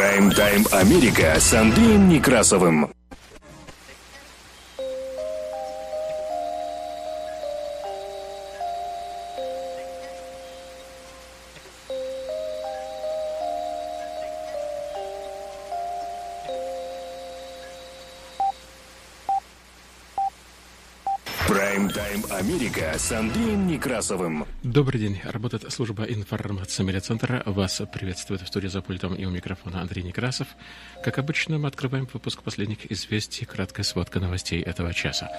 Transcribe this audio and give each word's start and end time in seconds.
Прайм-тайм 0.00 0.64
Америка 0.72 1.38
с 1.38 1.52
Андреем 1.52 2.08
Некрасовым. 2.08 2.90
Прайм-тайм 21.46 22.24
Америка 22.30 22.94
с 22.96 23.12
Андреем 23.12 23.66
Некрасовым. 23.66 24.46
Добрый 24.62 25.00
день. 25.00 25.18
Работает 25.24 25.72
служба 25.72 26.04
информации 26.04 26.82
медиацентра. 26.82 27.42
Вас 27.46 27.80
приветствует 27.90 28.42
в 28.42 28.46
студии 28.46 28.66
за 28.66 28.82
пультом 28.82 29.14
и 29.14 29.24
у 29.24 29.30
микрофона 29.30 29.80
Андрей 29.80 30.02
Некрасов. 30.02 30.48
Как 31.02 31.18
обычно, 31.18 31.58
мы 31.58 31.68
открываем 31.68 32.06
выпуск 32.12 32.42
последних 32.42 32.92
известий, 32.92 33.46
краткая 33.46 33.84
сводка 33.84 34.20
новостей 34.20 34.60
этого 34.60 34.92
часа. 34.92 35.30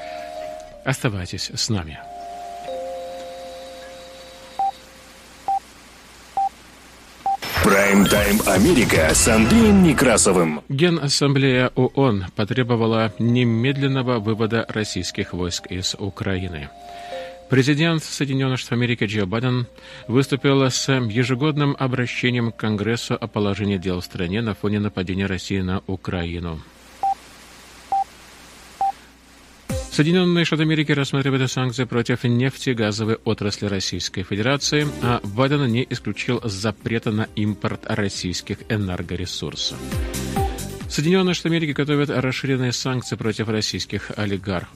Оставайтесь 0.85 1.51
с 1.53 1.69
нами. 1.69 1.99
Прайм-тайм 7.63 8.41
Америка 8.47 9.13
с 9.13 9.27
Андреем 9.27 9.83
Некрасовым. 9.83 10.61
Генассамблея 10.67 11.67
ООН 11.75 12.25
потребовала 12.35 13.13
немедленного 13.19 14.17
вывода 14.17 14.65
российских 14.67 15.33
войск 15.33 15.67
из 15.67 15.95
Украины. 15.99 16.69
Президент 17.51 18.01
Соединенных 18.01 18.59
Штатов 18.59 18.77
Америки 18.77 19.03
Джо 19.03 19.25
Байден 19.25 19.67
выступил 20.07 20.63
с 20.63 20.89
ежегодным 20.89 21.75
обращением 21.77 22.49
к 22.49 22.55
Конгрессу 22.55 23.15
о 23.15 23.27
положении 23.27 23.75
дел 23.75 23.99
в 23.99 24.05
стране 24.05 24.41
на 24.41 24.55
фоне 24.55 24.79
нападения 24.79 25.25
России 25.25 25.59
на 25.59 25.83
Украину. 25.85 26.61
Соединенные 29.91 30.45
Штаты 30.45 30.61
Америки 30.63 30.93
рассматривают 30.93 31.51
санкции 31.51 31.83
против 31.83 32.23
нефтегазовой 32.23 33.15
отрасли 33.25 33.65
Российской 33.65 34.23
Федерации, 34.23 34.87
а 35.03 35.19
Байден 35.21 35.65
не 35.65 35.85
исключил 35.89 36.39
запрета 36.45 37.11
на 37.11 37.23
импорт 37.35 37.81
российских 37.83 38.59
энергоресурсов. 38.69 39.77
Соединенные 40.87 41.33
Штаты 41.33 41.49
Америки 41.49 41.71
готовят 41.71 42.09
расширенные 42.11 42.71
санкции 42.71 43.17
против 43.17 43.49
российских 43.49 44.09
олигархов. 44.15 44.69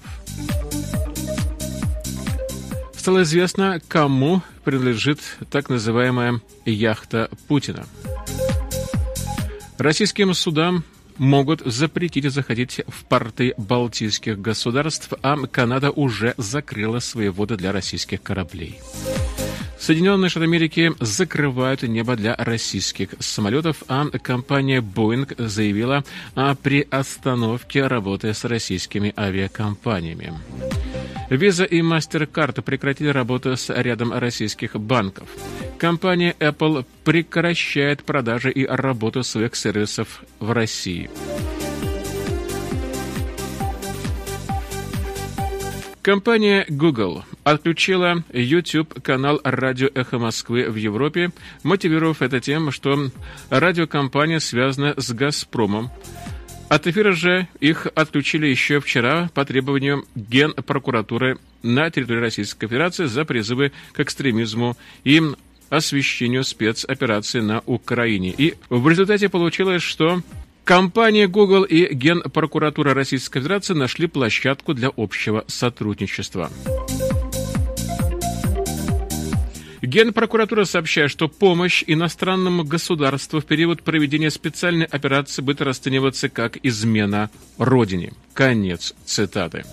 Стало 3.05 3.21
известно, 3.21 3.79
кому 3.87 4.41
принадлежит 4.63 5.19
так 5.51 5.69
называемая 5.69 6.41
яхта 6.65 7.29
Путина. 7.47 7.85
Российским 9.77 10.33
судам 10.33 10.83
могут 11.19 11.61
запретить 11.63 12.27
заходить 12.31 12.81
в 12.87 13.05
порты 13.05 13.53
Балтийских 13.57 14.41
государств, 14.41 15.13
а 15.21 15.37
Канада 15.45 15.91
уже 15.91 16.33
закрыла 16.37 16.97
свои 16.97 17.29
воды 17.29 17.57
для 17.57 17.71
российских 17.71 18.23
кораблей. 18.23 18.79
Соединенные 19.79 20.29
Штаты 20.29 20.45
Америки 20.45 20.91
закрывают 20.99 21.83
небо 21.83 22.15
для 22.15 22.35
российских 22.35 23.09
самолетов, 23.19 23.83
а 23.87 24.09
компания 24.17 24.81
Boeing 24.81 25.47
заявила 25.47 26.03
о 26.33 26.55
приостановке 26.55 27.85
работы 27.85 28.33
с 28.33 28.43
российскими 28.45 29.13
авиакомпаниями. 29.15 30.33
Visa 31.29 31.65
и 31.65 31.81
MasterCard 31.81 32.61
прекратили 32.61 33.09
работу 33.09 33.55
с 33.55 33.69
рядом 33.73 34.13
российских 34.13 34.75
банков. 34.75 35.27
Компания 35.77 36.35
Apple 36.39 36.85
прекращает 37.03 38.03
продажи 38.03 38.51
и 38.51 38.65
работу 38.65 39.23
своих 39.23 39.55
сервисов 39.55 40.23
в 40.39 40.51
России. 40.51 41.09
Компания 46.05 46.65
Google 46.69 47.23
отключила 47.43 48.23
YouTube-канал 48.31 49.41
«Радио 49.43 49.89
Эхо 49.95 50.19
Москвы» 50.19 50.69
в 50.69 50.75
Европе, 50.75 51.31
мотивировав 51.63 52.21
это 52.21 52.39
тем, 52.39 52.69
что 52.69 53.09
радиокомпания 53.49 54.37
связана 54.37 54.93
с 54.97 55.11
«Газпромом», 55.11 55.89
от 56.69 56.87
эфира 56.87 57.11
же 57.11 57.47
их 57.59 57.87
отключили 57.95 58.47
еще 58.47 58.79
вчера 58.79 59.29
по 59.33 59.45
требованию 59.45 60.05
Генпрокуратуры 60.15 61.37
на 61.63 61.89
территории 61.89 62.19
Российской 62.19 62.67
Федерации 62.67 63.05
за 63.05 63.25
призывы 63.25 63.71
к 63.93 63.99
экстремизму 63.99 64.77
и 65.03 65.21
освещению 65.69 66.43
спецоперации 66.43 67.39
на 67.39 67.61
Украине. 67.65 68.33
И 68.37 68.55
в 68.69 68.87
результате 68.87 69.29
получилось, 69.29 69.81
что 69.81 70.21
Компания 70.63 71.27
Google 71.27 71.63
и 71.63 71.93
Генпрокуратура 71.93 72.95
Российской 72.95 73.39
Федерации 73.39 73.75
нашли 73.75 74.07
площадку 74.07 74.73
для 74.73 74.89
общего 74.97 75.43
сотрудничества. 75.47 76.49
Генпрокуратура 79.81 80.65
сообщает, 80.65 81.11
что 81.11 81.27
помощь 81.27 81.83
иностранному 81.85 82.63
государству 82.63 83.39
в 83.39 83.45
период 83.45 83.83
проведения 83.83 84.31
специальной 84.31 84.85
операции 84.85 85.41
будет 85.41 85.61
расцениваться 85.61 86.29
как 86.29 86.57
измена 86.63 87.29
Родине. 87.57 88.13
Конец 88.33 88.93
цитаты. 89.05 89.63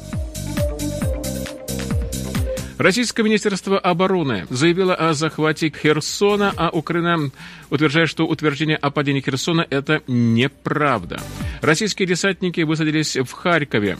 Российское 2.82 3.22
министерство 3.22 3.78
обороны 3.78 4.46
заявило 4.50 4.96
о 4.96 5.14
захвате 5.14 5.70
Херсона, 5.70 6.52
а 6.56 6.70
Украина 6.70 7.30
утверждает, 7.70 8.08
что 8.08 8.26
утверждение 8.26 8.76
о 8.76 8.90
падении 8.90 9.20
Херсона– 9.20 9.64
это 9.70 10.02
неправда. 10.08 11.20
Российские 11.60 12.08
десантники 12.08 12.62
высадились 12.62 13.16
в 13.16 13.30
Харькове. 13.30 13.98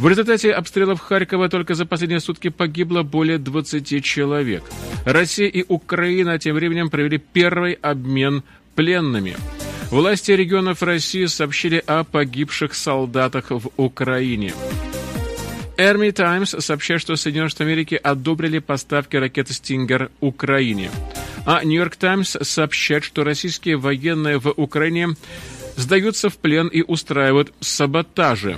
В 0.00 0.08
результате 0.08 0.50
обстрелов 0.52 0.98
Харькова 0.98 1.50
только 1.50 1.74
за 1.74 1.84
последние 1.84 2.20
сутки 2.20 2.48
погибло 2.48 3.02
более 3.02 3.36
20 3.36 4.02
человек. 4.02 4.62
Россия 5.04 5.46
и 5.46 5.62
Украина 5.68 6.38
тем 6.38 6.54
временем 6.54 6.88
провели 6.88 7.18
первый 7.18 7.74
обмен 7.74 8.42
пленными. 8.74 9.36
Власти 9.90 10.32
регионов 10.32 10.82
России 10.82 11.26
сообщили 11.26 11.84
о 11.86 12.04
погибших 12.04 12.74
солдатах 12.74 13.50
в 13.50 13.68
Украине. 13.76 14.54
Army 15.76 16.12
Times 16.12 16.56
сообщает, 16.58 17.02
что 17.02 17.16
Соединенные 17.16 17.50
Штаты 17.50 17.64
Америки 17.64 18.00
одобрили 18.02 18.58
поставки 18.58 19.16
ракеты 19.16 19.52
«Стингер» 19.52 20.10
Украине. 20.20 20.90
А 21.44 21.62
Нью-Йорк 21.62 21.96
Таймс 21.96 22.38
сообщает, 22.40 23.04
что 23.04 23.22
российские 23.22 23.76
военные 23.76 24.38
в 24.38 24.48
Украине 24.56 25.08
сдаются 25.76 26.30
в 26.30 26.38
плен 26.38 26.68
и 26.68 26.80
устраивают 26.80 27.52
саботажи. 27.60 28.56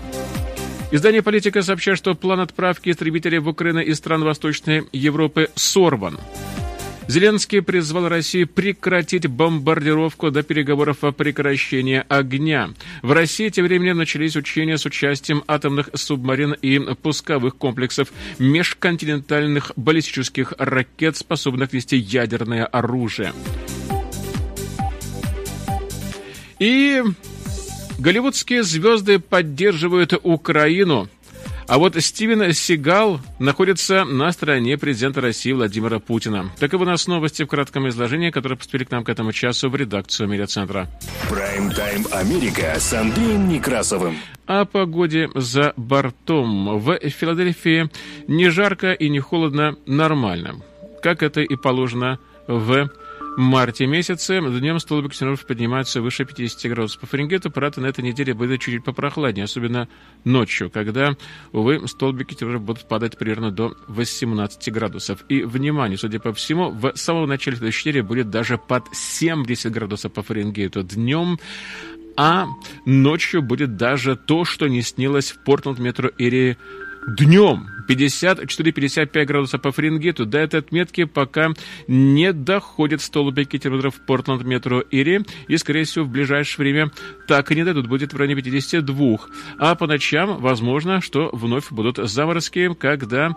Издание 0.92 1.22
«Политика» 1.22 1.62
сообщает, 1.62 1.96
что 1.96 2.14
план 2.14 2.40
отправки 2.40 2.90
истребителей 2.90 3.38
в 3.38 3.48
Украину 3.48 3.80
из 3.80 3.96
стран 3.96 4.24
Восточной 4.24 4.84
Европы 4.92 5.48
сорван. 5.54 6.18
Зеленский 7.08 7.62
призвал 7.62 8.10
Россию 8.10 8.46
прекратить 8.46 9.26
бомбардировку 9.26 10.30
до 10.30 10.42
переговоров 10.42 11.02
о 11.02 11.12
прекращении 11.12 12.04
огня. 12.08 12.74
В 13.00 13.12
России 13.12 13.48
тем 13.48 13.64
временем 13.64 13.96
начались 13.96 14.36
учения 14.36 14.76
с 14.76 14.84
участием 14.84 15.42
атомных 15.46 15.88
субмарин 15.94 16.52
и 16.52 16.78
пусковых 16.94 17.56
комплексов 17.56 18.12
межконтинентальных 18.38 19.72
баллистических 19.76 20.52
ракет, 20.58 21.16
способных 21.16 21.72
вести 21.72 21.96
ядерное 21.96 22.66
оружие. 22.66 23.32
И 26.58 27.02
Голливудские 28.02 28.64
звезды 28.64 29.20
поддерживают 29.20 30.12
Украину. 30.24 31.08
А 31.68 31.78
вот 31.78 31.94
Стивен 32.02 32.52
Сигал 32.52 33.20
находится 33.38 34.04
на 34.04 34.32
стороне 34.32 34.76
президента 34.76 35.20
России 35.20 35.52
Владимира 35.52 36.00
Путина. 36.00 36.50
Таковы 36.58 36.82
у 36.84 36.88
нас 36.88 37.06
новости 37.06 37.44
в 37.44 37.46
кратком 37.46 37.88
изложении, 37.88 38.30
которые 38.30 38.58
поступили 38.58 38.82
к 38.82 38.90
нам 38.90 39.04
к 39.04 39.08
этому 39.08 39.30
часу 39.30 39.70
в 39.70 39.76
редакцию 39.76 40.28
медиацентра. 40.28 40.88
Прайм-тайм 41.30 42.08
Америка 42.10 42.74
с 42.76 42.92
Андреем 42.92 43.48
Некрасовым. 43.48 44.16
О 44.46 44.64
погоде 44.64 45.30
за 45.36 45.72
бортом. 45.76 46.80
В 46.80 46.98
Филадельфии 47.08 47.88
не 48.26 48.48
жарко 48.48 48.94
и 48.94 49.08
не 49.08 49.20
холодно, 49.20 49.76
нормально. 49.86 50.56
Как 51.04 51.22
это 51.22 51.40
и 51.40 51.54
положено 51.54 52.18
в 52.48 52.90
марте 53.36 53.86
месяце 53.86 54.40
днем 54.40 54.78
столбик 54.78 55.12
температур 55.14 55.46
поднимается 55.46 56.02
выше 56.02 56.24
50 56.24 56.70
градусов 56.70 57.00
по 57.00 57.06
Фаренгейту. 57.06 57.50
Правда, 57.50 57.80
на 57.80 57.86
этой 57.86 58.04
неделе 58.04 58.34
будет 58.34 58.60
чуть-чуть 58.60 58.84
попрохладнее, 58.84 59.44
особенно 59.44 59.88
ночью, 60.24 60.70
когда, 60.70 61.16
увы, 61.52 61.86
столбики 61.88 62.34
температур 62.34 62.60
будут 62.60 62.88
падать 62.88 63.18
примерно 63.18 63.50
до 63.50 63.76
18 63.88 64.72
градусов. 64.72 65.24
И, 65.28 65.42
внимание, 65.42 65.98
судя 65.98 66.20
по 66.20 66.32
всему, 66.32 66.70
в 66.70 66.92
самом 66.94 67.28
начале 67.28 67.56
следующей 67.56 67.90
недели 67.90 68.02
будет 68.02 68.30
даже 68.30 68.58
под 68.58 68.84
70 68.92 69.72
градусов 69.72 70.12
по 70.12 70.22
Фаренгейту 70.22 70.82
днем, 70.82 71.38
а 72.16 72.46
ночью 72.84 73.42
будет 73.42 73.76
даже 73.76 74.16
то, 74.16 74.44
что 74.44 74.68
не 74.68 74.82
снилось 74.82 75.32
в 75.32 75.42
Портленд 75.44 75.78
метро 75.78 76.10
Эри 76.18 76.58
днем. 77.18 77.71
54-55 77.88 79.24
градусов 79.24 79.60
по 79.60 79.72
Фаренгейту. 79.72 80.26
До 80.26 80.38
этой 80.38 80.60
отметки 80.60 81.04
пока 81.04 81.50
не 81.86 82.32
доходят 82.32 83.00
столбики 83.00 83.58
термометров 83.58 84.00
Портленд, 84.06 84.44
метро 84.44 84.82
Ири. 84.90 85.20
И, 85.48 85.56
скорее 85.56 85.84
всего, 85.84 86.04
в 86.04 86.08
ближайшее 86.08 86.64
время 86.64 86.90
так 87.26 87.50
и 87.50 87.54
не 87.54 87.64
дойдут. 87.64 87.88
Будет 87.88 88.12
в 88.12 88.16
районе 88.16 88.36
52. 88.36 89.18
А 89.58 89.74
по 89.74 89.86
ночам, 89.86 90.38
возможно, 90.38 91.00
что 91.00 91.30
вновь 91.32 91.70
будут 91.70 91.96
заморозки, 91.96 92.74
когда 92.74 93.34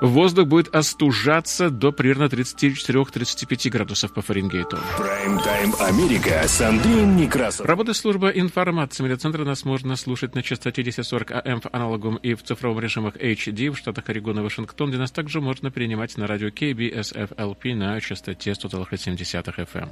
Воздух 0.00 0.48
будет 0.48 0.74
остужаться 0.74 1.70
до 1.70 1.92
примерно 1.92 2.24
34-35 2.24 3.70
градусов 3.70 4.12
по 4.12 4.22
Фаренгейту. 4.22 4.78
Прайм-тайм 4.98 5.74
Америка 5.80 6.42
с 6.46 6.60
Андреем 6.60 7.16
Некрасовым. 7.16 7.68
Работает 7.68 7.96
служба 7.96 8.28
информации 8.28 9.02
медиацентра. 9.02 9.44
Нас 9.44 9.64
можно 9.64 9.96
слушать 9.96 10.34
на 10.34 10.42
частоте 10.42 10.82
1040 10.82 11.30
АМ 11.30 11.60
в 11.60 11.66
аналогом 11.72 12.16
и 12.16 12.34
в 12.34 12.42
цифровом 12.42 12.80
режимах 12.80 13.16
HD 13.16 13.70
в 13.70 13.78
штатах 13.78 14.08
Орегон 14.08 14.38
и 14.38 14.42
Вашингтон, 14.42 14.90
где 14.90 14.98
нас 14.98 15.10
также 15.10 15.40
можно 15.40 15.70
принимать 15.70 16.16
на 16.16 16.26
радио 16.26 16.48
KBSFLP 16.48 17.74
на 17.74 18.00
частоте 18.00 18.50
100,7 18.50 19.16
FM. 19.16 19.88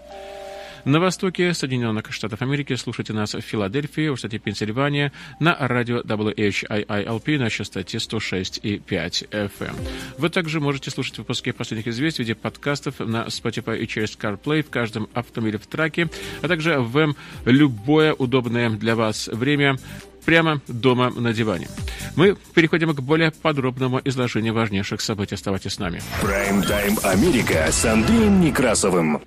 На 0.85 0.99
востоке 0.99 1.55
Соединенных 1.55 2.13
Штатов 2.13 2.43
Америки 2.43 2.75
слушайте 2.75 3.13
нас 3.13 3.35
в 3.35 3.41
Филадельфии, 3.41 4.09
в 4.09 4.17
штате 4.17 4.39
Пенсильвания, 4.39 5.13
на 5.39 5.57
радио 5.57 6.01
WHIILP 6.01 7.39
на 7.39 7.51
частоте 7.51 7.99
106,5 7.99 9.29
FM. 9.31 9.75
Вы 10.19 10.29
также 10.29 10.59
можете 10.59 10.91
слушать 10.91 11.19
выпуски 11.19 11.53
последних 11.53 11.87
известий 11.87 12.25
в 12.25 12.27
виде 12.27 12.35
подкастов 12.35 12.99
на 12.99 13.27
Spotify 13.27 13.79
и 13.79 13.87
через 13.87 14.19
CarPlay 14.19 14.63
в 14.63 14.71
каждом 14.71 15.09
автомобиле 15.15 15.59
в 15.59 15.67
траке, 15.69 16.09
а 16.43 16.49
также 16.49 16.81
в 16.81 17.15
любое 17.45 18.13
удобное 18.15 18.69
для 18.71 18.97
вас 18.97 19.29
время 19.29 19.77
прямо 20.25 20.61
дома 20.67 21.11
на 21.11 21.33
диване. 21.33 21.69
Мы 22.17 22.37
переходим 22.55 22.93
к 22.93 23.01
более 23.01 23.31
подробному 23.31 24.01
изложению 24.05 24.55
важнейших 24.55 25.01
событий. 25.01 25.37
Оставайтесь 25.37 25.75
с 25.75 25.79
нами. 25.79 26.03
Прайм-тайм 26.21 26.99
Америка 27.05 27.69
с 27.71 27.85
Андреем 27.85 28.41
Некрасовым. 28.41 29.23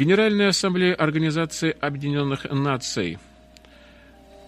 Генеральная 0.00 0.48
ассамблея 0.48 0.94
Организации 0.94 1.76
Объединенных 1.78 2.46
Наций 2.50 3.18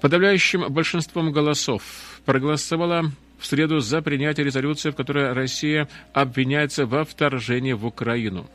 подавляющим 0.00 0.72
большинством 0.72 1.30
голосов 1.30 1.82
проголосовала 2.24 3.12
в 3.38 3.44
среду 3.44 3.80
за 3.80 4.00
принятие 4.00 4.46
резолюции, 4.46 4.88
в 4.88 4.96
которой 4.96 5.34
Россия 5.34 5.90
обвиняется 6.14 6.86
во 6.86 7.04
вторжении 7.04 7.74
в 7.74 7.84
Украину. 7.84 8.48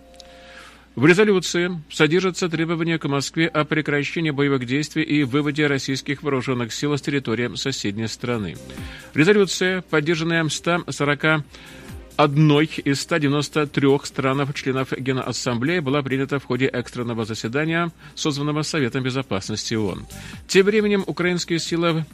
В 0.96 1.06
резолюции 1.06 1.70
содержатся 1.92 2.50
требования 2.50 2.98
к 2.98 3.08
Москве 3.08 3.48
о 3.48 3.64
прекращении 3.64 4.32
боевых 4.32 4.66
действий 4.66 5.04
и 5.04 5.24
выводе 5.24 5.68
российских 5.68 6.24
вооруженных 6.24 6.74
сил 6.74 6.98
с 6.98 7.02
территории 7.04 7.54
соседней 7.58 8.08
страны. 8.08 8.58
Резолюция, 9.14 9.84
поддержанная 9.84 10.50
140 10.50 11.44
одной 12.18 12.66
из 12.66 13.02
193 13.02 13.88
странов-членов 14.04 14.92
Генассамблеи 14.92 15.80
была 15.80 16.02
принята 16.02 16.40
в 16.40 16.46
ходе 16.46 16.66
экстренного 16.66 17.24
заседания, 17.26 17.92
созванного 18.16 18.64
Советом 18.64 19.04
Безопасности 19.04 19.76
ООН. 19.76 20.06
Тем 20.48 20.66
временем 20.66 21.04
украинские 21.08 21.60
силы 21.60 22.06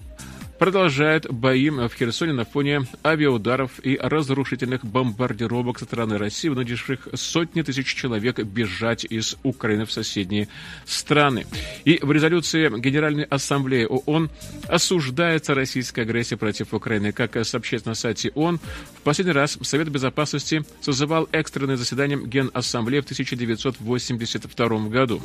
продолжают 0.64 1.30
бои 1.30 1.70
в 1.70 1.90
Херсоне 1.90 2.32
на 2.32 2.46
фоне 2.46 2.88
авиаударов 3.04 3.72
и 3.84 3.98
разрушительных 4.02 4.86
бомбардировок 4.86 5.78
со 5.78 5.84
стороны 5.84 6.18
России, 6.18 6.48
вынудивших 6.48 7.10
сотни 7.16 7.64
тысяч 7.64 7.94
человек 7.94 8.40
бежать 8.40 9.04
из 9.04 9.36
Украины 9.44 9.86
в 9.86 9.92
соседние 9.92 10.48
страны. 10.86 11.46
И 11.84 12.00
в 12.02 12.10
резолюции 12.14 12.70
Генеральной 12.80 13.26
Ассамблеи 13.26 13.84
ООН 13.84 14.30
осуждается 14.70 15.54
российская 15.54 16.04
агрессия 16.04 16.38
против 16.38 16.74
Украины. 16.74 17.12
Как 17.12 17.46
сообщается 17.46 17.90
на 17.90 17.96
сайте 17.96 18.32
ООН, 18.34 18.62
в 19.00 19.02
последний 19.02 19.34
раз 19.34 19.58
Совет 19.64 19.90
Безопасности 19.90 20.64
созывал 20.80 21.28
экстренное 21.34 21.76
заседание 21.76 22.18
Генассамблеи 22.18 23.02
в 23.02 23.04
1982 23.04 24.80
году. 24.88 25.22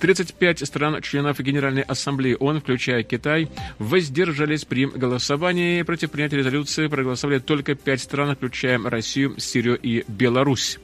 35 0.00 0.66
стран-членов 0.66 1.38
Генеральной 1.38 1.82
Ассамблеи 1.82 2.36
ООН, 2.40 2.60
включая 2.62 3.04
Китай, 3.04 3.48
воздержались 3.78 4.64
при 4.64 4.79
голосовании 4.86 5.82
против 5.82 6.10
принятия 6.10 6.36
резолюции 6.36 6.86
проголосовали 6.88 7.38
только 7.38 7.74
пять 7.74 8.00
стран, 8.00 8.34
включая 8.36 8.78
Россию, 8.78 9.34
Сирию 9.38 9.78
и 9.80 10.04
Беларусь. 10.08 10.78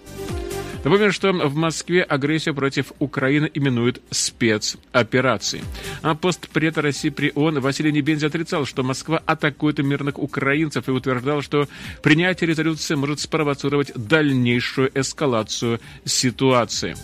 Напомню, 0.86 1.10
что 1.10 1.32
в 1.32 1.56
Москве 1.56 2.02
агрессию 2.02 2.54
против 2.54 2.92
Украины 3.00 3.50
именуют 3.52 4.00
спецоперацией. 4.12 5.64
А 6.02 6.14
постпред 6.14 6.78
России 6.78 7.08
при 7.08 7.32
ООН 7.34 7.58
Василий 7.58 7.90
Небензи 7.90 8.26
отрицал, 8.26 8.66
что 8.66 8.84
Москва 8.84 9.20
атакует 9.26 9.80
мирных 9.80 10.16
украинцев 10.16 10.88
и 10.88 10.92
утверждал, 10.92 11.42
что 11.42 11.66
принятие 12.02 12.46
резолюции 12.46 12.94
может 12.94 13.18
спровоцировать 13.18 13.90
дальнейшую 13.96 14.92
эскалацию 14.94 15.80
ситуации. 16.04 16.94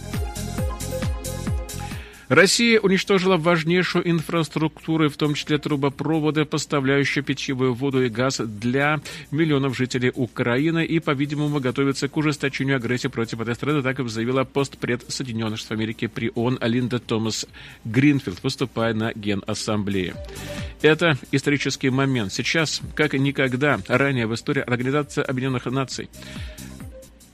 Россия 2.33 2.81
уничтожила 2.81 3.37
важнейшую 3.37 4.09
инфраструктуру, 4.09 5.11
в 5.11 5.19
том 5.19 5.35
числе 5.35 5.59
трубопроводы, 5.59 6.47
поставляющие 6.47 7.23
питьевую 7.23 7.75
воду 7.75 8.03
и 8.03 8.09
газ 8.09 8.39
для 8.39 9.03
миллионов 9.31 9.77
жителей 9.77 10.13
Украины 10.15 10.83
и, 10.83 10.99
по-видимому, 10.99 11.61
готовится 11.61 12.09
к 12.09 12.17
ужесточению 12.17 12.77
агрессии 12.77 13.09
против 13.09 13.43
этой 13.43 13.55
страны, 13.55 13.83
так 13.83 14.01
и 14.01 14.09
заявила 14.09 14.45
постпред 14.45 15.05
Соединенных 15.09 15.59
Штатов 15.59 15.77
Америки 15.77 16.07
при 16.07 16.33
ООН 16.35 16.57
Алинда 16.63 17.01
Томас 17.01 17.47
Гринфилд, 17.85 18.43
выступая 18.43 18.95
на 18.95 19.13
Генассамблее. 19.13 20.15
Это 20.81 21.19
исторический 21.33 21.91
момент. 21.91 22.33
Сейчас, 22.33 22.81
как 22.95 23.13
никогда 23.13 23.79
ранее 23.89 24.27
в 24.27 24.35
истории 24.35 24.63
Организации 24.63 25.23
Объединенных 25.23 25.67
Наций, 25.67 26.09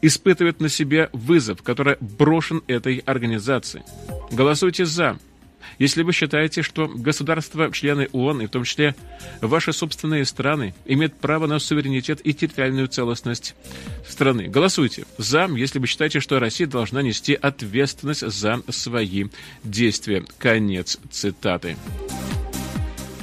испытывает 0.03 0.61
на 0.61 0.69
себе 0.69 1.11
вызов, 1.13 1.63
который 1.63 1.97
брошен 2.01 2.63
этой 2.67 2.99
организацией. 2.99 3.85
Голосуйте 4.31 4.85
«за», 4.85 5.19
если 5.79 6.03
вы 6.03 6.13
считаете, 6.13 6.63
что 6.63 6.89
государства-члены 6.89 8.09
ООН, 8.13 8.43
и 8.43 8.47
в 8.47 8.51
том 8.51 8.65
числе 8.65 8.97
ваши 9.41 9.73
собственные 9.73 10.25
страны, 10.25 10.75
имеют 10.85 11.15
право 11.15 11.47
на 11.47 11.59
суверенитет 11.59 12.21
и 12.25 12.35
территориальную 12.35 12.89
целостность 12.89 13.55
страны. 14.07 14.49
Голосуйте 14.49 15.05
«за», 15.19 15.47
если 15.47 15.79
вы 15.79 15.87
считаете, 15.87 16.21
что 16.21 16.39
Россия 16.39 16.67
должна 16.67 17.03
нести 17.03 17.35
ответственность 17.35 18.27
за 18.27 18.61
свои 18.69 19.27
действия. 19.63 20.25
Конец 20.39 20.99
цитаты. 21.11 21.77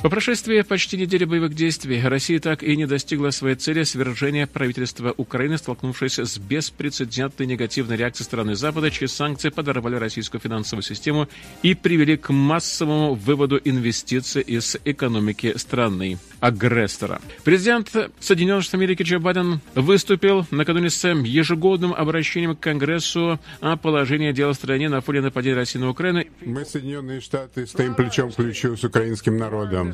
По 0.05 0.09
прошествии 0.09 0.61
почти 0.61 0.97
недели 0.97 1.25
боевых 1.25 1.55
действий 1.55 1.99
Россия 1.99 2.39
так 2.39 2.61
и 2.61 2.77
не 2.77 2.85
достигла 2.85 3.31
своей 3.31 3.55
цели 3.55 3.81
свержения 3.81 4.45
правительства 4.45 5.11
Украины, 5.17 5.57
столкнувшись 5.57 6.19
с 6.19 6.37
беспрецедентной 6.37 7.47
негативной 7.47 7.97
реакцией 7.97 8.25
страны 8.25 8.53
Запада, 8.53 8.91
чьи 8.91 9.07
санкции 9.07 9.49
подорвали 9.49 9.95
российскую 9.95 10.39
финансовую 10.39 10.83
систему 10.83 11.27
и 11.63 11.73
привели 11.73 12.17
к 12.17 12.31
массовому 12.31 13.15
выводу 13.15 13.59
инвестиций 13.65 14.43
из 14.43 14.77
экономики 14.85 15.57
страны 15.57 16.19
агрессора. 16.45 17.19
Президент 17.43 17.91
Соединенных 18.19 18.63
Штатов 18.63 18.79
Америки 18.79 19.01
Джо 19.01 19.19
Байден 19.19 19.61
выступил 19.73 20.45
накануне 20.51 20.89
с 20.89 21.07
ежегодным 21.07 21.93
обращением 21.93 22.55
к 22.55 22.59
Конгрессу 22.59 23.39
о 23.61 23.77
положении 23.77 24.31
дела 24.31 24.53
в 24.53 24.55
стране 24.55 24.87
на 24.89 25.01
фоне 25.01 25.21
нападения 25.21 25.55
России 25.55 25.79
на 25.79 25.89
Украину. 25.89 26.23
Мы, 26.41 26.63
Соединенные 26.65 27.19
Штаты, 27.19 27.65
стоим 27.65 27.95
плечом 27.95 28.31
к 28.31 28.35
плечу 28.35 28.77
с 28.77 28.83
украинским 28.83 29.37
народом. 29.37 29.93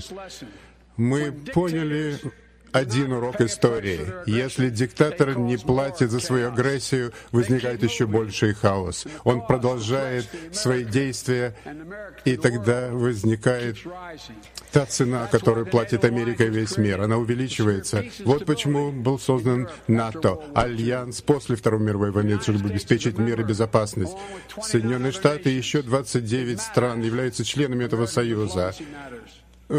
Мы 0.97 1.31
поняли 1.53 2.17
один 2.71 3.13
урок 3.13 3.41
истории. 3.41 4.01
Если 4.25 4.69
диктатор 4.69 5.37
не 5.37 5.57
платит 5.57 6.11
за 6.11 6.19
свою 6.19 6.49
агрессию, 6.49 7.13
возникает 7.31 7.83
еще 7.83 8.05
больший 8.05 8.53
хаос. 8.53 9.05
Он 9.23 9.45
продолжает 9.45 10.27
свои 10.51 10.83
действия, 10.83 11.55
и 12.25 12.37
тогда 12.37 12.89
возникает 12.91 13.77
та 14.71 14.85
цена, 14.85 15.27
которую 15.27 15.65
платит 15.65 16.05
Америка 16.05 16.45
и 16.45 16.49
весь 16.49 16.77
мир. 16.77 17.01
Она 17.01 17.17
увеличивается. 17.17 18.05
Вот 18.25 18.45
почему 18.45 18.91
был 18.91 19.19
создан 19.19 19.69
НАТО, 19.87 20.39
альянс 20.55 21.21
после 21.21 21.55
Второй 21.55 21.81
мировой 21.81 22.11
войны, 22.11 22.39
чтобы 22.41 22.69
обеспечить 22.69 23.17
мир 23.17 23.41
и 23.41 23.43
безопасность. 23.43 24.13
Соединенные 24.61 25.11
Штаты 25.11 25.51
и 25.51 25.57
еще 25.57 25.81
29 25.81 26.61
стран 26.61 27.01
являются 27.01 27.43
членами 27.43 27.85
этого 27.85 28.05
союза 28.05 28.73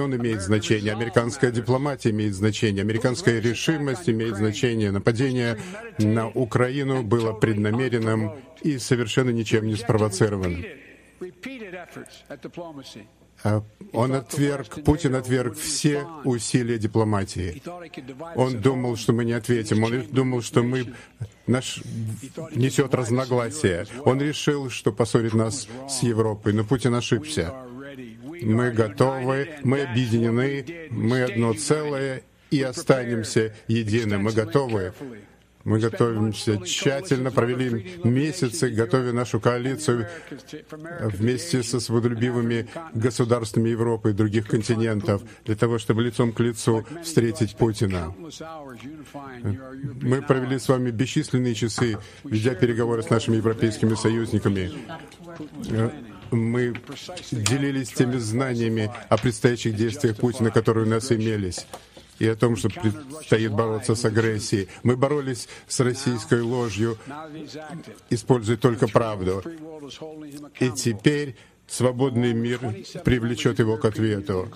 он 0.00 0.16
имеет 0.16 0.42
значение. 0.42 0.92
Американская 0.92 1.50
дипломатия 1.50 2.10
имеет 2.10 2.34
значение. 2.34 2.82
Американская 2.82 3.40
решимость 3.40 4.08
имеет 4.08 4.36
значение. 4.36 4.90
Нападение 4.90 5.58
на 5.98 6.28
Украину 6.28 7.02
было 7.02 7.32
преднамеренным 7.32 8.32
и 8.62 8.78
совершенно 8.78 9.30
ничем 9.30 9.66
не 9.66 9.76
спровоцированным. 9.76 10.64
А 13.44 13.62
он 13.92 14.14
отверг, 14.14 14.84
Путин 14.84 15.16
отверг 15.16 15.56
все 15.56 16.06
усилия 16.24 16.78
дипломатии. 16.78 17.60
Он 18.36 18.60
думал, 18.60 18.96
что 18.96 19.12
мы 19.12 19.24
не 19.24 19.32
ответим. 19.32 19.82
Он 19.82 20.06
думал, 20.10 20.42
что 20.42 20.62
мы 20.62 20.94
наш 21.46 21.82
несет 22.54 22.94
разногласия. 22.94 23.86
Он 24.04 24.20
решил, 24.20 24.70
что 24.70 24.92
поссорит 24.92 25.34
нас 25.34 25.66
с 25.88 26.02
Европой. 26.02 26.52
Но 26.52 26.64
Путин 26.64 26.94
ошибся. 26.94 27.52
Мы 28.42 28.70
готовы, 28.70 29.48
мы 29.62 29.82
объединены, 29.82 30.88
мы 30.90 31.22
одно 31.22 31.54
целое, 31.54 32.22
и 32.50 32.62
останемся 32.62 33.54
едины. 33.66 34.18
Мы 34.18 34.32
готовы 34.32 34.92
мы 35.64 35.78
готовимся 35.78 36.58
тщательно, 36.64 37.30
провели 37.30 37.98
месяцы, 38.04 38.68
готовя 38.68 39.12
нашу 39.12 39.40
коалицию 39.40 40.08
вместе 41.00 41.62
со 41.62 41.80
свободолюбивыми 41.80 42.68
государствами 42.94 43.68
Европы 43.68 44.10
и 44.10 44.12
других 44.12 44.48
континентов, 44.48 45.22
для 45.44 45.54
того, 45.54 45.78
чтобы 45.78 46.02
лицом 46.02 46.32
к 46.32 46.40
лицу 46.40 46.84
встретить 47.02 47.56
Путина. 47.56 48.12
Мы 50.00 50.22
провели 50.22 50.58
с 50.58 50.68
вами 50.68 50.90
бесчисленные 50.90 51.54
часы, 51.54 51.98
ведя 52.24 52.54
переговоры 52.54 53.02
с 53.02 53.10
нашими 53.10 53.36
европейскими 53.36 53.94
союзниками. 53.94 54.72
Мы 56.32 56.74
делились 57.30 57.90
теми 57.90 58.16
знаниями 58.16 58.90
о 59.08 59.16
предстоящих 59.18 59.76
действиях 59.76 60.16
Путина, 60.16 60.50
которые 60.50 60.86
у 60.86 60.88
нас 60.88 61.12
имелись 61.12 61.66
и 62.18 62.26
о 62.26 62.36
том, 62.36 62.56
что 62.56 62.68
предстоит 62.68 63.52
бороться 63.52 63.94
с 63.94 64.04
агрессией. 64.04 64.68
Мы 64.82 64.96
боролись 64.96 65.48
с 65.66 65.80
российской 65.80 66.40
ложью, 66.40 66.96
используя 68.10 68.56
только 68.56 68.88
правду. 68.88 69.42
И 70.60 70.70
теперь 70.70 71.36
свободный 71.72 72.34
мир 72.34 72.60
привлечет 73.02 73.58
его 73.58 73.78
к 73.78 73.84
ответу. 73.86 74.48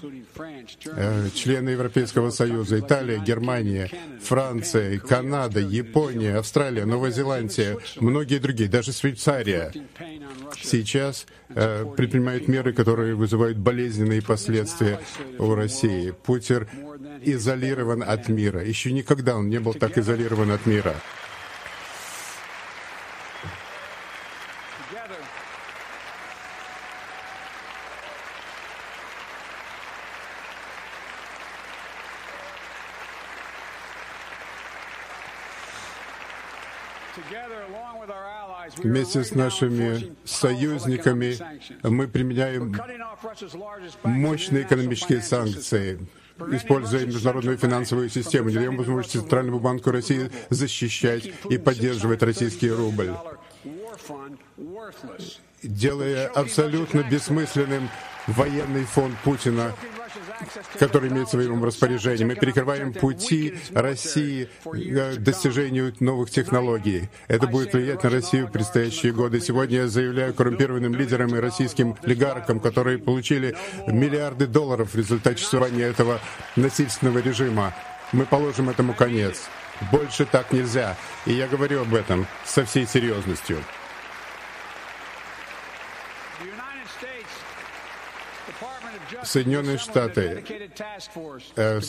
Э, 0.85 1.29
члены 1.35 1.71
Европейского 1.71 2.31
Союза, 2.31 2.79
Италия, 2.79 3.19
Германия, 3.19 3.91
Франция, 4.21 4.99
Канада, 4.99 5.61
Япония, 5.61 6.37
Австралия, 6.37 6.85
Новая 6.85 7.11
Зеландия, 7.11 7.79
многие 7.97 8.39
другие, 8.39 8.69
даже 8.69 8.93
Швейцария 8.93 9.73
сейчас 10.63 11.27
э, 11.49 11.87
предпринимают 11.97 12.49
меры, 12.49 12.73
которые 12.73 13.15
вызывают 13.15 13.57
болезненные 13.57 14.21
последствия 14.21 15.01
у 15.39 15.55
России. 15.55 16.11
Путин 16.11 16.67
изолирован 17.23 18.03
от 18.03 18.29
мира. 18.29 18.63
Еще 18.63 18.93
никогда 18.93 19.37
он 19.37 19.49
не 19.49 19.59
был 19.59 19.73
так 19.73 19.97
изолирован 19.97 20.51
от 20.51 20.67
мира. 20.67 20.95
Вместе 39.07 39.25
с 39.25 39.37
нашими 39.37 40.17
союзниками. 40.25 41.37
Мы 41.85 42.09
применяем 42.09 42.77
мощные 44.03 44.65
экономические 44.65 45.23
санкции 45.23 46.01
используя 46.51 47.07
международную 47.07 47.57
финансовую 47.57 48.11
систему, 48.11 48.51
даем 48.51 48.77
возможности 48.77 49.17
Центральному 49.19 49.59
банку 49.59 49.91
России 49.91 50.31
защищать 50.51 51.31
и 51.49 51.57
поддерживать 51.57 52.23
российский 52.23 52.71
рубль, 52.71 53.13
делая 55.63 56.27
абсолютно 56.27 57.03
бессмысленным 57.05 57.89
военный 58.27 58.85
фонд 58.85 59.17
Путина, 59.25 59.73
который 60.79 61.11
имеет 61.11 61.29
в 61.29 61.31
своем 61.31 61.65
распоряжении. 61.65 62.25
Мы 62.25 62.35
перекрываем 62.35 62.93
пути 62.93 63.55
России 63.75 64.49
к 64.65 65.17
достижению 65.19 65.95
новых 66.01 66.31
технологий. 66.31 67.09
Это 67.29 67.47
будет 67.47 67.73
влиять 67.73 68.03
на 68.03 68.11
Россию 68.11 68.47
в 68.47 68.53
предстоящие 68.53 69.13
годы. 69.13 69.41
Сегодня 69.41 69.79
я 69.79 69.89
заявляю 69.89 70.35
коррумпированным 70.35 70.95
лидерам 70.95 71.35
и 71.35 71.41
российским 71.41 71.97
олигархам, 72.03 72.61
которые 72.61 72.99
получили 72.99 73.57
миллиарды 73.87 74.47
долларов 74.47 74.95
в 74.95 74.97
результате 74.97 75.39
существования 75.39 75.85
этого 75.85 76.21
насильственного 76.57 77.19
режима. 77.19 77.75
Мы 78.13 78.25
положим 78.25 78.71
этому 78.71 78.95
конец. 78.95 79.43
Больше 79.93 80.25
так 80.25 80.53
нельзя. 80.53 80.97
И 81.27 81.33
я 81.33 81.49
говорю 81.49 81.83
об 81.83 81.95
этом 81.95 82.27
со 82.45 82.65
всей 82.65 82.87
серьезностью. 82.87 83.59
Соединенные 89.27 89.79
Штаты 89.79 90.45
э, 91.57 91.81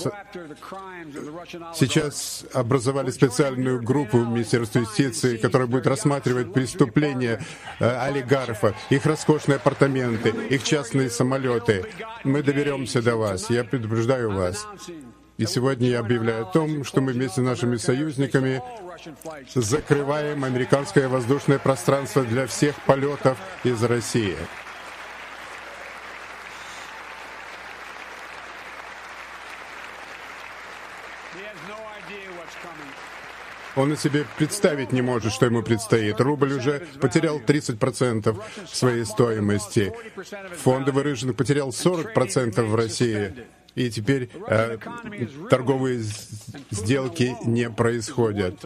сейчас 1.74 2.46
образовали 2.53 3.12
специальную 3.12 3.82
группу 3.82 4.17
в 4.17 4.27
Министерстве 4.27 4.82
юстиции, 4.82 5.38
которая 5.38 5.67
будет 5.67 5.88
рассматривать 5.88 6.53
преступления 6.53 7.41
э, 7.79 7.86
их 8.89 9.06
роскошные 9.06 9.58
апартаменты, 9.58 10.29
их 10.50 10.63
частные 10.63 11.10
самолеты. 11.10 11.86
Мы 12.24 12.44
доберемся 12.44 13.01
до 13.01 13.15
вас, 13.15 13.50
я 13.50 13.63
предупреждаю 13.63 14.32
вас. 14.32 14.67
И 15.38 15.46
сегодня 15.46 15.89
я 15.89 16.00
объявляю 16.00 16.48
о 16.48 16.51
том, 16.51 16.84
что 16.84 17.00
мы 17.00 17.13
вместе 17.13 17.41
с 17.41 17.44
нашими 17.44 17.77
союзниками 17.77 18.62
закрываем 19.53 20.44
американское 20.44 21.08
воздушное 21.08 21.60
пространство 21.60 22.24
для 22.24 22.48
всех 22.48 22.75
полетов 22.86 23.38
из 23.63 23.84
России. 23.84 24.36
Он 33.77 33.93
и 33.93 33.96
себе 33.96 34.25
представить 34.38 34.91
не 34.91 35.01
может, 35.01 35.31
что 35.31 35.46
ему 35.46 35.62
предстоит. 35.62 36.19
Рубль 36.19 36.53
уже 36.53 36.86
потерял 37.00 37.39
30% 37.39 38.36
своей 38.65 39.05
стоимости. 39.05 39.93
Фондовый 40.63 41.03
рынок 41.03 41.36
потерял 41.36 41.69
40% 41.69 42.63
в 42.63 42.75
России 42.75 43.34
и 43.77 43.91
теперь 43.91 44.27
э, 44.48 44.77
торговые 45.51 46.00
сделки 46.72 47.36
не 47.46 47.69
происходят. 47.69 48.65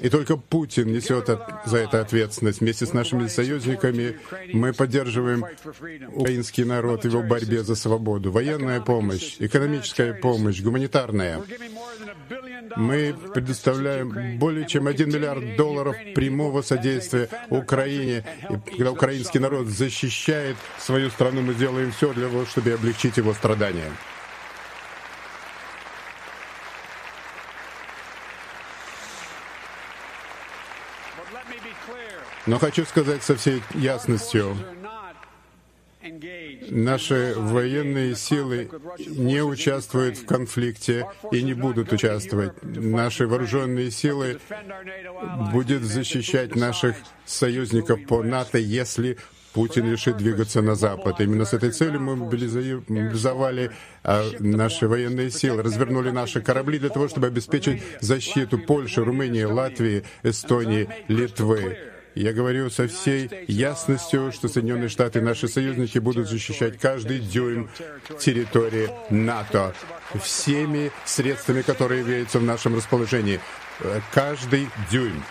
И 0.00 0.08
только 0.08 0.38
Путин 0.38 0.90
несет 0.90 1.28
от, 1.28 1.66
за 1.66 1.76
это 1.76 2.00
ответственность. 2.00 2.60
Вместе 2.60 2.86
с 2.86 2.94
нашими 2.94 3.26
союзниками 3.26 4.16
мы 4.54 4.72
поддерживаем 4.72 5.44
украинский 6.14 6.64
народ 6.64 7.02
в 7.02 7.08
его 7.08 7.22
борьбе 7.22 7.62
за 7.62 7.74
свободу. 7.74 8.32
Военная 8.32 8.80
помощь, 8.80 9.36
экономическая 9.38 10.14
помощь, 10.14 10.62
гуманитарная. 10.62 11.42
Мы 12.76 13.14
предоставляем 13.34 14.38
более 14.38 14.66
чем 14.66 14.86
1 14.86 15.08
миллиард 15.08 15.56
долларов 15.56 15.94
прямого 16.14 16.62
содействия 16.62 17.28
Украине. 17.50 18.24
И 18.48 18.76
когда 18.78 18.92
украинский 18.92 19.40
народ 19.40 19.66
защищает 19.66 20.56
свою 20.78 21.10
страну, 21.10 21.42
мы 21.42 21.52
делаем 21.52 21.92
все 21.92 22.14
для 22.14 22.28
того, 22.28 22.46
чтобы 22.46 22.72
облегчить 22.72 23.18
его 23.18 23.34
страдания. 23.34 23.92
Но 32.48 32.58
хочу 32.58 32.86
сказать 32.86 33.22
со 33.22 33.36
всей 33.36 33.62
ясностью, 33.74 34.56
наши 36.70 37.34
военные 37.36 38.16
силы 38.16 38.70
не 39.06 39.42
участвуют 39.42 40.16
в 40.16 40.24
конфликте 40.24 41.06
и 41.30 41.42
не 41.42 41.52
будут 41.52 41.92
участвовать. 41.92 42.52
Наши 42.62 43.26
вооруженные 43.26 43.90
силы 43.90 44.40
будут 45.52 45.82
защищать 45.82 46.56
наших 46.56 46.96
союзников 47.26 48.06
по 48.06 48.22
НАТО, 48.22 48.56
если 48.56 49.18
Путин 49.52 49.92
решит 49.92 50.16
двигаться 50.16 50.62
на 50.62 50.74
Запад. 50.74 51.20
Именно 51.20 51.44
с 51.44 51.52
этой 51.52 51.70
целью 51.70 52.00
мы 52.00 52.16
мобилизовали 52.16 53.72
а, 54.04 54.24
наши 54.38 54.88
военные 54.88 55.30
силы, 55.30 55.62
развернули 55.62 56.12
наши 56.12 56.40
корабли 56.40 56.78
для 56.78 56.88
того, 56.88 57.08
чтобы 57.08 57.26
обеспечить 57.26 57.82
защиту 58.00 58.58
Польши, 58.58 59.04
Румынии, 59.04 59.42
Латвии, 59.42 60.04
Эстонии, 60.22 60.88
Литвы. 61.08 61.76
Я 62.14 62.32
говорю 62.32 62.68
со 62.70 62.88
всей 62.88 63.30
ясностью, 63.46 64.32
что 64.32 64.48
Соединенные 64.48 64.88
Штаты 64.88 65.20
и 65.20 65.22
наши 65.22 65.46
союзники 65.46 65.98
будут 65.98 66.28
защищать 66.28 66.78
каждый 66.78 67.20
дюйм 67.20 67.70
территории 68.18 68.90
НАТО 69.10 69.74
всеми 70.20 70.90
средствами, 71.04 71.62
которые 71.62 72.02
имеются 72.02 72.38
в 72.38 72.42
нашем 72.42 72.76
расположении. 72.76 73.40
Каждый 74.12 74.68
дюйм. 74.90 75.22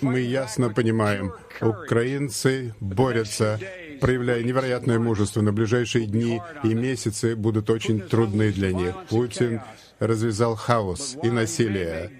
Мы 0.00 0.20
ясно 0.20 0.70
понимаем, 0.70 1.32
украинцы 1.60 2.74
борются 2.80 3.58
проявляя 4.02 4.42
невероятное 4.42 4.98
мужество. 4.98 5.40
На 5.40 5.52
ближайшие 5.52 6.06
дни 6.06 6.42
и 6.64 6.74
месяцы 6.74 7.36
будут 7.36 7.70
очень 7.70 8.00
трудны 8.00 8.52
для 8.52 8.72
них. 8.72 8.94
Путин 9.08 9.60
развязал 10.00 10.56
хаос 10.56 11.16
и 11.22 11.30
насилие. 11.30 12.10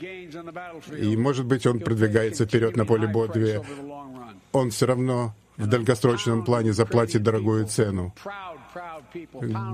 И, 0.97 1.17
может 1.17 1.45
быть, 1.45 1.67
он 1.67 1.81
продвигается 1.81 2.47
вперед 2.47 2.77
на 2.77 2.87
поле 2.87 3.09
боя. 3.09 3.62
Он 4.53 4.71
все 4.71 4.87
равно 4.87 5.35
в 5.57 5.67
долгосрочном 5.67 6.45
плане 6.45 6.73
заплатит 6.73 7.25
дорогую 7.25 7.67
цену. 7.67 8.15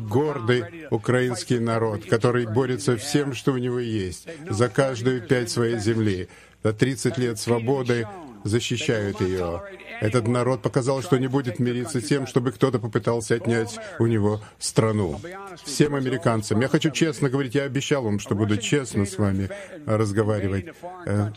Гордый 0.09 0.88
украинский 0.91 1.59
народ, 1.59 2.07
который 2.07 2.47
борется 2.47 2.97
всем, 2.97 3.35
что 3.35 3.53
у 3.53 3.59
него 3.59 3.79
есть, 3.79 4.27
за 4.49 4.69
каждую 4.69 5.21
пять 5.21 5.50
своей 5.50 5.79
земли, 5.79 6.29
за 6.65 6.73
30 6.73 7.19
лет 7.19 7.38
свободы 7.38 8.07
защищают 8.45 9.21
ее. 9.21 9.62
Этот 10.00 10.28
народ 10.28 10.62
показал, 10.62 11.02
что 11.02 11.18
не 11.18 11.26
будет 11.26 11.59
мириться 11.59 12.00
тем, 12.00 12.26
чтобы 12.26 12.52
кто-то 12.52 12.78
попытался 12.78 13.35
отнять 13.35 13.78
у 13.99 14.07
него 14.07 14.40
страну. 14.59 15.21
Всем 15.64 15.95
американцам. 15.95 16.61
Я 16.61 16.68
хочу 16.68 16.90
честно 16.90 17.28
говорить, 17.28 17.54
я 17.54 17.64
обещал 17.64 18.02
вам, 18.02 18.18
что 18.18 18.35
буду 18.35 18.57
честно 18.57 19.07
с 19.07 19.18
вами 19.18 19.50
разговаривать. 19.87 20.66
Э, 21.07 21.33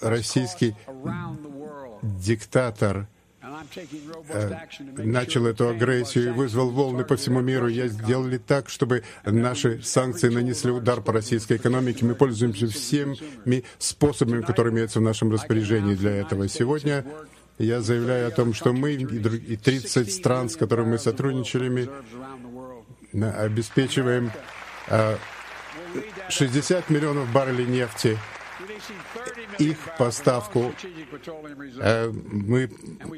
российский 0.00 0.74
диктатор 2.02 3.08
начал 4.96 5.46
эту 5.46 5.68
агрессию 5.68 6.28
и 6.28 6.30
вызвал 6.30 6.70
волны 6.70 7.04
по 7.04 7.16
всему 7.16 7.40
миру. 7.40 7.68
Я 7.68 7.88
сделали 7.88 8.38
так, 8.38 8.68
чтобы 8.68 9.04
наши 9.24 9.82
санкции 9.82 10.28
нанесли 10.28 10.70
удар 10.70 11.00
по 11.00 11.12
российской 11.12 11.56
экономике. 11.56 12.04
Мы 12.04 12.14
пользуемся 12.14 12.66
всеми 12.68 13.64
способами, 13.78 14.42
которые 14.42 14.72
имеются 14.72 15.00
в 15.00 15.02
нашем 15.02 15.32
распоряжении 15.32 15.94
для 15.94 16.12
этого. 16.12 16.48
Сегодня 16.48 17.04
я 17.58 17.80
заявляю 17.80 18.28
о 18.28 18.30
том, 18.30 18.52
что 18.54 18.72
мы 18.72 18.92
и 18.94 19.56
30 19.56 20.12
стран, 20.12 20.48
с 20.48 20.56
которыми 20.56 20.92
мы 20.92 20.98
сотрудничали, 20.98 21.68
мы 21.68 23.30
обеспечиваем 23.30 24.32
60 26.28 26.84
э, 26.90 26.92
миллионов 26.92 27.32
баррелей 27.32 27.66
нефти 27.66 28.18
их 29.58 29.76
поставку. 29.98 30.72
Э, 31.80 32.10
мы 32.10 32.68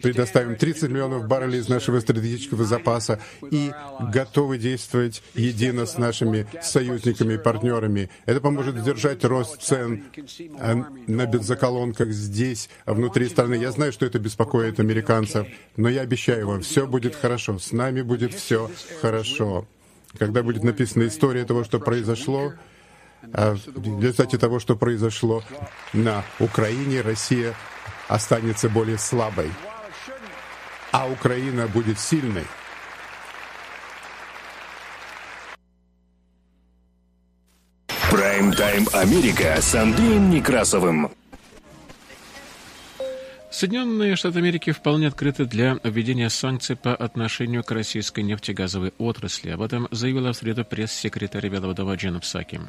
предоставим 0.02 0.57
30 0.57 0.90
миллионов 0.90 1.26
баррелей 1.26 1.61
из 1.61 1.69
нашего 1.69 2.00
стратегического 2.00 2.64
запаса 2.64 3.21
и 3.50 3.73
готовы 4.12 4.59
действовать 4.59 5.23
едино 5.35 5.87
с 5.87 5.99
нашими 5.99 6.47
союзниками 6.62 7.35
и 7.35 7.38
партнерами. 7.38 8.11
Это 8.26 8.40
поможет 8.40 8.76
сдержать 8.76 9.25
рост 9.25 9.62
цен 9.62 10.05
э, 10.59 10.75
на 11.07 11.26
бензоколонках 11.26 12.11
здесь, 12.11 12.69
внутри 12.87 13.28
страны. 13.28 13.55
Я 13.55 13.71
знаю, 13.71 13.93
что 13.93 14.07
это 14.07 14.19
беспокоит 14.19 14.81
американцев, 14.81 15.47
но 15.76 15.88
я 15.88 16.02
обещаю 16.02 16.49
вам, 16.49 16.61
все 16.62 16.87
будет 16.87 17.14
хорошо. 17.14 17.59
С 17.59 17.73
нами 17.73 18.02
будет 18.02 18.35
все 18.35 18.71
хорошо. 19.00 19.66
Когда 20.19 20.43
будет 20.43 20.62
написана 20.62 21.07
история 21.07 21.45
того, 21.45 21.64
что 21.64 21.78
произошло, 21.78 22.55
в 23.33 24.00
результате 24.00 24.38
того, 24.38 24.61
что 24.61 24.76
произошло 24.76 25.42
на 25.92 26.25
Украине, 26.38 27.00
Россия 27.00 27.54
останется 28.09 28.68
более 28.68 28.99
слабой, 28.99 29.50
а 30.92 31.09
Украина 31.09 31.66
будет 31.66 31.99
сильной. 31.99 32.45
Прайм-тайм 38.11 38.87
Америка 38.92 39.61
с 39.61 39.75
Андреем 39.75 40.30
Некрасовым. 40.30 41.11
Соединенные 43.57 44.17
Штаты 44.17 44.41
Америки 44.41 44.71
вполне 44.71 45.09
открыты 45.09 45.47
для 45.47 45.79
введения 45.83 46.29
санкций 46.29 46.77
по 46.77 46.95
отношению 46.95 47.65
к 47.65 47.71
российской 47.71 48.21
нефтегазовой 48.21 48.93
отрасли. 48.99 49.49
Об 49.49 49.63
этом 49.63 49.89
заявила 49.91 50.35
в 50.35 50.37
среду 50.37 50.63
пресс-секретарь 50.63 51.49
Белого 51.49 51.73
дома 51.73 51.95
Джена 51.95 52.21
Псаки. 52.21 52.61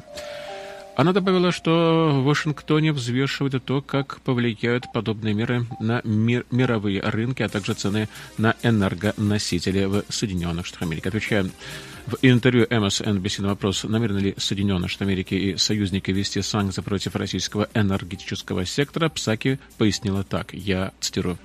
Она 0.96 1.12
добавила, 1.12 1.52
что 1.52 2.08
в 2.10 2.24
Вашингтоне 2.24 2.94
взвешивают 2.94 3.62
то, 3.66 3.82
как 3.82 4.22
повлияют 4.22 4.90
подобные 4.94 5.34
меры 5.34 5.66
на 5.78 6.00
мир, 6.04 6.46
мировые 6.50 7.02
рынки, 7.02 7.42
а 7.42 7.50
также 7.50 7.74
цены 7.74 8.08
на 8.38 8.54
энергоносители 8.62 9.84
в 9.84 10.04
Соединенных 10.08 10.64
Штатах 10.64 10.88
Америки. 10.88 11.08
Отвечая 11.08 11.50
в 12.08 12.16
интервью 12.22 12.64
MSNBC 12.64 13.42
на 13.42 13.48
вопрос, 13.48 13.84
намерены 13.84 14.18
ли 14.18 14.34
Соединенные 14.38 14.88
Штаты 14.88 15.04
Америки 15.04 15.34
и 15.34 15.56
союзники 15.58 16.10
вести 16.10 16.40
санкции 16.40 16.80
против 16.80 17.14
российского 17.16 17.68
энергетического 17.74 18.64
сектора, 18.64 19.10
Псаки 19.10 19.60
пояснила 19.76 20.24
так, 20.24 20.54
я 20.54 20.92
цитирую, 21.00 21.38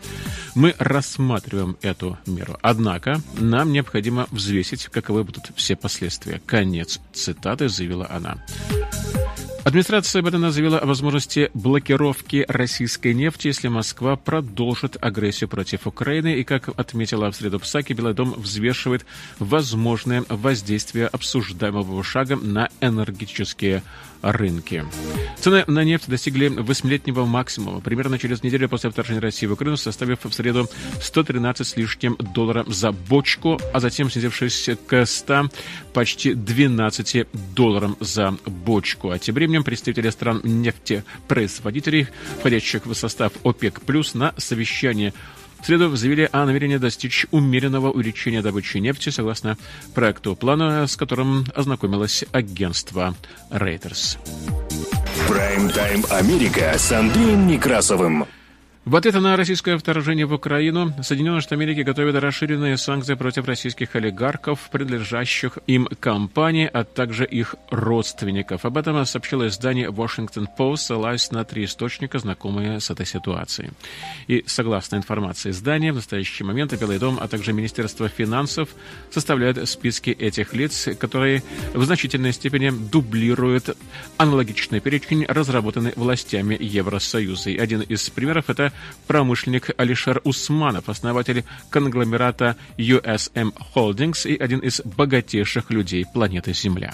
«Мы 0.56 0.74
рассматриваем 0.80 1.78
эту 1.82 2.18
меру, 2.26 2.58
однако 2.62 3.22
нам 3.38 3.74
необходимо 3.74 4.28
взвесить, 4.32 4.86
каковы 4.86 5.26
будут 5.26 5.52
все 5.56 5.76
последствия». 5.76 6.42
Конец 6.46 7.02
цитаты 7.12 7.68
заявила 7.68 8.10
она. 8.10 8.42
Администрация 9.64 10.22
Байдена 10.22 10.52
заявила 10.52 10.78
о 10.78 10.86
возможности 10.86 11.50
блокировки 11.54 12.44
российской 12.50 13.14
нефти, 13.14 13.48
если 13.48 13.70
Москва 13.70 14.18
продолжит 14.18 14.98
агрессию 15.00 15.48
против 15.48 15.88
Украины. 15.88 16.36
И, 16.36 16.44
как 16.44 16.68
отметила 16.78 17.32
в 17.32 17.36
среду 17.38 17.62
Псаки, 17.62 17.94
Белый 17.94 18.14
дом 18.14 18.34
взвешивает 18.34 19.06
возможное 19.40 20.26
воздействие 20.28 21.08
обсуждаемого 21.08 22.04
шага 22.04 22.36
на 22.36 22.68
энергетические 22.82 23.84
рынки. 24.24 24.86
Цены 25.40 25.66
на 25.68 25.84
нефть 25.84 26.08
достигли 26.08 26.48
восьмилетнего 26.48 27.26
максимума 27.26 27.82
примерно 27.82 28.18
через 28.18 28.42
неделю 28.42 28.70
после 28.70 28.90
вторжения 28.90 29.20
России 29.20 29.46
в 29.46 29.52
Украину, 29.52 29.78
составив 29.78 30.24
в 30.24 30.32
среду 30.32 30.70
113 31.02 31.68
с 31.68 31.76
лишним 31.76 32.16
доллара 32.34 32.64
за 32.66 32.92
бочку, 32.92 33.60
а 33.74 33.80
затем 33.80 34.10
снизившись 34.10 34.70
к 34.88 35.06
100 35.06 35.50
почти 35.94 36.34
12 36.34 37.28
долларам 37.54 37.98
за 38.00 38.36
бочку. 38.46 39.12
А 39.12 39.20
тем 39.20 39.36
временем 39.36 39.64
представители 39.64 40.10
стран 40.10 40.40
нефтепроизводителей, 40.44 42.08
входящих 42.40 42.86
в 42.86 42.94
состав 42.94 43.34
ОПЕК+, 43.44 43.82
на 44.14 44.34
совещании 44.38 45.14
в 45.64 45.66
среду 45.66 45.96
заявили 45.96 46.28
о 46.34 46.46
намерении 46.46 46.76
достичь 46.76 47.26
умеренного 47.32 47.90
увеличения 47.90 48.42
добычи 48.42 48.80
нефти 48.80 49.10
согласно 49.10 49.58
проекту 49.94 50.36
плана, 50.36 50.86
с 50.88 50.98
которым 50.98 51.46
ознакомилось 51.56 52.26
агентство 52.34 53.16
Reuters. 53.50 54.18
Прайм-тайм 55.30 56.04
Америка 56.10 56.74
с 56.78 56.92
Андреем 56.92 57.48
Некрасовым. 57.48 58.26
В 58.86 58.98
ответ 58.98 59.14
на 59.14 59.38
российское 59.38 59.78
вторжение 59.78 60.26
в 60.26 60.34
Украину 60.34 60.94
Соединенные 61.02 61.40
Штаты 61.40 61.56
Америки 61.56 61.80
готовят 61.80 62.18
расширенные 62.18 62.76
санкции 62.76 63.14
против 63.14 63.48
российских 63.48 63.96
олигархов, 63.96 64.70
принадлежащих 64.70 65.58
им 65.68 65.88
компаний, 66.02 66.66
а 66.66 66.84
также 66.84 67.24
их 67.24 67.56
родственников. 67.70 68.66
Об 68.66 68.78
этом 68.78 69.06
сообщило 69.06 69.48
издание 69.48 69.88
Washington 69.88 70.48
Post, 70.60 70.78
ссылаясь 70.78 71.32
на 71.32 71.46
три 71.46 71.64
источника, 71.64 72.20
знакомые 72.20 72.82
с 72.82 72.90
этой 72.90 73.06
ситуацией. 73.06 73.70
И 74.28 74.44
согласно 74.48 74.98
информации 74.98 75.52
издания, 75.52 75.94
в 75.94 75.96
настоящий 75.96 76.44
момент 76.44 76.78
Белый 76.78 77.00
дом, 77.00 77.20
а 77.22 77.30
также 77.30 77.54
Министерство 77.54 78.10
финансов 78.10 78.68
составляют 79.12 79.70
списки 79.70 80.10
этих 80.10 80.54
лиц, 80.54 80.90
которые 81.00 81.42
в 81.74 81.86
значительной 81.86 82.34
степени 82.34 82.70
дублируют 82.70 83.78
аналогичный 84.18 84.82
перечень, 84.82 85.26
разработанный 85.26 85.94
властями 85.96 86.58
Евросоюза. 86.60 87.52
И 87.52 87.58
один 87.58 87.80
из 87.80 88.10
примеров– 88.10 88.46
это 88.50 88.73
промышленник 89.08 89.70
Алишер 89.78 90.22
Усманов, 90.24 90.90
основатель 90.90 91.44
конгломерата 91.70 92.56
USM 92.78 93.54
Holdings 93.76 94.28
и 94.28 94.38
один 94.38 94.60
из 94.60 94.82
богатейших 94.84 95.70
людей 95.72 96.06
планеты 96.12 96.54
Земля. 96.54 96.94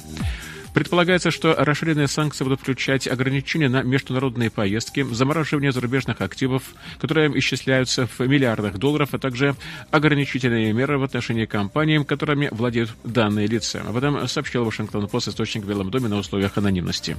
Предполагается, 0.74 1.32
что 1.32 1.56
расширенные 1.58 2.08
санкции 2.08 2.44
будут 2.44 2.62
включать 2.62 3.08
ограничения 3.08 3.70
на 3.70 3.82
международные 3.82 4.50
поездки, 4.50 5.06
замораживание 5.12 5.72
зарубежных 5.72 6.22
активов, 6.22 6.64
которые 7.00 7.38
исчисляются 7.40 8.08
в 8.08 8.20
миллиардах 8.20 8.78
долларов, 8.78 9.10
а 9.14 9.20
также 9.20 9.56
ограничительные 9.92 10.72
меры 10.74 10.98
в 10.98 11.04
отношении 11.04 11.46
компаний, 11.46 12.04
которыми 12.04 12.50
владеют 12.52 12.92
данные 13.04 13.48
лица. 13.48 13.82
Об 13.88 13.98
этом 13.98 14.28
сообщил 14.28 14.64
Вашингтон-Пост 14.64 15.30
источник 15.30 15.64
в 15.64 15.68
Белом 15.68 15.90
доме 15.90 16.08
на 16.08 16.18
условиях 16.18 16.58
анонимности. 16.58 17.18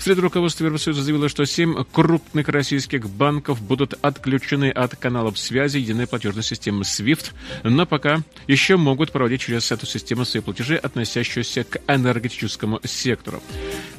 В 0.00 0.02
среду 0.02 0.22
руководство 0.22 0.64
Евросоюза 0.64 1.02
заявило, 1.02 1.28
что 1.28 1.44
семь 1.44 1.84
крупных 1.92 2.48
российских 2.48 3.06
банков 3.10 3.60
будут 3.60 3.98
отключены 4.00 4.70
от 4.70 4.96
каналов 4.96 5.38
связи 5.38 5.76
единой 5.76 6.06
платежной 6.06 6.42
системы 6.42 6.84
SWIFT, 6.84 7.32
но 7.64 7.84
пока 7.84 8.22
еще 8.46 8.78
могут 8.78 9.12
проводить 9.12 9.42
через 9.42 9.70
эту 9.70 9.84
систему 9.84 10.24
свои 10.24 10.42
платежи, 10.42 10.76
относящиеся 10.76 11.64
к 11.64 11.82
энергетическому 11.86 12.80
сектору. 12.82 13.42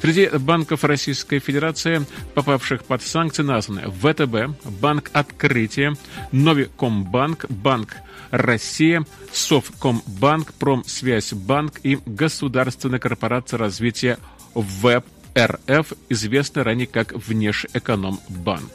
Среди 0.02 0.26
банков 0.40 0.84
Российской 0.84 1.38
Федерации, 1.38 2.04
попавших 2.34 2.84
под 2.84 3.04
санкции, 3.04 3.44
названы 3.44 3.84
ВТБ, 3.92 4.60
Банк 4.82 5.12
Открытия, 5.14 5.96
Новикомбанк, 6.32 7.46
Банк 7.48 7.98
Россия, 8.32 9.06
Совкомбанк, 9.32 10.52
Промсвязьбанк 10.56 11.80
и 11.84 12.00
Государственная 12.08 12.98
корпорация 12.98 13.60
развития 13.60 14.18
ВЭБ 14.56 15.06
РФ, 15.38 15.94
известный 16.10 16.64
ранее 16.64 16.88
как 16.88 17.14
Внешэкономбанк. 17.14 18.72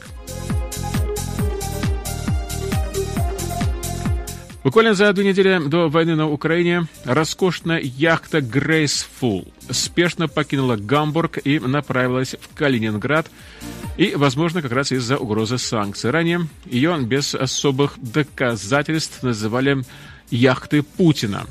Буквально 4.67 4.95
за 4.95 5.13
две 5.13 5.23
недели 5.29 5.65
до 5.65 5.87
войны 5.87 6.15
на 6.15 6.29
Украине 6.29 6.87
роскошная 7.05 7.79
яхта 7.79 8.39
Graceful 8.39 9.47
спешно 9.69 10.27
покинула 10.27 10.75
Гамбург 10.75 11.39
и 11.41 11.57
направилась 11.57 12.35
в 12.37 12.53
Калининград, 12.53 13.31
и, 13.95 14.15
возможно, 14.15 14.61
как 14.61 14.73
раз 14.73 14.91
из-за 14.91 15.17
угрозы 15.17 15.57
санкций. 15.57 16.11
Ранее 16.11 16.49
ее 16.65 16.99
без 16.99 17.33
особых 17.33 17.93
доказательств 17.97 19.23
называли 19.23 19.85
яхты 20.31 20.83
Путина. 20.83 21.45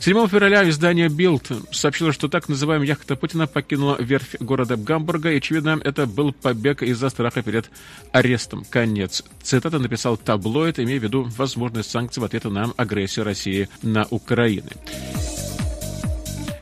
7 0.00 0.28
февраля 0.28 0.68
издание 0.68 1.08
Билд 1.08 1.50
сообщило, 1.72 2.12
что 2.12 2.28
так 2.28 2.48
называемая 2.48 2.86
яхта 2.86 3.16
Путина 3.16 3.48
покинула 3.48 3.96
верфь 3.98 4.36
города 4.38 4.76
Гамбурга, 4.76 5.32
и, 5.32 5.38
очевидно, 5.38 5.80
это 5.82 6.06
был 6.06 6.32
побег 6.32 6.82
из-за 6.82 7.08
страха 7.08 7.42
перед 7.42 7.68
арестом. 8.12 8.64
Конец. 8.70 9.24
Цитата 9.42 9.78
написал 9.80 10.16
таблоид, 10.16 10.78
имея 10.78 11.00
в 11.00 11.02
виду 11.02 11.28
возможность 11.36 11.90
санкций 11.90 12.20
в 12.20 12.24
ответ 12.24 12.44
на 12.44 12.72
агрессию 12.76 13.24
России 13.24 13.68
на 13.82 14.06
Украину. 14.10 14.70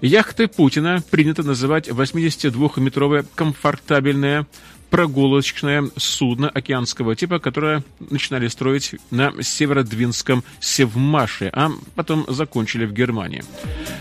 Яхты 0.01 0.49
Путина 0.49 1.03
принято 1.11 1.43
называть 1.43 1.89
82-метровое 1.89 3.27
комфортабельное 3.35 4.47
прогулочное 4.91 5.91
судно 5.97 6.49
океанского 6.49 7.17
типа, 7.17 7.39
которое 7.39 7.83
начинали 8.11 8.49
строить 8.49 8.95
на 9.11 9.33
Северодвинском 9.43 10.45
Севмаше, 10.61 11.51
а 11.53 11.71
потом 11.95 12.25
закончили 12.29 12.87
в 12.87 12.93
Германии. 12.93 13.45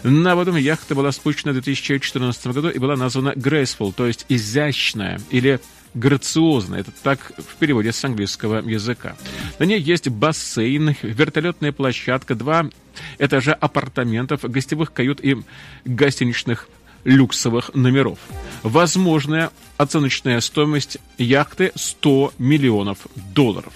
На 0.04 0.36
воду 0.36 0.56
яхта 0.56 0.95
была 0.95 1.12
спущена 1.12 1.52
в 1.52 1.56
2014 1.56 2.48
году 2.48 2.69
и 2.69 2.80
была 2.80 2.95
названа 2.95 3.30
Graceful, 3.30 3.93
то 3.93 4.06
есть 4.06 4.26
изящная 4.30 5.19
или 5.32 5.60
грациозная. 5.95 6.82
Это 6.82 6.91
так 6.91 7.32
в 7.38 7.56
переводе 7.56 7.91
с 7.91 8.04
английского 8.04 8.62
языка. 8.62 9.15
На 9.60 9.63
ней 9.63 9.80
есть 9.80 10.10
бассейн, 10.10 10.95
вертолетная 11.02 11.71
площадка, 11.71 12.36
два 12.36 12.69
этажа 13.17 13.54
апартаментов, 13.54 14.41
гостевых 14.43 14.93
кают 14.93 15.24
и 15.24 15.38
гостиничных 15.86 16.67
люксовых 17.06 17.74
номеров. 17.74 18.19
Возможная 18.65 19.51
оценочная 19.78 20.41
стоимость 20.41 20.97
яхты 21.19 21.71
100 21.75 22.34
миллионов 22.39 22.97
долларов. 23.36 23.71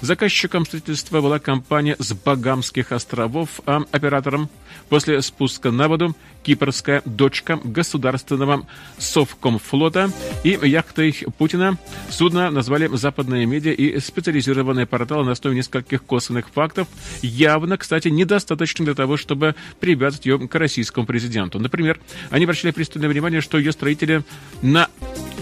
Заказчиком 0.00 0.64
строительства 0.64 1.20
была 1.20 1.40
компания 1.40 1.96
с 1.98 2.12
Багамских 2.12 2.92
островов, 2.92 3.60
а 3.66 3.82
оператором 3.90 4.48
после 4.92 5.22
спуска 5.22 5.70
на 5.70 5.88
воду 5.88 6.14
кипрская 6.42 7.00
дочка 7.06 7.58
государственного 7.64 8.66
Совкомфлота 8.98 10.12
и 10.44 10.50
яхтой 10.62 11.16
Путина. 11.38 11.78
Судно 12.10 12.50
назвали 12.50 12.94
западные 12.94 13.46
медиа 13.46 13.72
и 13.72 13.98
специализированные 13.98 14.84
порталы 14.84 15.24
на 15.24 15.32
основе 15.32 15.56
нескольких 15.56 16.04
косвенных 16.04 16.50
фактов, 16.50 16.88
явно, 17.22 17.78
кстати, 17.78 18.08
недостаточно 18.08 18.84
для 18.84 18.94
того, 18.94 19.16
чтобы 19.16 19.54
привязать 19.80 20.26
ее 20.26 20.38
к 20.46 20.54
российскому 20.56 21.06
президенту. 21.06 21.58
Например, 21.58 21.98
они 22.28 22.44
обращали 22.44 22.72
пристальное 22.72 23.08
внимание, 23.08 23.40
что 23.40 23.56
ее 23.56 23.72
строители 23.72 24.24
на 24.60 24.90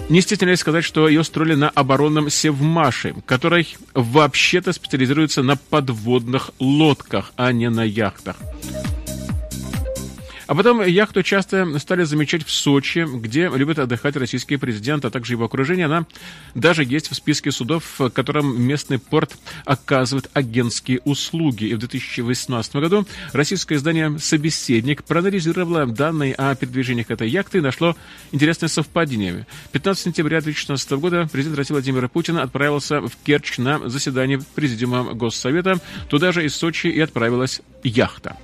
не 0.08 0.20
стеснялись 0.20 0.60
сказать, 0.60 0.84
что 0.84 1.08
ее 1.08 1.24
строили 1.24 1.54
на 1.54 1.70
оборонном 1.70 2.30
Севмаше, 2.30 3.14
который 3.26 3.76
вообще-то 3.94 4.72
специализируется 4.72 5.42
на 5.42 5.56
подводных 5.56 6.50
лодках, 6.58 7.32
а 7.36 7.52
не 7.52 7.70
на 7.70 7.82
яхтах. 7.82 8.36
А 10.50 10.54
потом 10.56 10.82
яхту 10.82 11.22
часто 11.22 11.78
стали 11.78 12.02
замечать 12.02 12.44
в 12.44 12.50
Сочи, 12.50 13.06
где 13.08 13.48
любит 13.54 13.78
отдыхать 13.78 14.16
российский 14.16 14.56
президент, 14.56 15.04
а 15.04 15.10
также 15.10 15.34
его 15.34 15.44
окружение. 15.44 15.86
Она 15.86 16.06
даже 16.56 16.82
есть 16.82 17.08
в 17.08 17.14
списке 17.14 17.52
судов, 17.52 17.84
в 17.98 18.10
котором 18.10 18.60
местный 18.60 18.98
порт 18.98 19.36
оказывает 19.64 20.28
агентские 20.32 21.02
услуги. 21.04 21.66
И 21.66 21.74
в 21.74 21.78
2018 21.78 22.74
году 22.74 23.06
российское 23.32 23.76
издание 23.76 24.18
«Собеседник» 24.18 25.04
проанализировало 25.04 25.86
данные 25.86 26.34
о 26.34 26.52
передвижениях 26.56 27.12
этой 27.12 27.28
яхты 27.28 27.58
и 27.58 27.60
нашло 27.60 27.96
интересное 28.32 28.68
совпадение. 28.68 29.46
15 29.70 30.02
сентября 30.02 30.40
2016 30.40 30.90
года 30.98 31.28
президент 31.30 31.58
России 31.58 31.74
Владимир 31.74 32.08
Путин 32.08 32.38
отправился 32.38 33.00
в 33.02 33.12
Керчь 33.24 33.58
на 33.58 33.88
заседание 33.88 34.40
Президиума 34.56 35.14
Госсовета. 35.14 35.78
Туда 36.08 36.32
же 36.32 36.44
из 36.44 36.56
Сочи 36.56 36.88
и 36.88 36.98
отправилась 36.98 37.60
яхта. 37.84 38.36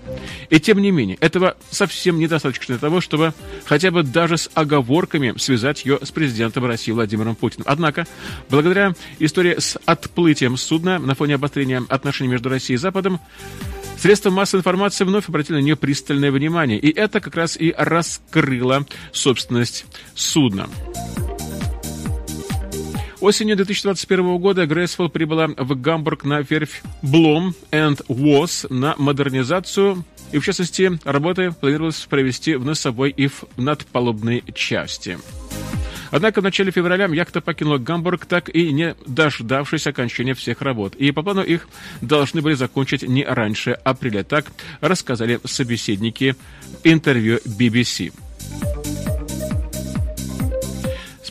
И 0.51 0.61
тем 0.61 0.79
не 0.79 0.93
менее, 0.93 1.17
этого 1.21 1.57
совсем 1.69 1.96
недостаточно 2.05 2.75
для 2.75 2.81
того, 2.81 3.01
чтобы 3.01 3.35
хотя 3.65 3.91
бы 3.91 4.03
даже 4.03 4.37
с 4.37 4.51
оговорками 4.55 5.35
связать 5.39 5.85
ее 5.85 5.99
с 6.03 6.11
президентом 6.11 6.65
России 6.65 6.93
Владимиром 6.93 7.35
Путиным. 7.35 7.67
Однако, 7.69 8.07
благодаря 8.49 8.95
истории 9.19 9.57
с 9.59 9.79
отплытием 9.85 10.57
судна 10.57 10.99
на 10.99 11.15
фоне 11.15 11.35
обострения 11.35 11.83
отношений 11.89 12.31
между 12.31 12.49
Россией 12.49 12.77
и 12.77 12.79
Западом, 12.79 13.21
Средства 13.99 14.29
массовой 14.31 14.61
информации 14.61 15.05
вновь 15.05 15.29
обратили 15.29 15.57
на 15.57 15.63
нее 15.63 15.75
пристальное 15.75 16.31
внимание, 16.31 16.79
и 16.79 16.95
это 16.95 17.21
как 17.21 17.35
раз 17.35 17.57
и 17.57 17.75
раскрыло 17.77 18.85
собственность 19.11 19.87
судна. 20.15 20.69
Осенью 23.27 23.57
2021 23.57 24.39
года 24.39 24.67
Грейсфолл 24.67 25.09
прибыла 25.09 25.49
в 25.49 25.75
Гамбург 25.75 26.23
на 26.23 26.43
верфь 26.43 26.83
Блом 27.03 27.57
and 27.73 28.01
Воз 28.07 28.67
на 28.71 28.95
модернизацию 28.99 30.05
и, 30.31 30.39
в 30.39 30.45
частности, 30.45 31.01
работы 31.03 31.51
планировалось 31.51 32.07
провести 32.09 32.55
в 32.55 32.65
носовой 32.65 33.11
и 33.11 33.27
в 33.27 33.45
надпалубной 33.57 34.45
части. 34.55 35.19
Однако 36.13 36.41
в 36.41 36.45
начале 36.45 36.71
февраля 36.71 37.07
яхта 37.07 37.41
покинула 37.41 37.79
Гамбург, 37.79 38.27
так 38.27 38.49
и 38.49 38.71
не 38.71 38.95
дождавшись 39.09 39.89
окончания 39.89 40.35
всех 40.35 40.63
работ. 40.63 40.95
И 40.95 41.11
по 41.11 41.25
плану 41.25 41.43
их 41.43 41.67
должны 42.03 42.43
были 42.43 42.55
закончить 42.55 43.03
не 43.03 43.25
раньше 43.25 43.73
апреля. 43.73 44.23
Так 44.23 44.53
рассказали 44.81 45.41
собеседники 45.45 46.37
интервью 46.85 47.41
BBC. 47.45 48.13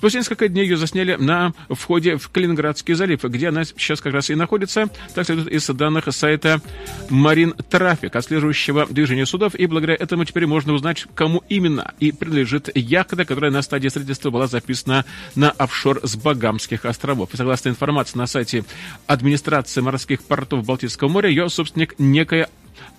Спустя 0.05 0.19
несколько 0.19 0.47
дней 0.49 0.65
ее 0.65 0.77
засняли 0.77 1.15
на 1.15 1.51
входе 1.67 2.17
в 2.17 2.29
Калининградский 2.29 2.93
залив, 2.93 3.23
где 3.23 3.49
она 3.49 3.63
сейчас 3.63 4.01
как 4.01 4.13
раз 4.13 4.29
и 4.29 4.35
находится. 4.35 4.87
Так 5.15 5.25
следует 5.25 5.47
из 5.47 5.65
данных 5.65 6.03
сайта 6.11 6.61
Marine 7.09 7.55
Traffic, 7.71 8.15
отслеживающего 8.15 8.85
движение 8.85 9.25
судов. 9.25 9.55
И 9.55 9.65
благодаря 9.65 9.95
этому 9.95 10.23
теперь 10.23 10.45
можно 10.45 10.73
узнать, 10.73 11.07
кому 11.15 11.41
именно 11.49 11.95
и 11.99 12.11
принадлежит 12.11 12.69
яхта, 12.75 13.25
которая 13.25 13.49
на 13.49 13.63
стадии 13.63 13.87
строительства 13.87 14.29
была 14.29 14.45
записана 14.45 15.05
на 15.33 15.49
офшор 15.49 15.99
с 16.03 16.15
Багамских 16.15 16.85
островов. 16.85 17.33
И 17.33 17.37
согласно 17.37 17.69
информации 17.69 18.19
на 18.19 18.27
сайте 18.27 18.63
администрации 19.07 19.81
морских 19.81 20.21
портов 20.21 20.67
Балтийского 20.67 21.09
моря, 21.09 21.29
ее 21.29 21.49
собственник 21.49 21.95
некая 21.97 22.49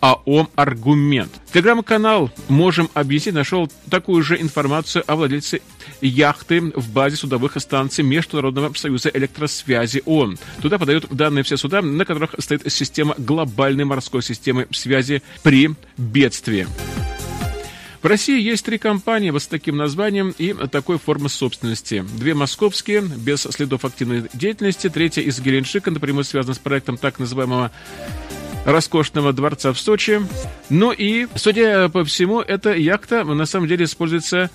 АО 0.01 0.49
«Аргумент». 0.55 1.33
Телеграм-канал 1.53 2.31
«Можем 2.49 2.91
объяснить» 2.95 3.35
нашел 3.35 3.71
такую 3.91 4.23
же 4.23 4.41
информацию 4.41 5.05
о 5.07 5.17
владельце 5.17 5.61
яхты 6.01 6.61
в 6.61 6.91
базе 6.91 7.17
судовых 7.17 7.53
станций 7.59 8.05
Международного 8.05 8.73
союза 8.75 9.11
электросвязи 9.13 10.03
ООН. 10.05 10.39
Туда 10.63 10.79
подают 10.79 11.07
данные 11.11 11.45
все 11.45 11.57
суда, 11.57 11.83
на 11.83 12.05
которых 12.05 12.35
стоит 12.39 12.71
система 12.73 13.15
глобальной 13.19 13.85
морской 13.85 14.23
системы 14.23 14.67
связи 14.71 15.23
при 15.43 15.71
бедствии. 15.97 16.67
В 18.03 18.09
России 18.09 18.41
есть 18.41 18.65
три 18.65 18.79
компании 18.79 19.31
вот 19.31 19.43
с 19.43 19.49
таким 19.49 19.77
названием 19.77 20.33
и 20.39 20.53
такой 20.69 20.97
формы 20.97 21.29
собственности. 21.29 22.05
Две 22.17 22.35
московские, 22.35 23.01
без 23.01 23.41
следов 23.41 23.85
активной 23.85 24.29
деятельности, 24.33 24.89
третья 24.89 25.23
из 25.23 25.41
Геленджика, 25.41 25.91
напрямую 25.91 26.23
связана 26.23 26.55
с 26.55 26.59
проектом 26.59 26.99
так 26.99 27.19
называемого 27.19 27.73
роскошного 28.66 29.33
дворца 29.33 29.72
в 29.72 29.79
Сочи. 29.79 30.20
Ну 30.68 30.92
и, 30.92 31.29
судя 31.37 31.88
по 31.88 32.05
всему, 32.05 32.40
эта 32.40 32.74
яхта 32.74 33.24
на 33.24 33.46
самом 33.46 33.68
деле 33.68 33.85
используется 33.85 34.50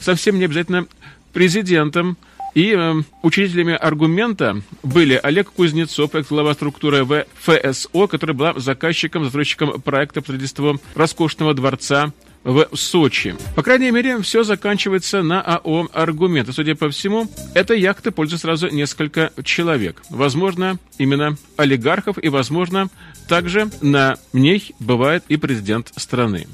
совсем 0.00 0.38
не 0.38 0.44
обязательно 0.44 0.86
президентом. 1.32 2.18
И 2.54 2.74
э, 2.76 2.94
учителями 3.22 3.72
аргумента 3.72 4.60
были 4.82 5.18
Олег 5.22 5.52
Кузнецов, 5.52 6.10
глава 6.28 6.52
структуры 6.52 7.26
ФСО, 7.40 8.06
которая 8.08 8.36
была 8.36 8.52
заказчиком, 8.58 9.24
застройщиком 9.24 9.80
проекта 9.80 10.20
строительства 10.20 10.78
роскошного 10.94 11.54
дворца 11.54 12.12
в 12.44 12.68
Сочи. 12.74 13.36
По 13.54 13.62
крайней 13.62 13.90
мере, 13.90 14.20
все 14.22 14.42
заканчивается 14.42 15.22
на 15.22 15.40
АО 15.40 15.88
«Аргумент». 15.92 16.52
Судя 16.52 16.74
по 16.74 16.90
всему, 16.90 17.28
эта 17.54 17.74
яхта 17.74 18.12
пользуется 18.12 18.46
сразу 18.46 18.68
несколько 18.68 19.32
человек. 19.44 20.02
Возможно, 20.10 20.78
именно 20.98 21.36
олигархов, 21.56 22.22
и, 22.22 22.28
возможно, 22.28 22.88
также 23.28 23.70
на 23.80 24.16
ней 24.32 24.74
бывает 24.78 25.24
и 25.28 25.36
президент 25.36 25.92
страны. 25.96 26.46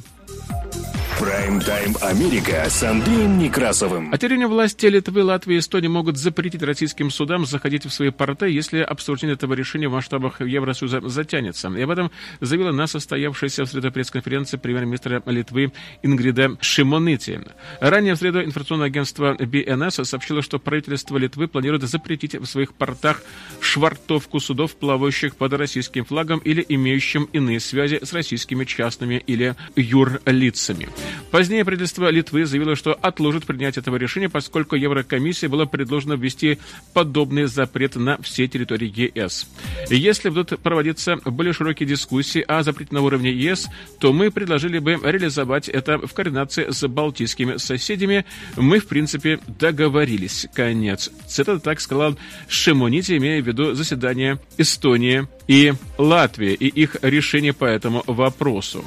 Прайм-тайм 1.18 1.96
Америка 2.00 2.64
с 2.68 2.80
Андреем 2.84 3.38
Некрасовым. 3.38 4.10
А 4.12 4.18
теперь 4.18 4.46
власти 4.46 4.86
Литвы, 4.86 5.24
Латвии 5.24 5.56
и 5.56 5.58
Эстонии 5.58 5.88
могут 5.88 6.16
запретить 6.16 6.62
российским 6.62 7.10
судам 7.10 7.44
заходить 7.44 7.84
в 7.84 7.90
свои 7.90 8.10
порты, 8.10 8.48
если 8.48 8.78
обсуждение 8.78 9.34
этого 9.34 9.54
решения 9.54 9.88
в 9.88 9.92
масштабах 9.92 10.40
Евросоюза 10.40 11.00
затянется. 11.08 11.70
И 11.70 11.82
об 11.82 11.90
этом 11.90 12.12
заявила 12.40 12.70
на 12.70 12.86
состоявшейся 12.86 13.64
в 13.64 13.68
среду 13.68 13.90
пресс-конференции 13.90 14.58
премьер-министра 14.58 15.20
Литвы 15.26 15.72
Ингрида 16.04 16.56
Шимонити. 16.60 17.40
Ранее 17.80 18.14
в 18.14 18.18
среду 18.18 18.44
информационное 18.44 18.86
агентство 18.86 19.34
BNS 19.34 20.04
сообщило, 20.04 20.40
что 20.40 20.60
правительство 20.60 21.16
Литвы 21.16 21.48
планирует 21.48 21.82
запретить 21.82 22.36
в 22.36 22.46
своих 22.46 22.74
портах 22.74 23.22
швартовку 23.60 24.38
судов, 24.38 24.76
плавающих 24.76 25.34
под 25.34 25.52
российским 25.54 26.04
флагом 26.04 26.38
или 26.38 26.64
имеющим 26.68 27.28
иные 27.32 27.58
связи 27.58 27.98
с 28.04 28.12
российскими 28.12 28.64
частными 28.64 29.16
или 29.26 29.56
юрлицами. 29.74 30.88
Позднее 31.30 31.64
правительство 31.64 32.08
Литвы 32.10 32.46
заявило, 32.46 32.74
что 32.74 32.94
отложит 32.94 33.44
принятие 33.44 33.80
этого 33.82 33.96
решения, 33.96 34.28
поскольку 34.28 34.76
Еврокомиссии 34.76 35.46
было 35.46 35.66
предложено 35.66 36.14
ввести 36.14 36.58
подобный 36.94 37.44
запрет 37.44 37.96
на 37.96 38.18
все 38.22 38.48
территории 38.48 39.12
ЕС. 39.14 39.46
Если 39.90 40.30
будут 40.30 40.58
проводиться 40.60 41.16
более 41.16 41.52
широкие 41.52 41.88
дискуссии 41.88 42.40
о 42.40 42.62
запрете 42.62 42.94
на 42.94 43.02
уровне 43.02 43.30
ЕС, 43.30 43.68
то 44.00 44.12
мы 44.12 44.30
предложили 44.30 44.78
бы 44.78 44.98
реализовать 45.02 45.68
это 45.68 45.98
в 45.98 46.12
координации 46.14 46.70
с 46.70 46.86
балтийскими 46.88 47.58
соседями. 47.58 48.24
Мы, 48.56 48.78
в 48.78 48.86
принципе, 48.86 49.38
договорились. 49.46 50.46
Конец. 50.54 51.10
Цитата 51.26 51.60
так 51.60 51.80
сказал 51.80 52.18
Шимонити, 52.48 53.16
имея 53.16 53.42
в 53.42 53.46
виду 53.46 53.74
заседание 53.74 54.38
Эстонии 54.56 55.28
и 55.46 55.74
Латвии 55.98 56.54
и 56.54 56.68
их 56.68 56.96
решение 57.02 57.52
по 57.52 57.64
этому 57.64 58.02
вопросу. 58.06 58.84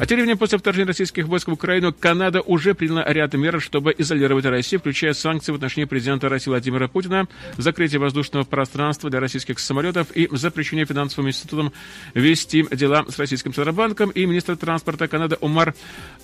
А 0.00 0.06
тем 0.06 0.16
временем, 0.16 0.38
после 0.38 0.58
вторжения 0.58 0.86
российских 0.86 1.26
войск 1.26 1.48
в 1.48 1.52
Украину, 1.52 1.92
Канада 1.92 2.40
уже 2.40 2.72
приняла 2.72 3.04
ряд 3.04 3.34
мер, 3.34 3.60
чтобы 3.60 3.92
изолировать 3.98 4.44
Россию, 4.44 4.78
включая 4.78 5.12
санкции 5.12 5.50
в 5.50 5.56
отношении 5.56 5.86
президента 5.86 6.28
России 6.28 6.50
Владимира 6.50 6.86
Путина, 6.86 7.26
закрытие 7.56 7.98
воздушного 7.98 8.44
пространства 8.44 9.10
для 9.10 9.18
российских 9.18 9.58
самолетов 9.58 10.12
и 10.12 10.28
запрещение 10.30 10.86
финансовым 10.86 11.30
институтам 11.30 11.72
вести 12.14 12.64
дела 12.70 13.06
с 13.08 13.18
российским 13.18 13.52
Центробанком. 13.52 14.10
И 14.10 14.24
министр 14.24 14.56
транспорта 14.56 15.08
Канады 15.08 15.36
Умар 15.40 15.74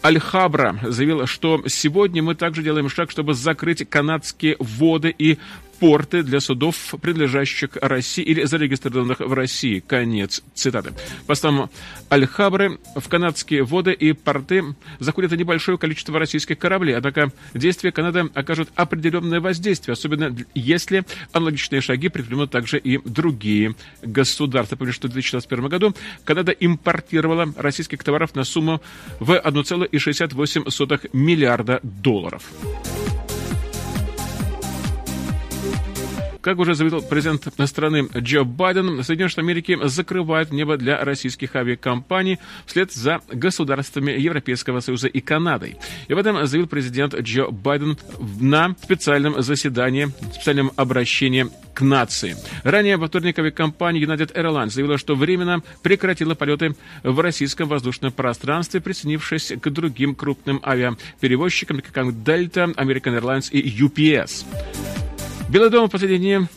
Альхабра 0.03 0.79
заявил, 0.85 1.27
что 1.27 1.65
сегодня 1.67 2.23
мы 2.23 2.37
также 2.37 2.63
делаем 2.63 2.89
шаг, 2.89 3.11
чтобы 3.11 3.35
закрыть 3.35 3.91
канадские 3.91 4.55
воды 4.61 5.13
и 5.19 5.39
порты 5.81 6.23
для 6.23 6.41
судов, 6.41 6.95
принадлежащих 7.01 7.71
России 7.81 8.25
или 8.25 8.45
зарегистрированных 8.45 9.21
в 9.21 9.33
России. 9.33 9.81
Конец 9.81 10.43
цитаты. 10.55 10.93
По 11.27 11.35
словам 11.35 11.71
Аль-Хабры, 12.11 12.79
в 12.95 13.09
канадские 13.09 13.65
воды 13.65 13.93
и 13.93 14.13
порты 14.13 14.65
заходит 14.99 15.33
небольшое 15.33 15.79
количество 15.79 16.19
российских 16.19 16.59
кораблей, 16.59 16.97
однако 16.97 17.33
действия 17.55 17.93
Канады 17.93 18.31
окажут 18.35 18.71
определенное 18.75 19.41
воздействие, 19.41 19.93
особенно 19.93 20.35
если 20.55 21.05
аналогичные 21.33 21.81
шаги 21.81 22.09
предпримут 22.09 22.51
также 22.51 22.79
и 22.79 22.99
другие 22.99 23.75
государства. 24.03 24.77
Помню, 24.77 24.93
что 24.93 25.09
в 25.09 25.13
2021 25.13 25.69
году 25.69 25.95
Канада 26.25 26.53
импортировала 26.53 27.53
российских 27.57 28.03
товаров 28.05 28.35
на 28.35 28.45
сумму 28.45 28.81
в 29.21 29.33
1,68 29.33 31.11
миллиарда 31.13 31.81
долларов. 31.83 32.43
Как 36.45 36.59
уже 36.59 36.75
заявил 36.75 37.01
президент 37.01 37.49
страны 37.67 38.07
Джо 38.19 38.45
Байден, 38.45 39.03
Соединенные 39.03 39.31
Штаты 39.31 39.47
Америки 39.47 39.79
закрывают 39.85 40.53
небо 40.53 40.77
для 40.77 41.03
российских 41.03 41.57
авиакомпаний 41.57 42.39
вслед 42.67 42.93
за 42.93 43.23
государствами 43.33 44.13
Европейского 44.13 44.81
Союза 44.81 45.09
и 45.09 45.21
Канадой. 45.21 45.79
И 46.07 46.13
в 46.13 46.19
этом 46.19 46.47
заявил 46.47 46.69
президент 46.69 47.15
Джо 47.15 47.47
Байден 47.51 47.97
на 48.39 48.77
специальном 48.83 49.41
заседании, 49.41 50.11
специальном 50.35 50.71
обращении 50.77 51.47
к 51.73 51.81
нации. 51.81 52.37
Ранее 52.63 52.99
во 52.99 53.07
вторник 53.07 53.39
авиакомпания 53.39 54.05
United 54.05 54.35
Airlines 54.35 54.71
заявила, 54.71 54.99
что 54.99 55.15
временно 55.15 55.63
прекратила 55.83 56.35
полеты 56.35 56.77
в 57.03 57.21
российском 57.21 57.69
воздушном 57.69 58.13
пространстве, 58.13 58.83
присоединившись 58.83 59.55
к 59.59 59.71
другим 59.71 60.15
крупным 60.15 60.61
авиаперевозчикам, 60.63 61.81
как 61.81 62.09
Delta, 62.09 62.75
American 62.75 63.19
Airlines 63.19 63.51
и 63.51 63.67
UPS. 63.83 64.45
Белый 65.55 65.71
дом 65.71 65.87
в 65.87 65.93
последние 65.93 66.19
дни 66.19 66.49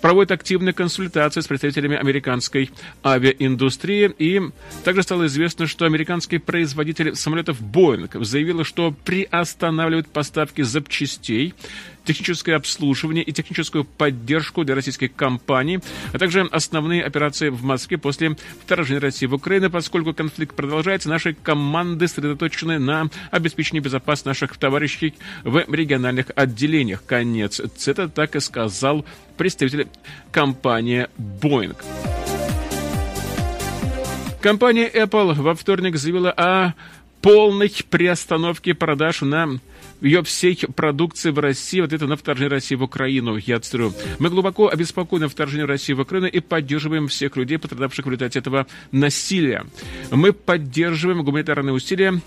проводит 0.00 0.32
активные 0.32 0.72
консультации 0.72 1.40
с 1.40 1.46
представителями 1.46 1.96
американской 1.96 2.70
авиаиндустрии. 3.04 4.12
И 4.18 4.40
также 4.84 5.02
стало 5.02 5.26
известно, 5.26 5.66
что 5.66 5.84
американский 5.84 6.38
производитель 6.38 7.14
самолетов 7.14 7.60
Boeing 7.60 8.24
заявил, 8.24 8.64
что 8.64 8.92
приостанавливает 9.04 10.08
поставки 10.08 10.62
запчастей 10.62 11.54
техническое 12.04 12.54
обслуживание 12.54 13.22
и 13.22 13.32
техническую 13.32 13.84
поддержку 13.84 14.64
для 14.64 14.74
российских 14.74 15.14
компаний, 15.14 15.80
а 16.12 16.18
также 16.18 16.42
основные 16.50 17.04
операции 17.04 17.50
в 17.50 17.62
Москве 17.62 17.98
после 17.98 18.36
вторжения 18.64 19.00
России 19.00 19.26
в 19.26 19.34
Украину. 19.34 19.70
Поскольку 19.70 20.14
конфликт 20.14 20.56
продолжается, 20.56 21.08
наши 21.08 21.34
команды 21.34 22.08
сосредоточены 22.08 22.78
на 22.78 23.10
обеспечении 23.30 23.80
безопасности 23.80 24.28
наших 24.28 24.56
товарищей 24.56 25.14
в 25.44 25.64
региональных 25.72 26.26
отделениях. 26.34 27.04
Конец 27.04 27.60
цитаты 27.76 28.10
так 28.12 28.34
и 28.36 28.40
сказал 28.40 29.04
представитель 29.36 29.88
компании 30.30 31.08
Boeing. 31.18 31.76
Компания 34.40 34.88
Apple 34.88 35.34
во 35.34 35.54
вторник 35.54 35.96
заявила 35.96 36.30
о 36.30 36.74
полной 37.20 37.70
приостановке 37.90 38.74
продаж 38.74 39.20
на 39.20 39.60
ее 40.00 40.22
всей 40.22 40.56
продукции 40.56 41.30
в 41.30 41.38
России, 41.38 41.82
вот 41.82 41.92
это 41.92 42.06
на 42.06 42.16
вторжение 42.16 42.50
России 42.50 42.74
в 42.74 42.82
Украину, 42.82 43.36
я 43.36 43.60
цитирую. 43.60 43.92
Мы 44.18 44.30
глубоко 44.30 44.68
обеспокоены 44.68 45.28
вторжением 45.28 45.68
России 45.68 45.92
в 45.92 46.00
Украину 46.00 46.26
и 46.26 46.40
поддерживаем 46.40 47.08
всех 47.08 47.36
людей, 47.36 47.58
пострадавших 47.58 48.06
в 48.06 48.08
результате 48.08 48.38
этого 48.38 48.66
насилия. 48.92 49.66
Мы 50.10 50.32
поддерживаем 50.32 51.22
гуманитарные 51.22 51.74
усилия 51.74 52.20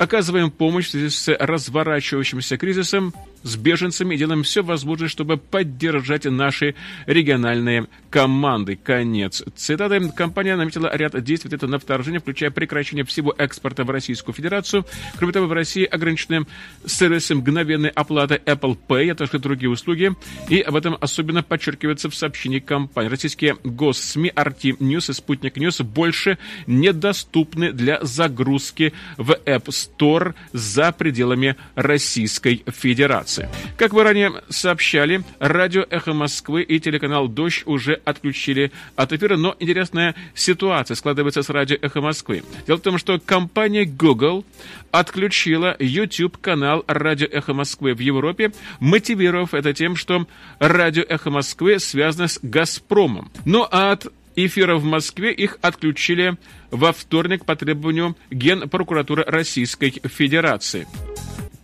оказываем 0.00 0.50
помощь 0.50 0.86
в 0.86 0.90
связи 0.90 1.10
с 1.10 1.28
разворачивающимся 1.28 2.56
кризисом, 2.56 3.14
с 3.42 3.56
беженцами 3.56 4.14
и 4.14 4.18
делаем 4.18 4.42
все 4.42 4.62
возможное, 4.62 5.08
чтобы 5.08 5.36
поддержать 5.36 6.24
наши 6.24 6.74
региональные 7.06 7.86
команды. 8.10 8.76
Конец 8.76 9.42
цитаты. 9.56 10.10
Компания 10.10 10.56
наметила 10.56 10.94
ряд 10.94 11.22
действий 11.22 11.50
это 11.54 11.66
на 11.66 11.78
вторжение, 11.78 12.20
включая 12.20 12.50
прекращение 12.50 13.04
всего 13.04 13.34
экспорта 13.36 13.84
в 13.84 13.90
Российскую 13.90 14.34
Федерацию. 14.34 14.84
Кроме 15.16 15.32
того, 15.32 15.46
в 15.46 15.52
России 15.52 15.84
ограничены 15.84 16.46
сервисы 16.86 17.34
мгновенной 17.34 17.90
оплаты 17.90 18.40
Apple 18.44 18.76
Pay, 18.88 19.12
а 19.12 19.14
также 19.14 19.38
другие 19.38 19.70
услуги. 19.70 20.12
И 20.48 20.60
об 20.60 20.76
этом 20.76 20.96
особенно 21.00 21.42
подчеркивается 21.42 22.10
в 22.10 22.14
сообщении 22.14 22.58
компании. 22.58 23.08
Российские 23.08 23.56
госсми 23.64 24.32
RT 24.34 24.78
News 24.78 25.10
и 25.10 25.14
Спутник 25.14 25.56
News 25.56 25.82
больше 25.82 26.38
недоступны 26.66 27.72
для 27.72 28.02
загрузки 28.02 28.92
в 29.16 29.32
App 29.46 29.66
Store 29.66 30.34
за 30.52 30.92
пределами 30.92 31.56
Российской 31.74 32.64
Федерации. 32.66 33.29
Как 33.76 33.92
вы 33.92 34.02
ранее 34.02 34.32
сообщали, 34.48 35.22
радио 35.38 35.84
«Эхо 35.88 36.12
Москвы» 36.12 36.62
и 36.62 36.80
телеканал 36.80 37.28
«Дождь» 37.28 37.62
уже 37.66 37.94
отключили 38.04 38.72
от 38.96 39.12
эфира, 39.12 39.36
но 39.36 39.56
интересная 39.58 40.14
ситуация 40.34 40.94
складывается 40.94 41.42
с 41.42 41.48
радио 41.50 41.76
«Эхо 41.80 42.00
Москвы». 42.00 42.42
Дело 42.66 42.78
в 42.78 42.82
том, 42.82 42.98
что 42.98 43.18
компания 43.20 43.84
Google 43.84 44.44
отключила 44.90 45.76
YouTube-канал 45.78 46.84
«Радио 46.86 47.28
Эхо 47.30 47.54
Москвы» 47.54 47.94
в 47.94 48.00
Европе, 48.00 48.52
мотивировав 48.80 49.54
это 49.54 49.72
тем, 49.72 49.96
что 49.96 50.26
радио 50.58 51.04
«Эхо 51.08 51.30
Москвы» 51.30 51.78
связано 51.78 52.28
с 52.28 52.38
«Газпромом». 52.42 53.30
Но 53.44 53.68
от 53.70 54.06
эфира 54.36 54.76
в 54.76 54.84
Москве 54.84 55.32
их 55.32 55.58
отключили 55.60 56.36
во 56.70 56.92
вторник 56.92 57.44
по 57.44 57.56
требованию 57.56 58.16
Генпрокуратуры 58.30 59.24
Российской 59.26 59.90
Федерации. 59.90 60.86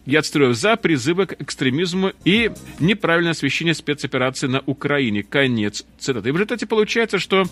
Я 0.07 0.21
отстрою 0.21 0.55
за 0.55 0.77
призывы 0.77 1.27
к 1.27 1.40
экстремизму 1.42 2.12
и 2.25 2.53
неправильное 2.79 3.33
освещение 3.33 3.75
спецоперации 3.75 4.47
на 4.47 4.62
Украине. 4.64 5.25
Конец 5.25 5.85
цитаты. 5.99 6.29
И 6.29 6.33
в 6.33 6.37
результате 6.37 6.66
получается, 6.66 7.19
что 7.19 7.45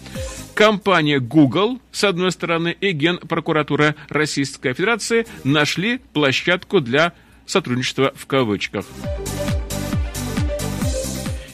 компания 0.55 1.19
Google, 1.19 1.81
с 1.91 2.05
одной 2.05 2.31
стороны, 2.31 2.77
и 2.81 2.93
Генпрокуратура 2.93 3.97
Российской 4.09 4.73
Федерации 4.73 5.27
нашли 5.43 5.99
площадку 6.13 6.81
для 6.81 7.13
сотрудничества 7.45 8.13
в 8.15 8.27
кавычках. 8.27 8.87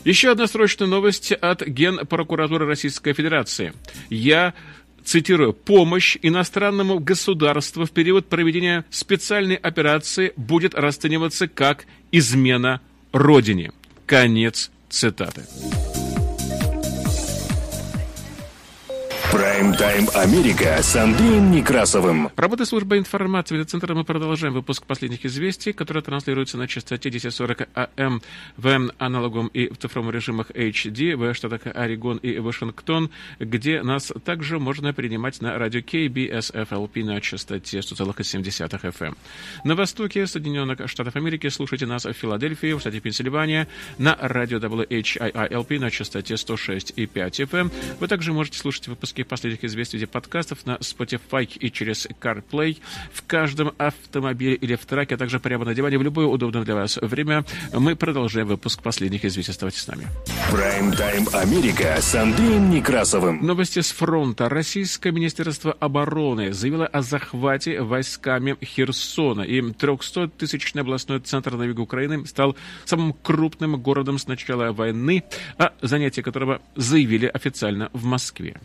Еще 0.04 0.30
одна 0.30 0.46
срочная 0.46 0.88
новость 0.88 1.32
от 1.32 1.66
Генпрокуратуры 1.66 2.66
Российской 2.66 3.12
Федерации. 3.12 3.72
Я 4.08 4.54
цитирую, 5.04 5.52
«помощь 5.52 6.16
иностранному 6.22 6.98
государству 6.98 7.84
в 7.84 7.90
период 7.90 8.26
проведения 8.26 8.84
специальной 8.90 9.56
операции 9.56 10.32
будет 10.36 10.74
расцениваться 10.74 11.48
как 11.48 11.86
измена 12.12 12.80
Родине». 13.12 13.72
Конец 14.06 14.70
цитаты. 14.88 15.42
Прайм-тайм 19.32 20.08
Америка 20.14 20.82
с 20.82 20.96
Андреем 20.96 21.52
Некрасовым. 21.52 22.30
Работа 22.34 22.64
службы 22.64 22.98
информации 22.98 23.62
центра 23.62 23.94
мы 23.94 24.02
продолжаем 24.02 24.52
выпуск 24.52 24.84
последних 24.86 25.24
известий, 25.24 25.72
которые 25.72 26.02
транслируются 26.02 26.58
на 26.58 26.66
частоте 26.66 27.10
1040 27.10 27.68
АМ 27.74 28.22
в 28.56 28.90
аналоговом 28.98 29.46
и 29.48 29.72
в 29.72 29.76
цифровом 29.76 30.10
режимах 30.10 30.50
HD 30.50 31.14
в 31.14 31.32
штатах 31.34 31.60
Орегон 31.66 32.16
и 32.16 32.40
Вашингтон, 32.40 33.10
где 33.38 33.82
нас 33.82 34.12
также 34.24 34.58
можно 34.58 34.92
принимать 34.92 35.40
на 35.40 35.56
радио 35.56 35.78
KBSFLP 35.78 37.04
на 37.04 37.20
частоте 37.20 37.78
100,7 37.78 38.42
FM. 38.82 39.16
На 39.62 39.76
востоке 39.76 40.26
Соединенных 40.26 40.88
Штатов 40.90 41.14
Америки 41.14 41.48
слушайте 41.50 41.86
нас 41.86 42.04
в 42.04 42.12
Филадельфии, 42.14 42.72
в 42.72 42.80
штате 42.80 42.98
Пенсильвания, 42.98 43.68
на 43.96 44.16
радио 44.20 44.58
WHIILP 44.58 45.78
на 45.78 45.90
частоте 45.92 46.34
106,5 46.34 47.06
FM. 47.46 47.70
Вы 48.00 48.08
также 48.08 48.32
можете 48.32 48.58
слушать 48.58 48.88
выпуски 48.88 49.19
последних 49.24 49.50
последних 49.50 49.64
известий 49.64 49.96
в 49.96 50.00
виде 50.00 50.06
подкастов 50.06 50.66
на 50.66 50.76
Spotify 50.76 51.44
и 51.44 51.70
через 51.70 52.06
CarPlay 52.06 52.78
в 53.12 53.22
каждом 53.26 53.72
автомобиле 53.78 54.54
или 54.54 54.76
в 54.76 54.84
траке, 54.84 55.14
а 55.14 55.18
также 55.18 55.40
прямо 55.40 55.64
на 55.64 55.74
диване 55.74 55.98
в 55.98 56.02
любое 56.02 56.26
удобное 56.26 56.62
для 56.62 56.74
вас 56.74 56.98
время. 57.00 57.44
Мы 57.72 57.96
продолжаем 57.96 58.48
выпуск 58.48 58.82
последних 58.82 59.24
известий. 59.24 59.52
Оставайтесь 59.52 59.82
с 59.82 59.88
нами. 59.88 60.06
Прайм-тайм 60.50 61.26
Америка 61.34 61.96
с 62.00 62.14
Андреем 62.14 62.70
Некрасовым. 62.70 63.44
Новости 63.44 63.80
с 63.80 63.90
фронта. 63.92 64.48
Российское 64.48 65.12
Министерство 65.12 65.72
обороны 65.72 66.52
заявило 66.52 66.86
о 66.86 67.02
захвате 67.02 67.80
войсками 67.82 68.56
Херсона. 68.62 69.42
И 69.42 69.60
300-тысячный 69.60 70.82
областной 70.82 71.20
центр 71.20 71.56
на 71.56 71.64
юге 71.64 71.82
Украины 71.82 72.26
стал 72.26 72.56
самым 72.84 73.12
крупным 73.12 73.80
городом 73.80 74.18
с 74.18 74.26
начала 74.26 74.72
войны, 74.72 75.24
о 75.58 75.70
занятии 75.82 76.20
которого 76.20 76.60
заявили 76.76 77.26
официально 77.26 77.90
в 77.92 78.04
Москве. 78.04 78.56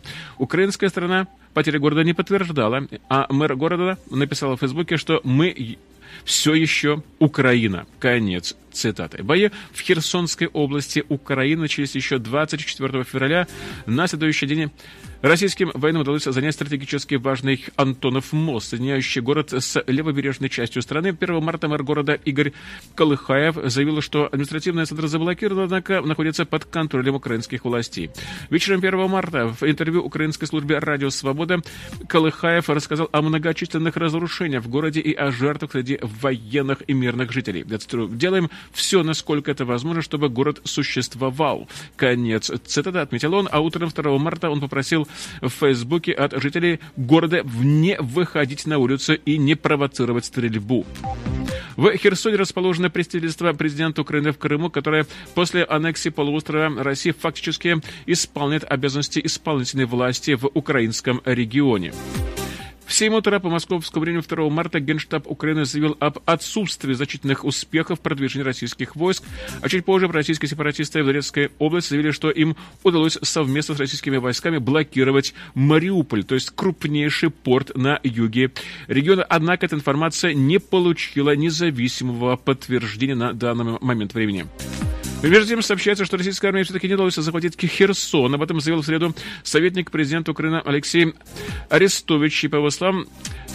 Украинская 0.46 0.88
сторона 0.90 1.26
потери 1.54 1.78
города 1.78 2.04
не 2.04 2.14
подтверждала, 2.14 2.86
а 3.08 3.26
мэр 3.32 3.56
города 3.56 3.98
написал 4.08 4.54
в 4.54 4.60
Фейсбуке, 4.60 4.96
что 4.96 5.20
мы 5.24 5.76
все 6.24 6.54
еще 6.54 7.02
Украина. 7.18 7.84
Конец 7.98 8.54
цитаты. 8.76 9.22
Бои 9.22 9.48
в 9.72 9.80
Херсонской 9.80 10.46
области 10.48 11.04
Украины 11.08 11.62
начались 11.62 11.94
еще 11.94 12.18
24 12.18 13.04
февраля. 13.04 13.46
На 13.86 14.06
следующий 14.06 14.46
день 14.46 14.70
Российским 15.22 15.70
военным 15.74 16.02
удалось 16.02 16.24
занять 16.24 16.54
стратегически 16.54 17.14
важный 17.14 17.64
Антонов 17.76 18.32
мост, 18.32 18.68
соединяющий 18.68 19.22
город 19.22 19.52
с 19.52 19.82
левобережной 19.86 20.50
частью 20.50 20.82
страны. 20.82 21.16
1 21.18 21.42
марта 21.42 21.68
мэр 21.68 21.82
города 21.82 22.12
Игорь 22.12 22.52
Колыхаев 22.94 23.56
заявил, 23.64 24.02
что 24.02 24.26
административный 24.26 24.84
центр 24.84 25.06
заблокирован, 25.06 25.64
однако 25.64 26.02
находится 26.02 26.44
под 26.44 26.66
контролем 26.66 27.14
украинских 27.14 27.64
властей. 27.64 28.10
Вечером 28.50 28.78
1 28.78 29.08
марта 29.08 29.48
в 29.48 29.62
интервью 29.62 30.02
украинской 30.04 30.44
службе 30.44 30.78
«Радио 30.78 31.08
Свобода» 31.10 31.62
Колыхаев 32.08 32.68
рассказал 32.68 33.08
о 33.10 33.22
многочисленных 33.22 33.96
разрушениях 33.96 34.64
в 34.64 34.68
городе 34.68 35.00
и 35.00 35.14
о 35.14 35.32
жертвах 35.32 35.72
среди 35.72 35.98
военных 36.02 36.82
и 36.86 36.92
мирных 36.92 37.32
жителей. 37.32 37.64
«Делаем 37.64 38.50
все, 38.72 39.02
насколько 39.02 39.50
это 39.50 39.64
возможно, 39.64 40.02
чтобы 40.02 40.28
город 40.28 40.60
существовал». 40.64 41.68
Конец 41.96 42.50
цитаты 42.64 42.98
отметил 42.98 43.34
он, 43.34 43.48
а 43.50 43.60
утром 43.60 43.90
2 43.90 44.18
марта 44.18 44.50
он 44.50 44.60
попросил 44.60 45.08
в 45.40 45.48
Фейсбуке 45.48 46.12
от 46.12 46.40
жителей 46.40 46.80
города 46.96 47.42
не 47.44 47.96
выходить 47.98 48.66
на 48.66 48.78
улицу 48.78 49.14
и 49.14 49.38
не 49.38 49.54
провоцировать 49.54 50.24
стрельбу. 50.24 50.84
В 51.76 51.94
Херсоне 51.96 52.36
расположено 52.36 52.88
представительство 52.88 53.52
президента 53.52 54.00
Украины 54.00 54.32
в 54.32 54.38
Крыму, 54.38 54.70
которое 54.70 55.06
после 55.34 55.62
аннексии 55.64 56.08
полуострова 56.08 56.82
России 56.82 57.10
фактически 57.10 57.82
исполняет 58.06 58.64
обязанности 58.64 59.20
исполнительной 59.22 59.84
власти 59.84 60.34
в 60.34 60.46
украинском 60.54 61.20
регионе. 61.24 61.92
В 62.96 62.98
7 62.98 63.14
утра 63.14 63.38
по 63.40 63.50
московскому 63.50 64.06
времени 64.06 64.22
2 64.26 64.48
марта 64.48 64.80
Генштаб 64.80 65.26
Украины 65.26 65.66
заявил 65.66 65.98
об 66.00 66.20
отсутствии 66.24 66.94
значительных 66.94 67.44
успехов 67.44 67.98
в 67.98 68.00
продвижении 68.00 68.42
российских 68.42 68.96
войск, 68.96 69.22
а 69.60 69.68
чуть 69.68 69.84
позже 69.84 70.08
российские 70.08 70.48
сепаратисты 70.48 71.02
в 71.02 71.06
Донецкой 71.06 71.50
области 71.58 71.90
заявили, 71.90 72.10
что 72.10 72.30
им 72.30 72.56
удалось 72.84 73.18
совместно 73.20 73.74
с 73.74 73.80
российскими 73.80 74.16
войсками 74.16 74.56
блокировать 74.56 75.34
Мариуполь, 75.52 76.24
то 76.24 76.36
есть 76.36 76.48
крупнейший 76.48 77.28
порт 77.28 77.76
на 77.76 78.00
юге 78.02 78.50
региона. 78.86 79.24
Однако 79.24 79.66
эта 79.66 79.76
информация 79.76 80.32
не 80.32 80.58
получила 80.58 81.36
независимого 81.36 82.36
подтверждения 82.36 83.14
на 83.14 83.34
данный 83.34 83.76
момент 83.78 84.14
времени. 84.14 84.46
Между 85.26 85.48
тем 85.48 85.62
сообщается, 85.62 86.04
что 86.04 86.16
российская 86.16 86.48
армия 86.48 86.62
все-таки 86.62 86.86
не 86.86 86.94
удалось 86.94 87.14
захватить 87.14 87.60
Херсон. 87.60 88.34
Об 88.34 88.42
этом 88.42 88.60
заявил 88.60 88.82
в 88.82 88.86
среду 88.86 89.14
советник 89.42 89.90
президента 89.90 90.30
Украины 90.30 90.62
Алексей 90.64 91.14
Арестович. 91.68 92.44
И 92.44 92.48
по 92.48 92.56
его 92.56 92.70
словам, 92.70 93.06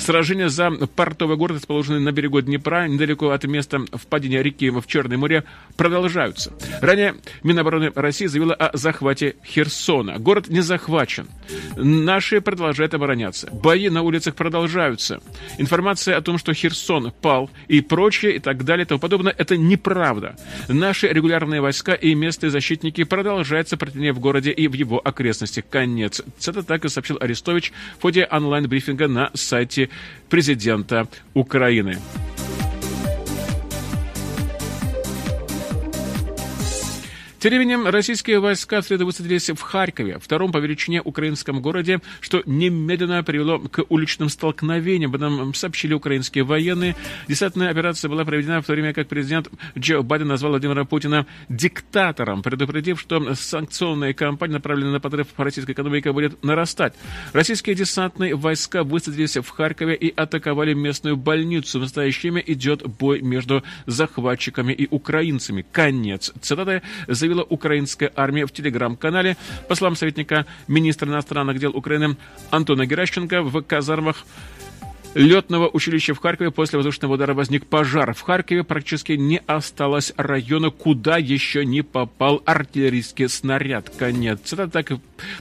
Сражения 0.02 0.50
за 0.50 0.72
портовый 0.72 1.38
город, 1.38 1.58
расположенный 1.58 2.00
на 2.00 2.12
берегу 2.12 2.42
Днепра, 2.42 2.88
недалеко 2.88 3.30
от 3.30 3.44
места 3.44 3.82
впадения 3.94 4.42
реки 4.42 4.72
в 4.72 4.88
Черное 4.88 5.18
море, 5.18 5.44
продолжаются. 5.78 6.52
Ранее 6.82 7.16
Минобороны 7.44 7.92
России 7.94 8.26
заявила 8.26 8.56
о 8.56 8.76
захвате 8.76 9.36
Херсона. 9.46 10.18
Город 10.18 10.48
не 10.48 10.62
захвачен. 10.62 11.28
Наши 11.76 12.42
продолжают 12.42 12.96
обороняться. 12.96 13.50
Бои 13.52 13.90
на 13.90 14.02
улицах 14.02 14.34
продолжаются. 14.34 15.22
Информация 15.60 16.18
о 16.18 16.22
том, 16.22 16.40
что 16.40 16.52
Херсон 16.54 17.12
пал 17.22 17.52
и 17.68 17.82
прочее 17.82 18.38
и 18.38 18.40
так 18.40 18.64
далее 18.66 18.86
и 18.86 18.88
тому 18.88 19.00
подобное, 19.00 19.36
это 19.38 19.56
неправда. 19.56 20.36
Наши 20.68 21.10
регулярные 21.10 21.61
войска 21.62 21.94
и 21.94 22.14
местные 22.16 22.50
защитники 22.50 23.04
продолжают 23.04 23.70
сопротивление 23.70 24.14
в 24.14 24.20
городе 24.20 24.52
и 24.52 24.68
в 24.68 24.74
его 24.74 25.00
окрестностях. 25.04 25.66
Конец. 25.70 26.22
Это 26.46 26.64
так 26.64 26.86
и 26.86 26.90
сообщил 26.90 27.18
Арестович 27.20 27.72
в 27.98 28.02
ходе 28.02 28.28
онлайн-брифинга 28.30 29.08
на 29.08 29.32
сайте 29.34 29.90
президента 30.30 31.08
Украины. 31.34 31.98
Тем 37.42 37.50
временем 37.50 37.88
российские 37.88 38.40
войска 38.40 38.82
в 38.82 38.86
среду 38.86 39.08
высадились 39.08 39.50
в 39.50 39.60
Харькове, 39.62 40.20
втором 40.20 40.52
по 40.52 40.60
величине 40.60 41.02
украинском 41.02 41.60
городе, 41.60 42.00
что 42.20 42.44
немедленно 42.46 43.24
привело 43.24 43.58
к 43.58 43.84
уличным 43.90 44.30
столкновениям. 44.30 45.10
Об 45.10 45.16
этом 45.16 45.52
сообщили 45.56 45.96
украинские 45.96 46.44
военные. 46.44 46.96
Десантная 47.28 47.72
операция 47.72 48.10
была 48.10 48.26
проведена 48.26 48.62
в 48.62 48.68
то 48.68 48.74
время, 48.74 48.94
как 48.94 49.08
президент 49.08 49.50
Джо 49.76 50.04
Байден 50.04 50.28
назвал 50.28 50.52
Владимира 50.52 50.86
Путина 50.86 51.26
диктатором, 51.50 52.44
предупредив, 52.44 53.02
что 53.02 53.34
санкционная 53.34 54.14
кампания, 54.14 54.54
направленная 54.54 54.94
на 54.94 55.00
подрыв 55.00 55.30
российской 55.38 55.72
экономики, 55.72 56.10
будет 56.10 56.44
нарастать. 56.44 56.94
Российские 57.34 57.76
десантные 57.76 58.36
войска 58.36 58.84
высадились 58.84 59.38
в 59.38 59.50
Харькове 59.50 59.96
и 59.96 60.14
атаковали 60.16 60.76
местную 60.76 61.18
больницу. 61.18 61.80
В 61.80 61.82
настоящее 61.82 62.34
время 62.34 62.44
идет 62.46 62.86
бой 62.86 63.22
между 63.22 63.64
захватчиками 63.88 64.74
и 64.74 64.88
украинцами. 64.92 65.66
Конец. 65.72 66.32
Цитата 66.40 66.84
заявил 67.08 67.31
заявила 67.32 67.44
украинская 67.50 68.12
армия 68.16 68.46
в 68.46 68.52
телеграм-канале. 68.52 69.38
По 69.70 69.76
словам 69.76 69.96
советника 69.96 70.46
министра 70.68 71.08
иностранных 71.08 71.60
дел 71.60 71.72
Украины 71.76 72.18
Антона 72.50 72.86
Геращенко, 72.86 73.42
в 73.42 73.62
казармах 73.62 74.26
летного 75.14 75.70
училища 75.72 76.14
в 76.14 76.20
Харькове 76.20 76.52
после 76.52 76.78
воздушного 76.78 77.14
удара 77.14 77.34
возник 77.34 77.66
пожар. 77.66 78.14
В 78.14 78.22
Харькове 78.22 78.64
практически 78.64 79.14
не 79.14 79.42
осталось 79.46 80.14
района, 80.18 80.72
куда 80.72 81.18
еще 81.18 81.66
не 81.66 81.82
попал 81.82 82.42
артиллерийский 82.46 83.30
снаряд. 83.30 83.90
Конец. 83.98 84.52
Это 84.52 84.68
так 84.68 84.92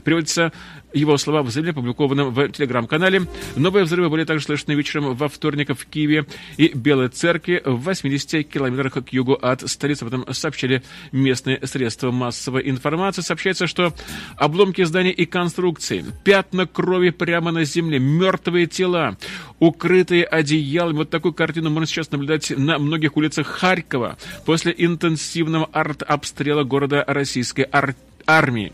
приводится 0.03 0.53
его 0.93 1.17
слова 1.17 1.43
в 1.43 1.49
заявлении, 1.49 1.71
опубликованном 1.71 2.33
в 2.33 2.49
телеграм-канале. 2.49 3.23
Новые 3.55 3.85
взрывы 3.85 4.09
были 4.09 4.23
также 4.23 4.45
слышны 4.45 4.73
вечером 4.73 5.15
во 5.15 5.29
вторник 5.29 5.69
в 5.69 5.85
Киеве 5.85 6.25
и 6.57 6.71
Белой 6.73 7.09
Церкви 7.09 7.61
в 7.63 7.83
80 7.83 8.47
километрах 8.47 8.93
к 8.93 9.09
югу 9.09 9.33
от 9.33 9.69
столицы. 9.69 10.03
Об 10.03 10.09
этом 10.09 10.33
сообщили 10.33 10.83
местные 11.11 11.59
средства 11.65 12.11
массовой 12.11 12.69
информации. 12.69 13.21
Сообщается, 13.21 13.67
что 13.67 13.93
обломки 14.35 14.83
зданий 14.83 15.11
и 15.11 15.25
конструкций, 15.25 16.03
пятна 16.23 16.67
крови 16.67 17.09
прямо 17.09 17.51
на 17.51 17.63
земле, 17.63 17.99
мертвые 17.99 18.67
тела, 18.67 19.17
укрытые 19.59 20.25
одеялами. 20.25 20.97
Вот 20.97 21.09
такую 21.09 21.33
картину 21.33 21.69
можно 21.69 21.87
сейчас 21.87 22.11
наблюдать 22.11 22.51
на 22.55 22.79
многих 22.79 23.17
улицах 23.17 23.47
Харькова 23.47 24.17
после 24.45 24.73
интенсивного 24.77 25.69
арт-обстрела 25.71 26.63
города 26.63 27.03
российской 27.07 27.67
армии. 28.25 28.71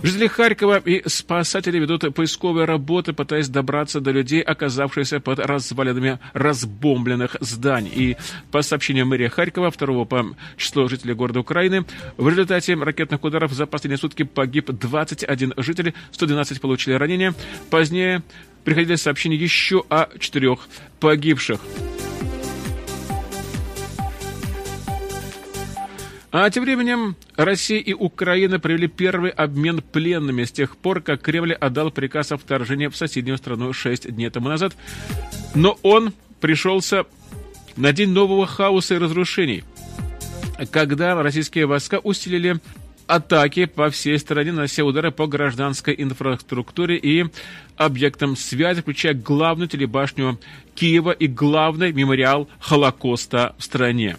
Жители 0.00 0.28
Харькова 0.28 0.78
и 0.78 1.08
спасатели 1.08 1.78
ведут 1.78 2.14
поисковые 2.14 2.66
работы, 2.66 3.12
пытаясь 3.12 3.48
добраться 3.48 4.00
до 4.00 4.12
людей, 4.12 4.40
оказавшихся 4.40 5.18
под 5.18 5.40
развалинами 5.40 6.20
разбомбленных 6.34 7.36
зданий. 7.40 7.90
И 7.92 8.16
по 8.52 8.62
сообщению 8.62 9.06
мэрии 9.06 9.26
Харькова, 9.26 9.72
второго 9.72 10.04
по 10.04 10.36
числу 10.56 10.88
жителей 10.88 11.14
города 11.14 11.40
Украины, 11.40 11.84
в 12.16 12.28
результате 12.28 12.74
ракетных 12.74 13.24
ударов 13.24 13.52
за 13.52 13.66
последние 13.66 13.98
сутки 13.98 14.22
погиб 14.22 14.70
21 14.70 15.54
житель, 15.56 15.94
112 16.12 16.60
получили 16.60 16.94
ранения. 16.94 17.34
Позднее 17.70 18.22
приходили 18.64 18.94
сообщения 18.94 19.36
еще 19.36 19.84
о 19.88 20.06
четырех 20.18 20.60
погибших. 21.00 21.60
А 26.30 26.50
тем 26.50 26.64
временем 26.64 27.16
Россия 27.36 27.80
и 27.80 27.94
Украина 27.94 28.60
провели 28.60 28.86
первый 28.86 29.30
обмен 29.30 29.80
пленными 29.80 30.44
с 30.44 30.52
тех 30.52 30.76
пор, 30.76 31.00
как 31.00 31.22
Кремль 31.22 31.54
отдал 31.54 31.90
приказ 31.90 32.32
о 32.32 32.36
вторжении 32.36 32.88
в 32.88 32.96
соседнюю 32.96 33.38
страну 33.38 33.72
шесть 33.72 34.10
дней 34.14 34.28
тому 34.28 34.48
назад. 34.48 34.76
Но 35.54 35.78
он 35.82 36.12
пришелся 36.40 37.06
на 37.76 37.92
день 37.92 38.10
нового 38.10 38.46
хаоса 38.46 38.96
и 38.96 38.98
разрушений, 38.98 39.64
когда 40.70 41.20
российские 41.22 41.64
войска 41.66 41.98
усилили 41.98 42.60
атаки 43.06 43.64
по 43.64 43.88
всей 43.88 44.18
стране, 44.18 44.52
нанося 44.52 44.84
удары 44.84 45.10
по 45.10 45.26
гражданской 45.26 45.94
инфраструктуре 45.96 46.96
и 46.98 47.24
объектам 47.76 48.36
связи, 48.36 48.82
включая 48.82 49.14
главную 49.14 49.68
телебашню 49.68 50.38
Киева 50.74 51.12
и 51.12 51.26
главный 51.26 51.92
мемориал 51.92 52.48
Холокоста 52.60 53.54
в 53.56 53.64
стране. 53.64 54.16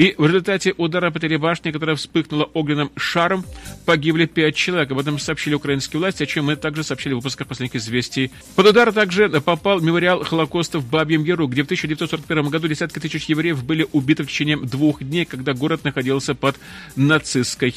И 0.00 0.14
в 0.16 0.24
результате 0.24 0.72
удара 0.78 1.10
по 1.10 1.20
телебашне, 1.20 1.72
которая 1.72 1.94
вспыхнула 1.94 2.44
огненным 2.54 2.90
шаром, 2.96 3.44
погибли 3.84 4.24
пять 4.24 4.56
человек. 4.56 4.90
Об 4.92 4.98
этом 4.98 5.18
сообщили 5.18 5.52
украинские 5.52 6.00
власти, 6.00 6.22
о 6.22 6.26
чем 6.26 6.46
мы 6.46 6.56
также 6.56 6.84
сообщили 6.84 7.12
в 7.12 7.16
выпусках 7.16 7.46
последних 7.46 7.76
известий. 7.76 8.30
Под 8.56 8.66
удар 8.66 8.94
также 8.94 9.28
попал 9.42 9.80
мемориал 9.80 10.24
Холокоста 10.24 10.78
в 10.78 10.88
Бабьем 10.88 11.22
Яру, 11.24 11.48
где 11.48 11.60
в 11.60 11.66
1941 11.66 12.48
году 12.48 12.66
десятки 12.66 12.98
тысяч 12.98 13.26
евреев 13.26 13.62
были 13.62 13.86
убиты 13.92 14.22
в 14.22 14.28
течение 14.28 14.56
двух 14.56 15.02
дней, 15.02 15.26
когда 15.26 15.52
город 15.52 15.84
находился 15.84 16.34
под 16.34 16.56
нацистской 16.96 17.74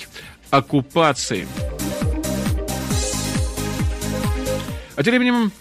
оккупацией. 0.50 1.46
А 4.96 5.04
тем 5.04 5.14
временем 5.14 5.52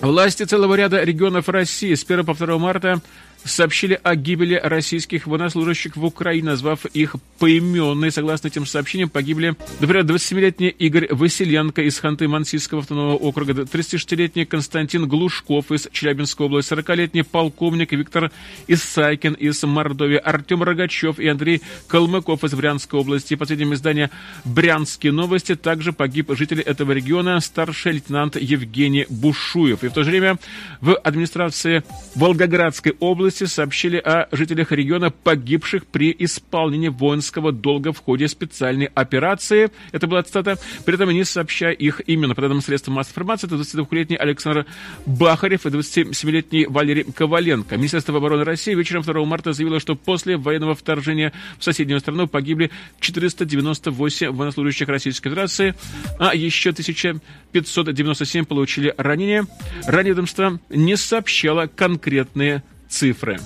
власти 0.00 0.42
целого 0.42 0.74
ряда 0.74 1.04
регионов 1.04 1.48
России 1.48 1.94
с 1.94 2.02
1 2.02 2.26
по 2.26 2.34
2 2.34 2.58
марта 2.58 3.00
сообщили 3.44 3.98
о 4.02 4.14
гибели 4.14 4.60
российских 4.62 5.26
военнослужащих 5.26 5.96
в 5.96 6.04
Украине, 6.04 6.48
назвав 6.48 6.84
их 6.86 7.16
поименные. 7.38 8.10
Согласно 8.10 8.48
этим 8.48 8.66
сообщениям, 8.66 9.08
погибли, 9.08 9.54
например, 9.80 10.04
27-летний 10.04 10.68
Игорь 10.68 11.08
Василенко 11.10 11.82
из 11.82 12.00
Ханты-Мансийского 12.02 12.80
автономного 12.80 13.16
округа, 13.16 13.52
36-летний 13.52 14.44
Константин 14.44 15.06
Глушков 15.06 15.70
из 15.72 15.88
Челябинской 15.92 16.46
области, 16.46 16.72
40-летний 16.72 17.22
полковник 17.22 17.92
Виктор 17.92 18.30
Исайкин 18.66 19.34
из 19.34 19.62
Мордовии, 19.62 20.16
Артем 20.16 20.62
Рогачев 20.62 21.18
и 21.18 21.28
Андрей 21.28 21.62
Калмыков 21.86 22.44
из 22.44 22.54
Брянской 22.54 23.00
области. 23.00 23.34
В 23.34 23.38
последнем 23.38 23.74
издании 23.74 24.10
«Брянские 24.44 25.12
новости» 25.12 25.54
также 25.54 25.92
погиб 25.92 26.30
житель 26.36 26.60
этого 26.60 26.92
региона, 26.92 27.40
старший 27.40 27.92
лейтенант 27.92 28.36
Евгений 28.36 29.06
Бушуев. 29.08 29.84
И 29.84 29.88
в 29.88 29.92
то 29.92 30.02
же 30.02 30.10
время 30.10 30.38
в 30.80 30.96
администрации 30.96 31.82
Волгоградской 32.14 32.94
области 32.98 33.27
области 33.28 33.44
сообщили 33.44 33.98
о 33.98 34.26
жителях 34.32 34.72
региона, 34.72 35.10
погибших 35.10 35.86
при 35.86 36.16
исполнении 36.18 36.88
воинского 36.88 37.52
долга 37.52 37.92
в 37.92 37.98
ходе 37.98 38.26
специальной 38.26 38.86
операции. 38.86 39.70
Это 39.92 40.06
была 40.06 40.22
цитата. 40.22 40.56
При 40.86 40.94
этом 40.94 41.10
не 41.10 41.24
сообщая 41.24 41.72
их 41.72 42.00
именно. 42.06 42.34
По 42.34 42.40
данным 42.40 42.62
средств 42.62 42.88
массовой 42.88 43.12
информации, 43.12 43.46
это 43.46 43.56
22-летний 43.56 44.16
Александр 44.16 44.64
Бахарев 45.04 45.66
и 45.66 45.68
27-летний 45.68 46.66
Валерий 46.66 47.04
Коваленко. 47.04 47.76
Министерство 47.76 48.16
обороны 48.16 48.44
России 48.44 48.74
вечером 48.74 49.02
2 49.02 49.24
марта 49.26 49.52
заявило, 49.52 49.78
что 49.78 49.94
после 49.94 50.38
военного 50.38 50.74
вторжения 50.74 51.34
в 51.58 51.64
соседнюю 51.64 52.00
страну 52.00 52.28
погибли 52.28 52.70
498 53.00 54.30
военнослужащих 54.30 54.88
Российской 54.88 55.28
Федерации, 55.28 55.74
а 56.18 56.34
еще 56.34 56.70
1597 56.70 58.46
получили 58.46 58.94
ранения. 58.96 59.46
Ранее 59.86 60.12
ведомство 60.12 60.58
не 60.70 60.96
сообщало 60.96 61.66
конкретные 61.66 62.62
цифры. 62.88 63.38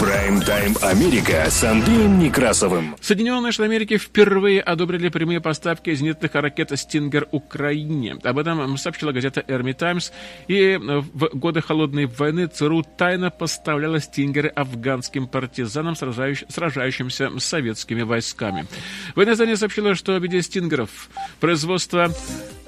Прайм-тайм 0.00 0.76
Америка 0.80 1.44
с 1.50 1.62
Андреем 1.62 2.18
Некрасовым. 2.18 2.96
Соединенные 3.02 3.52
Штаты 3.52 3.68
Америки 3.68 3.98
впервые 3.98 4.62
одобрили 4.62 5.10
прямые 5.10 5.42
поставки 5.42 5.94
зенитных 5.94 6.34
ракет 6.34 6.72
«Стингер» 6.74 7.28
Украине. 7.32 8.16
Об 8.22 8.38
этом 8.38 8.78
сообщила 8.78 9.12
газета 9.12 9.44
«Эрми 9.46 9.74
Таймс». 9.74 10.10
И 10.48 10.78
в 10.80 11.36
годы 11.36 11.60
Холодной 11.60 12.06
войны 12.06 12.46
ЦРУ 12.46 12.82
тайно 12.96 13.30
поставляла 13.30 14.00
«Стингеры» 14.00 14.48
афганским 14.48 15.26
партизанам, 15.26 15.94
сражающимся 15.94 17.38
с 17.38 17.44
советскими 17.44 18.00
войсками. 18.00 18.66
Военное 19.14 19.34
издание 19.34 19.58
сообщило, 19.58 19.94
что 19.94 20.18
в 20.18 20.22
виде 20.22 20.40
«Стингеров» 20.40 21.10
производство 21.40 22.10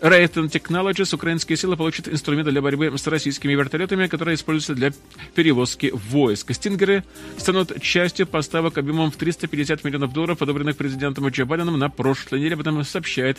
Raytheon 0.02 0.50
Technologies 0.50 1.14
украинские 1.14 1.56
силы 1.56 1.76
получат 1.78 2.08
инструменты 2.08 2.50
для 2.50 2.60
борьбы 2.60 2.92
с 2.98 3.06
российскими 3.06 3.54
вертолетами, 3.54 4.06
которые 4.08 4.34
используются 4.34 4.74
для 4.74 4.92
перевозки 5.34 5.92
войск. 5.94 6.52
«Стингеры» 6.52 7.04
станут 7.38 7.80
частью 7.82 8.26
поставок 8.26 8.78
объемом 8.78 9.10
в 9.10 9.16
350 9.16 9.84
миллионов 9.84 10.12
долларов, 10.12 10.42
одобренных 10.42 10.76
президентом 10.76 11.28
Джо 11.28 11.44
Байденом 11.44 11.78
на 11.78 11.90
прошлой 11.90 12.38
неделе, 12.38 12.54
об 12.54 12.60
этом 12.60 12.84
сообщает 12.84 13.38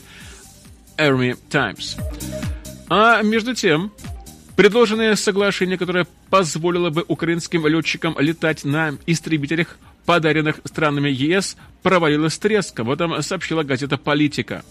Army 0.97 1.37
Times. 1.49 1.97
А 2.89 3.21
между 3.21 3.55
тем, 3.55 3.91
предложенное 4.55 5.15
соглашение, 5.15 5.77
которое 5.77 6.05
позволило 6.29 6.89
бы 6.89 7.03
украинским 7.07 7.65
летчикам 7.67 8.15
летать 8.19 8.63
на 8.65 8.95
истребителях, 9.05 9.77
подаренных 10.05 10.59
странами 10.65 11.09
ЕС, 11.09 11.55
провалилась 11.83 12.37
треском. 12.37 12.89
Об 12.89 12.93
этом 12.93 13.21
сообщила 13.21 13.63
газета 13.63 13.97
«Политика». 13.97 14.63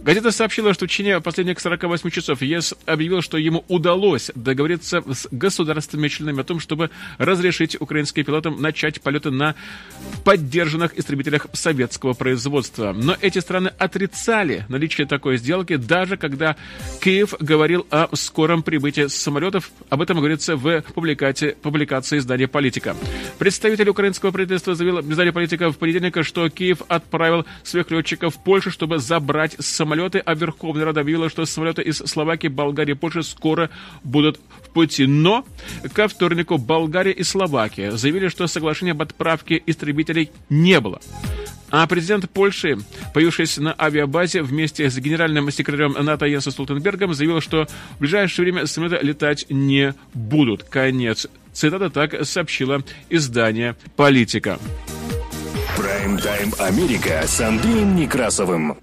Газета 0.00 0.30
сообщила, 0.30 0.74
что 0.74 0.86
в 0.86 0.88
течение 0.88 1.20
последних 1.20 1.58
48 1.60 2.10
часов 2.10 2.40
ЕС 2.40 2.74
объявил, 2.86 3.20
что 3.20 3.36
ему 3.36 3.64
удалось 3.68 4.30
договориться 4.34 5.02
с 5.12 5.28
государственными 5.30 6.08
членами 6.08 6.40
о 6.40 6.44
том, 6.44 6.60
чтобы 6.60 6.90
разрешить 7.18 7.80
украинским 7.80 8.24
пилотам 8.24 8.60
начать 8.62 9.00
полеты 9.00 9.30
на 9.30 9.54
поддержанных 10.24 10.96
истребителях 10.98 11.46
советского 11.52 12.12
производства. 12.12 12.92
Но 12.92 13.16
эти 13.20 13.40
страны 13.40 13.72
отрицали 13.78 14.64
наличие 14.68 15.06
такой 15.06 15.36
сделки, 15.36 15.76
даже 15.76 16.16
когда 16.16 16.56
Киев 17.00 17.34
говорил 17.40 17.86
о 17.90 18.08
скором 18.14 18.62
прибытии 18.62 19.08
самолетов. 19.08 19.70
Об 19.90 20.00
этом 20.00 20.18
говорится 20.18 20.56
в 20.56 20.82
публикации, 20.94 21.56
публикации 21.60 22.18
издания 22.18 22.48
«Политика». 22.48 22.96
Представитель 23.38 23.88
украинского 23.88 24.30
правительства 24.30 24.74
заявил 24.74 25.00
в 25.02 25.10
издании 25.10 25.32
«Политика» 25.32 25.70
в 25.70 25.78
понедельник, 25.78 26.24
что 26.24 26.47
Киев 26.50 26.82
отправил 26.88 27.46
своих 27.62 27.90
летчиков 27.90 28.34
в 28.34 28.42
Польшу, 28.42 28.70
чтобы 28.70 28.98
забрать 28.98 29.56
самолеты, 29.58 30.18
а 30.18 30.34
Верховная 30.34 30.84
Рада 30.84 31.00
объявила, 31.00 31.28
что 31.28 31.44
самолеты 31.44 31.82
из 31.82 31.98
Словакии, 31.98 32.48
Болгарии 32.48 32.92
и 32.92 32.94
Польши 32.94 33.22
скоро 33.22 33.70
будут 34.04 34.40
в 34.62 34.70
пути. 34.70 35.06
Но 35.06 35.44
ко 35.92 36.08
вторнику 36.08 36.58
Болгария 36.58 37.12
и 37.12 37.22
Словакия 37.22 37.92
заявили, 37.92 38.28
что 38.28 38.46
соглашения 38.46 38.92
об 38.92 39.02
отправке 39.02 39.62
истребителей 39.66 40.30
не 40.48 40.80
было. 40.80 41.00
А 41.70 41.86
президент 41.86 42.30
Польши, 42.30 42.78
появившись 43.12 43.58
на 43.58 43.74
авиабазе 43.78 44.42
вместе 44.42 44.88
с 44.88 44.96
генеральным 44.98 45.50
секретарем 45.50 45.92
НАТО 45.92 46.26
Йенсом 46.26 46.52
Столтенбергом, 46.52 47.12
заявил, 47.12 47.40
что 47.40 47.66
в 47.96 48.00
ближайшее 48.00 48.44
время 48.44 48.66
самолеты 48.66 49.04
летать 49.04 49.46
не 49.50 49.94
будут. 50.14 50.62
Конец. 50.62 51.26
Цитата 51.52 51.90
так 51.90 52.24
сообщила 52.24 52.82
издание 53.10 53.76
«Политика». 53.96 54.58
Прайм-тайм 55.78 56.54
Америка 56.58 57.22
с 57.24 57.40
Андреем 57.40 57.94
Некрасовым. 57.94 58.78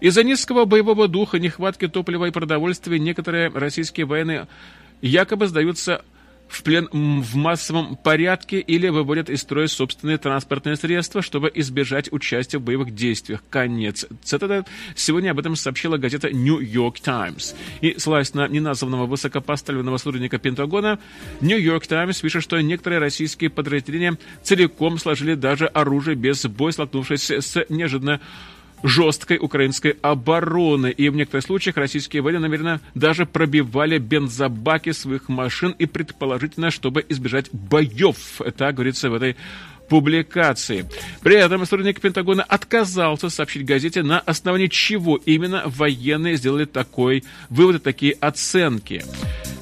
Из-за 0.00 0.24
низкого 0.24 0.64
боевого 0.64 1.06
духа, 1.06 1.38
нехватки 1.38 1.86
топлива 1.86 2.24
и 2.24 2.30
продовольствия 2.30 2.98
некоторые 2.98 3.50
российские 3.50 4.06
военные 4.06 4.48
якобы 5.02 5.48
сдаются 5.48 6.02
в 6.50 6.62
плен 6.64 6.88
в 6.92 7.36
массовом 7.36 7.96
порядке 7.96 8.58
или 8.58 8.88
выводят 8.88 9.30
из 9.30 9.40
строя 9.40 9.68
собственные 9.68 10.18
транспортные 10.18 10.76
средства, 10.76 11.22
чтобы 11.22 11.50
избежать 11.54 12.12
участия 12.12 12.58
в 12.58 12.62
боевых 12.62 12.94
действиях. 12.94 13.42
Конец 13.48 14.04
цитата. 14.22 14.66
Сегодня 14.96 15.30
об 15.30 15.38
этом 15.38 15.54
сообщила 15.54 15.96
газета 15.96 16.30
New 16.30 16.58
York 16.58 17.00
Times. 17.00 17.54
И, 17.80 17.94
ссылаясь 17.98 18.34
на 18.34 18.48
неназванного 18.48 19.06
высокопоставленного 19.06 19.96
сотрудника 19.96 20.38
Пентагона, 20.38 20.98
New 21.40 21.58
York 21.58 21.86
Times 21.86 22.20
пишет, 22.20 22.42
что 22.42 22.60
некоторые 22.60 22.98
российские 22.98 23.50
подразделения 23.50 24.18
целиком 24.42 24.98
сложили 24.98 25.34
даже 25.34 25.66
оружие 25.66 26.16
без 26.16 26.44
боя, 26.46 26.72
столкнувшись 26.72 27.30
с 27.30 27.64
неожиданно 27.68 28.20
жесткой 28.82 29.38
украинской 29.38 29.96
обороны. 30.02 30.90
И 30.90 31.08
в 31.08 31.16
некоторых 31.16 31.44
случаях 31.44 31.76
российские 31.76 32.22
военные 32.22 32.48
намеренно 32.48 32.80
даже 32.94 33.26
пробивали 33.26 33.98
бензобаки 33.98 34.92
своих 34.92 35.28
машин 35.28 35.74
и 35.78 35.86
предположительно, 35.86 36.70
чтобы 36.70 37.04
избежать 37.08 37.50
боев. 37.52 38.40
Это 38.40 38.72
говорится 38.72 39.10
в 39.10 39.14
этой 39.14 39.36
публикации. 39.88 40.86
При 41.22 41.34
этом 41.34 41.66
сотрудник 41.66 42.00
Пентагона 42.00 42.44
отказался 42.44 43.28
сообщить 43.28 43.66
газете, 43.66 44.02
на 44.02 44.20
основании 44.20 44.68
чего 44.68 45.16
именно 45.16 45.64
военные 45.66 46.36
сделали 46.36 46.64
такой 46.64 47.24
вывод, 47.50 47.82
такие 47.82 48.12
оценки. 48.20 49.04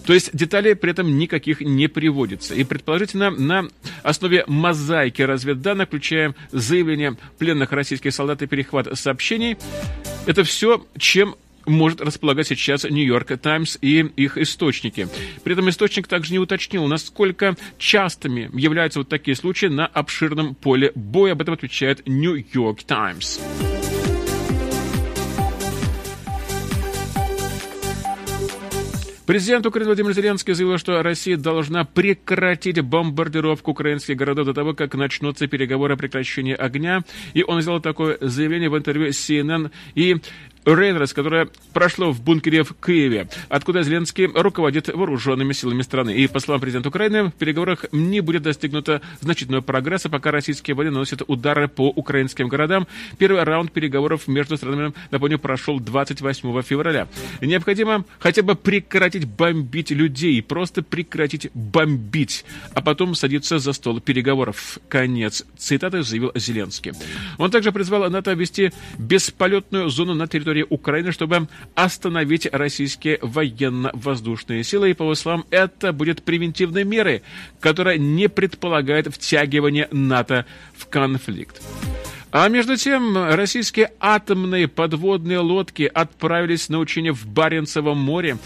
То 0.09 0.15
есть 0.15 0.35
деталей 0.35 0.75
при 0.75 0.93
этом 0.93 1.19
никаких 1.19 1.61
не 1.61 1.87
приводится. 1.87 2.55
И 2.55 2.65
предположительно 2.65 3.29
на 3.29 3.69
основе 4.03 4.43
мозаики 4.47 5.21
разведданных, 5.21 5.89
включая 5.89 6.35
заявления 6.51 7.19
пленных 7.37 7.73
российских 7.73 8.15
солдат 8.15 8.41
и 8.41 8.47
перехват 8.47 8.89
сообщений, 8.99 9.59
это 10.25 10.45
все, 10.45 10.83
чем 10.97 11.35
может 11.67 12.01
располагать 12.01 12.47
сейчас 12.47 12.85
Нью-Йорк 12.85 13.37
Таймс 13.37 13.77
и 13.83 14.01
их 14.17 14.39
источники. 14.39 15.09
При 15.45 15.53
этом 15.53 15.69
источник 15.69 16.07
также 16.07 16.33
не 16.33 16.39
уточнил, 16.39 16.87
насколько 16.87 17.55
частыми 17.77 18.49
являются 18.55 19.01
вот 19.01 19.11
такие 19.11 19.37
случаи 19.37 19.67
на 19.67 19.87
обширном 19.87 20.55
поле 20.55 20.91
боя. 20.95 21.33
Об 21.33 21.43
этом 21.43 21.53
отвечает 21.53 22.07
Нью-Йорк 22.07 22.83
Таймс. 22.85 23.41
Президент 29.29 29.67
Украины 29.67 29.89
Владимир 29.89 30.15
Зеленский 30.15 30.55
заявил, 30.55 30.79
что 30.79 31.03
Россия 31.03 31.37
должна 31.37 31.85
прекратить 31.85 32.81
бомбардировку 32.81 33.73
украинских 33.73 34.17
городов 34.17 34.47
до 34.47 34.55
того, 34.55 34.73
как 34.73 34.95
начнутся 34.95 35.47
переговоры 35.47 35.93
о 35.93 35.97
прекращении 35.99 36.55
огня. 36.55 37.03
И 37.35 37.43
он 37.43 37.61
сделал 37.61 37.83
такое 37.83 38.17
заявление 38.23 38.71
в 38.71 38.79
интервью 38.79 39.11
CNN 39.11 39.71
и 39.95 40.17
Рейнерс, 40.75 41.13
которое 41.13 41.49
прошло 41.73 42.13
в 42.13 42.23
бункере 42.23 42.63
в 42.63 42.75
Киеве, 42.75 43.29
откуда 43.49 43.83
Зеленский 43.83 44.27
руководит 44.27 44.89
вооруженными 44.89 45.53
силами 45.53 45.83
страны. 45.83 46.15
И, 46.15 46.27
по 46.27 46.41
словам 46.41 46.61
президента 46.61 46.89
Украины, 46.89 47.25
в 47.25 47.33
переговорах 47.33 47.87
не 47.93 48.21
будет 48.21 48.43
достигнуто 48.43 49.01
значительного 49.21 49.63
прогресса, 49.63 50.09
пока 50.09 50.31
российские 50.31 50.75
военные 50.75 50.95
наносят 50.95 51.23
удары 51.27 51.69
по 51.69 51.89
украинским 51.89 52.49
городам. 52.49 52.87
Первый 53.19 53.43
раунд 53.43 53.73
переговоров 53.73 54.29
между 54.29 54.57
странами, 54.57 54.93
напомню, 55.11 55.39
прошел 55.39 55.81
28 55.81 56.63
февраля. 56.63 57.09
Необходимо 57.41 58.05
хотя 58.19 58.43
бы 58.43 58.55
прекратить 58.55 59.27
бомбить 59.27 59.91
людей, 59.91 60.43
просто 60.43 60.83
прекратить 60.83 61.51
бомбить, 61.55 62.45
а 62.75 62.83
потом 62.83 63.15
садиться 63.15 63.59
за 63.59 63.73
стол 63.73 64.01
переговоров. 64.01 64.79
Конец 64.89 65.45
цитаты 65.57 66.03
заявил 66.03 66.33
Зеленский. 66.35 66.93
Он 67.39 67.51
также 67.51 67.73
призвал 67.73 68.11
НАТО 68.11 68.33
ввести 68.33 68.73
бесполетную 68.99 69.89
зону 69.89 70.15
на 70.15 70.27
территории 70.27 70.58
Украины, 70.69 71.13
чтобы 71.13 71.49
остановить 71.75 72.49
российские 72.53 73.19
военно-воздушные 73.23 74.65
силы. 74.65 74.91
И, 74.91 74.95
по 74.95 75.15
словам, 75.15 75.45
это 75.51 75.93
будет 75.93 76.23
превентивной 76.23 76.85
мерой, 76.85 77.23
которая 77.61 77.99
не 77.99 78.29
предполагает 78.29 79.09
втягивание 79.09 79.89
НАТО 79.91 80.47
в 80.77 80.87
конфликт. 80.87 81.61
А 82.31 82.49
между 82.49 82.77
тем, 82.77 83.17
российские 83.17 83.93
атомные 84.01 84.69
подводные 84.69 85.39
лодки 85.39 85.91
отправились 85.93 86.69
на 86.69 86.79
учение 86.79 87.13
в 87.13 87.27
Баренцевом 87.27 87.97
море. 87.99 88.37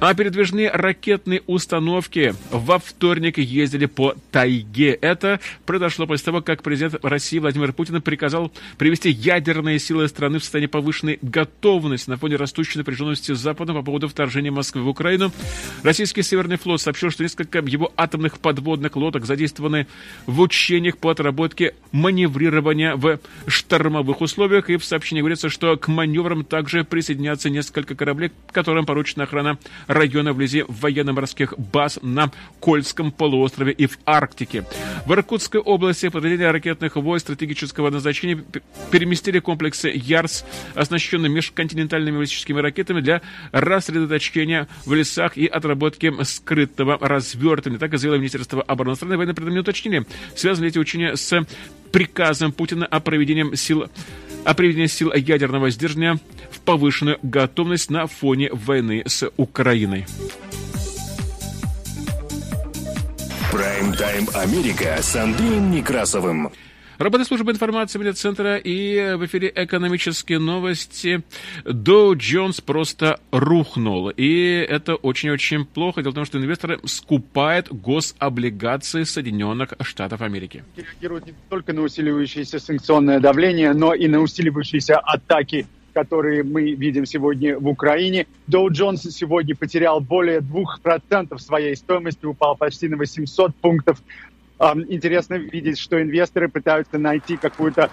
А 0.00 0.14
передвижные 0.14 0.70
ракетные 0.70 1.42
установки 1.46 2.34
во 2.50 2.78
вторник 2.78 3.36
ездили 3.36 3.84
по 3.84 4.14
тайге. 4.30 4.92
Это 4.92 5.40
произошло 5.66 6.06
после 6.06 6.24
того, 6.24 6.40
как 6.40 6.62
президент 6.62 7.04
России 7.04 7.38
Владимир 7.38 7.74
Путин 7.74 8.00
приказал 8.00 8.50
привести 8.78 9.10
ядерные 9.10 9.78
силы 9.78 10.08
страны 10.08 10.38
в 10.38 10.42
состояние 10.42 10.70
повышенной 10.70 11.18
готовности 11.20 12.08
на 12.08 12.16
фоне 12.16 12.36
растущей 12.36 12.78
напряженности 12.78 13.34
с 13.34 13.38
Западом 13.38 13.76
по 13.76 13.82
поводу 13.82 14.08
вторжения 14.08 14.50
Москвы 14.50 14.80
в 14.80 14.88
Украину. 14.88 15.32
Российский 15.82 16.22
Северный 16.22 16.56
флот 16.56 16.80
сообщил, 16.80 17.10
что 17.10 17.22
несколько 17.22 17.58
его 17.58 17.92
атомных 17.94 18.38
подводных 18.38 18.96
лодок 18.96 19.26
задействованы 19.26 19.86
в 20.24 20.40
учениях 20.40 20.96
по 20.96 21.10
отработке 21.10 21.74
маневрирования 21.92 22.96
в 22.96 23.18
штормовых 23.46 24.22
условиях. 24.22 24.70
И 24.70 24.78
в 24.78 24.84
сообщении 24.84 25.20
говорится, 25.20 25.50
что 25.50 25.76
к 25.76 25.88
маневрам 25.88 26.42
также 26.42 26.84
присоединятся 26.84 27.50
несколько 27.50 27.94
кораблей, 27.94 28.32
которым 28.50 28.86
поручена 28.86 29.24
охрана 29.24 29.58
района 29.90 30.32
вблизи 30.32 30.64
военно-морских 30.68 31.54
баз 31.58 31.98
на 32.02 32.30
Кольском 32.60 33.10
полуострове 33.10 33.72
и 33.72 33.86
в 33.86 33.98
Арктике. 34.06 34.64
В 35.04 35.12
Иркутской 35.12 35.60
области 35.60 36.08
подразделения 36.08 36.50
ракетных 36.50 36.96
войск 36.96 37.26
стратегического 37.26 37.90
назначения 37.90 38.42
переместили 38.90 39.40
комплексы 39.40 39.90
ЯРС, 39.92 40.44
оснащенные 40.74 41.30
межконтинентальными 41.30 42.16
баллистическими 42.16 42.60
ракетами 42.60 43.00
для 43.00 43.20
рассредоточения 43.50 44.68
в 44.86 44.94
лесах 44.94 45.36
и 45.36 45.46
отработки 45.46 46.12
скрытого 46.22 46.96
развертывания. 47.00 47.78
Так 47.78 47.98
заявило 47.98 48.18
Министерство 48.18 48.62
обороны 48.62 48.94
страны. 48.94 49.16
Военные 49.16 49.34
предметы 49.34 49.60
уточнили, 49.60 50.06
связаны 50.36 50.66
ли 50.66 50.70
эти 50.70 50.78
учения 50.78 51.16
с 51.16 51.44
приказом 51.92 52.52
Путина 52.52 52.86
о 52.86 53.00
проведении 53.00 53.54
сил 53.56 53.86
о 54.44 54.54
приведении 54.54 54.86
сил 54.86 55.12
ядерного 55.12 55.70
сдерживания 55.70 56.18
в 56.50 56.60
повышенную 56.60 57.18
готовность 57.22 57.90
на 57.90 58.06
фоне 58.06 58.50
войны 58.52 59.02
с 59.06 59.30
Украиной. 59.36 60.06
Прайм-тайм 63.52 64.28
Америка 64.34 64.98
с 65.02 65.16
Андреем 65.16 65.70
Некрасовым. 65.70 66.52
Работа 67.00 67.24
службы 67.24 67.50
информации 67.50 67.98
медиацентра 67.98 68.58
и 68.58 69.14
в 69.16 69.24
эфире 69.24 69.50
экономические 69.54 70.38
новости. 70.38 71.22
Dow 71.64 72.12
Jones 72.12 72.62
просто 72.62 73.18
рухнул. 73.32 74.10
И 74.10 74.66
это 74.68 74.96
очень-очень 74.96 75.64
плохо. 75.64 76.02
Дело 76.02 76.12
в 76.12 76.14
том, 76.14 76.26
что 76.26 76.36
инвесторы 76.36 76.78
скупают 76.84 77.72
гособлигации 77.72 79.04
Соединенных 79.04 79.72
Штатов 79.80 80.20
Америки. 80.20 80.62
Реагируют 80.76 81.24
не 81.24 81.32
только 81.48 81.72
на 81.72 81.80
усиливающееся 81.80 82.58
санкционное 82.58 83.18
давление, 83.18 83.72
но 83.72 83.94
и 83.94 84.06
на 84.06 84.20
усиливающиеся 84.20 84.98
атаки 84.98 85.66
которые 85.92 86.44
мы 86.44 86.70
видим 86.74 87.04
сегодня 87.04 87.58
в 87.58 87.66
Украине. 87.66 88.28
Dow 88.48 88.68
Jones 88.68 89.10
сегодня 89.10 89.56
потерял 89.56 90.00
более 90.00 90.38
2% 90.38 91.36
своей 91.38 91.74
стоимости, 91.74 92.24
упал 92.26 92.54
почти 92.56 92.88
на 92.88 92.96
800 92.96 93.56
пунктов 93.56 94.00
интересно 94.60 95.34
видеть, 95.34 95.78
что 95.78 96.02
инвесторы 96.02 96.48
пытаются 96.48 96.98
найти 96.98 97.36
какую-то 97.36 97.90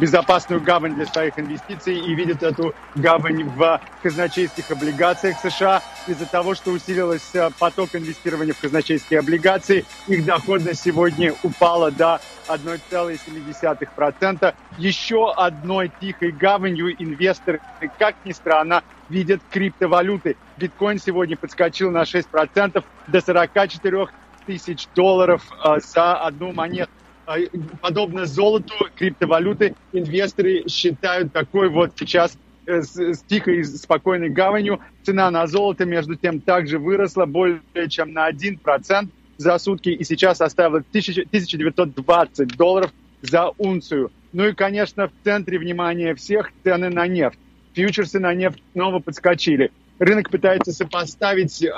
безопасную 0.00 0.62
гавань 0.62 0.94
для 0.94 1.06
своих 1.06 1.38
инвестиций 1.38 1.98
и 1.98 2.14
видят 2.14 2.42
эту 2.42 2.74
гавань 2.94 3.44
в 3.44 3.80
казначейских 4.02 4.70
облигациях 4.70 5.38
США. 5.38 5.82
Из-за 6.06 6.26
того, 6.26 6.54
что 6.54 6.70
усилился 6.70 7.50
поток 7.58 7.94
инвестирования 7.94 8.52
в 8.52 8.60
казначейские 8.60 9.20
облигации, 9.20 9.84
их 10.06 10.24
доходность 10.24 10.82
сегодня 10.82 11.34
упала 11.42 11.90
до 11.90 12.20
1,7%. 12.48 14.54
Еще 14.78 15.32
одной 15.32 15.90
тихой 15.98 16.32
гаванью 16.32 16.94
инвесторы, 17.02 17.60
как 17.98 18.16
ни 18.24 18.32
странно, 18.32 18.82
видят 19.08 19.40
криптовалюты. 19.50 20.36
Биткоин 20.58 20.98
сегодня 20.98 21.36
подскочил 21.36 21.90
на 21.90 22.02
6% 22.02 22.84
до 23.08 23.20
44 23.20 24.06
тысяч 24.46 24.88
долларов 24.94 25.42
а, 25.62 25.80
за 25.80 26.14
одну 26.14 26.52
монету. 26.52 26.90
А, 27.26 27.36
подобно 27.80 28.26
золоту, 28.26 28.74
криптовалюты 28.96 29.74
инвесторы 29.92 30.64
считают 30.68 31.32
такой 31.32 31.68
вот 31.68 31.92
сейчас 31.96 32.36
э, 32.66 32.82
с, 32.82 32.96
с 32.96 33.22
тихой 33.22 33.64
спокойной 33.64 34.28
гаванью. 34.28 34.80
Цена 35.02 35.30
на 35.30 35.46
золото, 35.46 35.86
между 35.86 36.16
тем, 36.16 36.40
также 36.40 36.78
выросла 36.78 37.24
более 37.24 37.88
чем 37.88 38.12
на 38.12 38.30
1% 38.30 39.08
за 39.36 39.58
сутки 39.58 39.88
и 39.88 40.04
сейчас 40.04 40.38
составила 40.38 40.78
1920 40.78 42.56
долларов 42.56 42.92
за 43.22 43.50
унцию. 43.58 44.12
Ну 44.32 44.46
и, 44.46 44.52
конечно, 44.52 45.08
в 45.08 45.12
центре 45.24 45.58
внимания 45.58 46.14
всех 46.14 46.52
цены 46.62 46.90
на 46.90 47.06
нефть. 47.06 47.38
Фьючерсы 47.74 48.20
на 48.20 48.34
нефть 48.34 48.62
снова 48.72 49.00
подскочили. 49.00 49.72
Рынок 49.98 50.30
пытается 50.30 50.72
сопоставить, 50.72 51.62
э, 51.62 51.70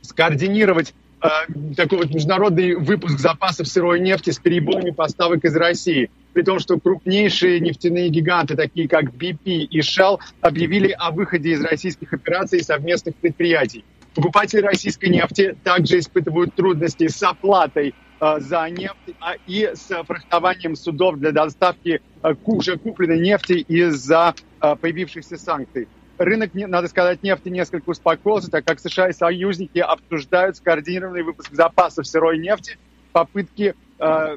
скоординировать 0.00 0.94
Э, 1.22 1.28
такой 1.76 1.98
вот 1.98 2.10
международный 2.10 2.74
выпуск 2.74 3.18
запасов 3.18 3.68
сырой 3.68 4.00
нефти 4.00 4.30
с 4.30 4.38
перебоями 4.38 4.90
поставок 4.90 5.44
из 5.44 5.54
России. 5.54 6.10
При 6.32 6.42
том, 6.42 6.58
что 6.58 6.80
крупнейшие 6.80 7.60
нефтяные 7.60 8.08
гиганты, 8.08 8.56
такие 8.56 8.88
как 8.88 9.04
BP 9.14 9.44
и 9.44 9.80
Shell, 9.80 10.18
объявили 10.40 10.90
о 10.98 11.12
выходе 11.12 11.50
из 11.50 11.62
российских 11.62 12.12
операций 12.12 12.58
и 12.58 12.62
совместных 12.62 13.14
предприятий. 13.16 13.84
Покупатели 14.14 14.62
российской 14.62 15.10
нефти 15.10 15.56
также 15.62 16.00
испытывают 16.00 16.54
трудности 16.54 17.06
с 17.06 17.22
оплатой 17.22 17.94
э, 18.20 18.40
за 18.40 18.68
нефть 18.68 19.14
а 19.20 19.34
и 19.46 19.70
с 19.74 19.88
фрахтованием 20.04 20.74
судов 20.74 21.18
для 21.18 21.30
доставки 21.30 22.00
э, 22.22 22.34
уже 22.44 22.78
купленной 22.78 23.20
нефти 23.20 23.64
из-за 23.68 24.34
э, 24.60 24.76
появившихся 24.76 25.36
санкций 25.36 25.86
рынок, 26.24 26.54
надо 26.54 26.88
сказать, 26.88 27.22
нефти 27.22 27.48
несколько 27.48 27.90
успокоился, 27.90 28.50
так 28.50 28.64
как 28.64 28.80
США 28.80 29.08
и 29.08 29.12
союзники 29.12 29.78
обсуждают 29.78 30.56
скоординированный 30.56 31.22
выпуск 31.22 31.52
запасов 31.52 32.06
сырой 32.06 32.38
нефти, 32.38 32.78
попытки 33.12 33.74
э, 33.98 34.36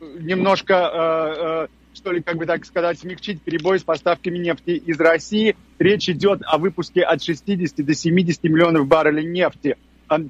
немножко, 0.00 0.74
э, 0.74 1.64
э, 1.64 1.66
что 1.94 2.12
ли, 2.12 2.22
как 2.22 2.36
бы 2.36 2.46
так 2.46 2.64
сказать, 2.64 2.98
смягчить 2.98 3.42
перебой 3.42 3.78
с 3.78 3.82
поставками 3.82 4.38
нефти 4.38 4.70
из 4.70 5.00
России. 5.00 5.56
Речь 5.78 6.08
идет 6.08 6.42
о 6.44 6.58
выпуске 6.58 7.02
от 7.02 7.22
60 7.22 7.84
до 7.84 7.94
70 7.94 8.44
миллионов 8.44 8.86
баррелей 8.86 9.24
нефти. 9.24 9.76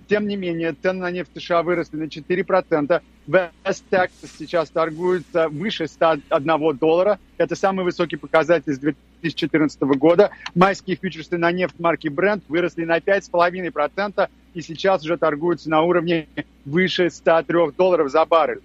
Тем 0.08 0.26
не 0.26 0.36
менее, 0.36 0.74
цены 0.80 1.00
на 1.00 1.10
нефть 1.10 1.30
США 1.36 1.62
выросли 1.62 1.98
на 1.98 2.04
4%. 2.04 3.02
West 3.26 3.82
Texas 3.90 4.30
сейчас 4.38 4.70
торгуется 4.70 5.48
выше 5.48 5.86
101 5.86 6.76
доллара. 6.78 7.18
Это 7.36 7.56
самый 7.56 7.84
высокий 7.84 8.16
показатель 8.16 8.72
с 8.72 8.78
2014 9.20 9.80
года. 9.98 10.30
Майские 10.54 10.96
фьючерсы 10.96 11.38
на 11.38 11.52
нефть 11.52 11.78
марки 11.78 12.08
Brent 12.08 12.42
выросли 12.48 12.84
на 12.84 12.98
5,5% 12.98 14.28
и 14.54 14.62
сейчас 14.62 15.04
уже 15.04 15.16
торгуются 15.16 15.70
на 15.70 15.82
уровне 15.82 16.28
выше 16.64 17.10
103 17.10 17.72
долларов 17.76 18.10
за 18.10 18.24
баррель. 18.24 18.60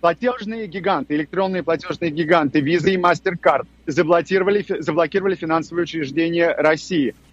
Платежные 0.00 0.66
гиганты, 0.66 1.14
электронные 1.14 1.62
платежные 1.62 2.10
гиганты 2.10 2.60
Visa 2.60 2.90
и 2.90 2.96
MasterCard 2.96 3.66
заблокировали, 3.86 4.64
заблокировали 4.80 5.34
финансовые 5.34 5.84
учреждения 5.84 6.54
России– 6.54 7.14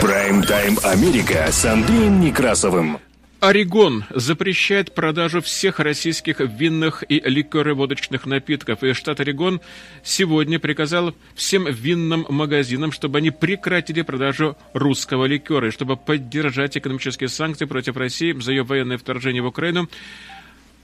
Прайм-тайм 0.00 0.78
Америка 0.82 1.46
с 1.50 1.64
Андреем 1.64 2.20
Некрасовым. 2.20 2.98
Орегон 3.40 4.04
запрещает 4.10 4.94
продажу 4.94 5.40
всех 5.40 5.80
российских 5.80 6.40
винных 6.40 7.04
и 7.08 7.20
ликероводочных 7.24 8.26
напитков. 8.26 8.82
И 8.82 8.92
штат 8.92 9.20
Орегон 9.20 9.62
сегодня 10.02 10.58
приказал 10.60 11.14
всем 11.34 11.64
винным 11.64 12.26
магазинам, 12.28 12.92
чтобы 12.92 13.16
они 13.18 13.30
прекратили 13.30 14.02
продажу 14.02 14.58
русского 14.74 15.24
ликера. 15.24 15.68
И 15.68 15.70
чтобы 15.70 15.96
поддержать 15.96 16.76
экономические 16.76 17.30
санкции 17.30 17.64
против 17.64 17.96
России 17.96 18.38
за 18.38 18.52
ее 18.52 18.62
военное 18.62 18.98
вторжение 18.98 19.42
в 19.42 19.46
Украину, 19.46 19.88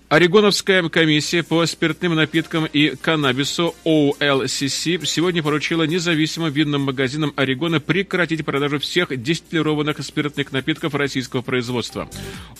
Орегоновская 0.09 0.88
комиссия 0.88 1.42
по 1.42 1.66
спиртным 1.66 2.14
напиткам 2.14 2.64
и 2.64 2.90
каннабису 2.94 3.74
OLCC 3.84 5.04
сегодня 5.04 5.42
поручила 5.42 5.82
независимым 5.82 6.52
винным 6.52 6.82
магазинам 6.82 7.32
Орегона 7.34 7.80
прекратить 7.80 8.44
продажу 8.44 8.78
всех 8.78 9.20
дистиллированных 9.20 9.98
спиртных 10.04 10.52
напитков 10.52 10.94
российского 10.94 11.42
производства. 11.42 12.09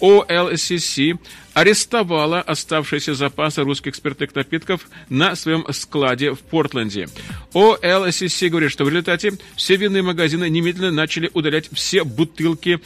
OLCC 0.01 1.21
арестовала 1.55 2.41
оставшиеся 2.41 3.15
запасы 3.15 3.63
русских 3.63 3.95
спиртных 3.95 4.35
напитков 4.35 4.89
на 5.09 5.37
своем 5.37 5.65
складе 5.73 6.33
в 6.33 6.41
Портленде. 6.41 7.09
OLCC 7.55 8.49
говорит, 8.49 8.73
что 8.73 8.85
в 8.85 8.89
результате 8.89 9.35
все 9.55 9.77
винные 9.77 10.03
магазины 10.03 10.49
немедленно 10.51 10.91
начали 10.91 11.31
удалять 11.33 11.69
все 11.73 12.03
бутылки 12.03 12.81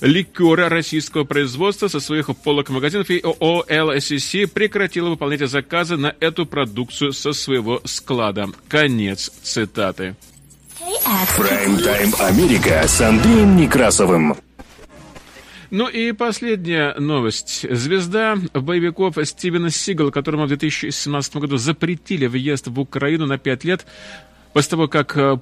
ликера 0.00 0.68
российского 0.68 1.24
производства 1.24 1.88
со 1.88 2.00
своих 2.00 2.34
полок 2.36 2.70
магазинов, 2.70 3.10
и 3.10 3.20
ООО 3.20 3.64
ЛСС 3.68 4.34
прекратила 4.52 5.10
выполнять 5.10 5.48
заказы 5.48 5.96
на 5.96 6.14
эту 6.20 6.46
продукцию 6.46 7.12
со 7.12 7.32
своего 7.32 7.80
склада. 7.84 8.48
Конец 8.68 9.30
цитаты. 9.42 10.16
Прайм-тайм 11.36 12.14
Америка 12.20 12.86
с 12.86 13.00
Андреем 13.00 13.56
Некрасовым. 13.56 14.36
Ну 15.70 15.88
и 15.88 16.12
последняя 16.12 16.94
новость. 16.94 17.66
Звезда 17.68 18.36
боевиков 18.54 19.16
Стивена 19.24 19.70
Сигала, 19.70 20.10
которому 20.10 20.44
в 20.44 20.48
2017 20.48 21.36
году 21.36 21.56
запретили 21.56 22.26
въезд 22.26 22.68
в 22.68 22.78
Украину 22.78 23.26
на 23.26 23.36
5 23.36 23.64
лет, 23.64 23.86
после 24.52 24.70
того, 24.70 24.88
как 24.88 25.16
э, 25.16 25.38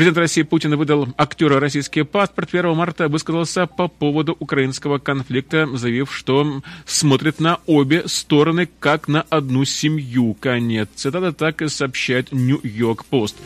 Президент 0.00 0.16
России 0.16 0.42
Путин 0.44 0.76
выдал 0.76 1.08
актеру 1.18 1.58
российский 1.58 2.04
паспорт 2.04 2.48
1 2.50 2.74
марта, 2.74 3.08
высказался 3.08 3.66
по 3.66 3.86
поводу 3.86 4.34
украинского 4.38 4.96
конфликта, 4.96 5.68
заявив, 5.76 6.10
что 6.10 6.62
смотрит 6.86 7.38
на 7.38 7.58
обе 7.66 8.08
стороны 8.08 8.66
как 8.78 9.08
на 9.08 9.26
одну 9.28 9.66
семью. 9.66 10.32
Конец. 10.40 10.88
Цитата 10.94 11.34
так 11.34 11.60
и 11.60 11.68
сообщает 11.68 12.32
Нью-Йорк 12.32 13.04
Пост. 13.04 13.36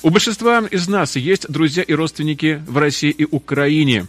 У 0.00 0.08
большинства 0.08 0.60
из 0.70 0.88
нас 0.88 1.16
есть 1.16 1.52
друзья 1.52 1.82
и 1.82 1.92
родственники 1.92 2.62
в 2.66 2.78
России 2.78 3.10
и 3.10 3.26
Украине. 3.30 4.06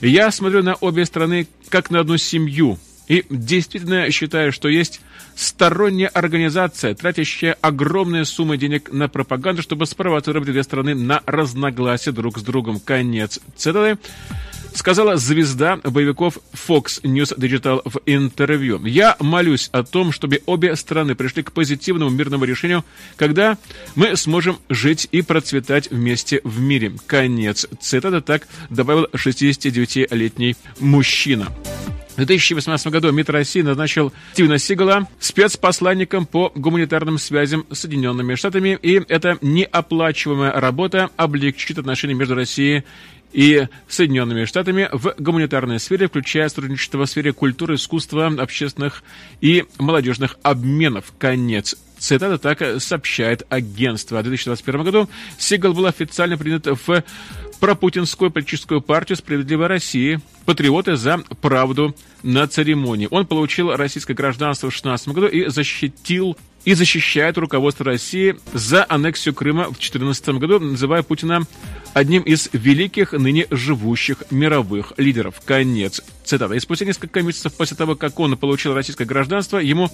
Я 0.00 0.30
смотрю 0.30 0.62
на 0.62 0.76
обе 0.76 1.04
страны 1.06 1.48
как 1.70 1.90
на 1.90 1.98
одну 1.98 2.18
семью. 2.18 2.78
И 3.08 3.24
действительно 3.30 4.10
считаю, 4.10 4.52
что 4.52 4.68
есть 4.68 5.00
сторонняя 5.34 6.08
организация, 6.08 6.94
тратящая 6.94 7.56
огромные 7.60 8.24
суммы 8.24 8.56
денег 8.56 8.92
на 8.92 9.08
пропаганду, 9.08 9.62
чтобы 9.62 9.86
спровоцировать 9.86 10.48
две 10.48 10.62
страны 10.62 10.94
на 10.94 11.22
разногласия 11.26 12.12
друг 12.12 12.38
с 12.38 12.42
другом. 12.42 12.80
Конец 12.80 13.40
цитаты 13.56 13.98
сказала 14.76 15.16
звезда 15.16 15.76
боевиков 15.76 16.38
Fox 16.52 17.02
News 17.02 17.36
Digital 17.36 17.80
в 17.84 18.00
интервью. 18.06 18.84
«Я 18.84 19.16
молюсь 19.20 19.68
о 19.72 19.82
том, 19.82 20.12
чтобы 20.12 20.42
обе 20.46 20.76
страны 20.76 21.14
пришли 21.14 21.42
к 21.42 21.52
позитивному 21.52 22.10
мирному 22.10 22.44
решению, 22.44 22.84
когда 23.16 23.56
мы 23.94 24.16
сможем 24.16 24.58
жить 24.68 25.08
и 25.12 25.22
процветать 25.22 25.90
вместе 25.90 26.40
в 26.44 26.60
мире». 26.60 26.92
Конец 27.06 27.66
цитаты 27.80 28.20
так 28.20 28.46
добавил 28.68 29.06
69-летний 29.12 30.56
мужчина. 30.78 31.48
В 32.16 32.24
2018 32.24 32.86
году 32.86 33.12
МИД 33.12 33.28
России 33.28 33.60
назначил 33.60 34.10
Стивена 34.32 34.56
Сигала 34.56 35.06
спецпосланником 35.20 36.24
по 36.24 36.50
гуманитарным 36.54 37.18
связям 37.18 37.66
с 37.70 37.80
Соединенными 37.80 38.36
Штатами, 38.36 38.78
и 38.80 39.02
эта 39.06 39.36
неоплачиваемая 39.42 40.52
работа 40.52 41.10
облегчит 41.16 41.76
отношения 41.76 42.14
между 42.14 42.34
Россией 42.34 42.84
и 43.34 43.68
Соединенными 43.86 44.46
Штатами 44.46 44.88
в 44.92 45.14
гуманитарной 45.18 45.78
сфере, 45.78 46.08
включая 46.08 46.48
сотрудничество 46.48 47.04
в 47.04 47.10
сфере 47.10 47.34
культуры, 47.34 47.74
искусства, 47.74 48.28
общественных 48.38 49.02
и 49.42 49.66
молодежных 49.78 50.38
обменов. 50.42 51.12
Конец 51.18 51.76
Цитата 51.98 52.38
так 52.38 52.80
сообщает 52.80 53.42
агентство. 53.48 54.18
В 54.18 54.22
2021 54.22 54.84
году 54.84 55.08
Сигал 55.38 55.72
был 55.72 55.86
официально 55.86 56.36
принят 56.36 56.66
в 56.66 57.02
пропутинскую 57.58 58.30
политическую 58.30 58.80
партию 58.80 59.16
«Справедливая 59.16 59.68
Россия», 59.68 60.20
патриоты 60.44 60.96
за 60.96 61.18
правду 61.40 61.94
на 62.22 62.46
церемонии. 62.46 63.08
Он 63.10 63.26
получил 63.26 63.74
российское 63.74 64.14
гражданство 64.14 64.66
в 64.66 64.70
2016 64.70 65.08
году 65.08 65.26
и 65.26 65.48
защитил 65.48 66.36
и 66.66 66.74
защищает 66.74 67.38
руководство 67.38 67.86
России 67.86 68.36
за 68.52 68.84
аннексию 68.86 69.34
Крыма 69.34 69.64
в 69.66 69.78
2014 69.78 70.28
году, 70.30 70.58
называя 70.58 71.02
Путина 71.02 71.46
одним 71.94 72.22
из 72.22 72.50
великих 72.52 73.12
ныне 73.12 73.46
живущих 73.50 74.24
мировых 74.30 74.92
лидеров. 74.98 75.40
Конец 75.44 76.02
цитата. 76.26 76.54
И 76.54 76.60
спустя 76.60 76.84
несколько 76.84 77.22
месяцев 77.22 77.54
после 77.54 77.76
того, 77.76 77.94
как 77.94 78.18
он 78.20 78.36
получил 78.36 78.74
российское 78.74 79.04
гражданство, 79.04 79.58
ему 79.58 79.90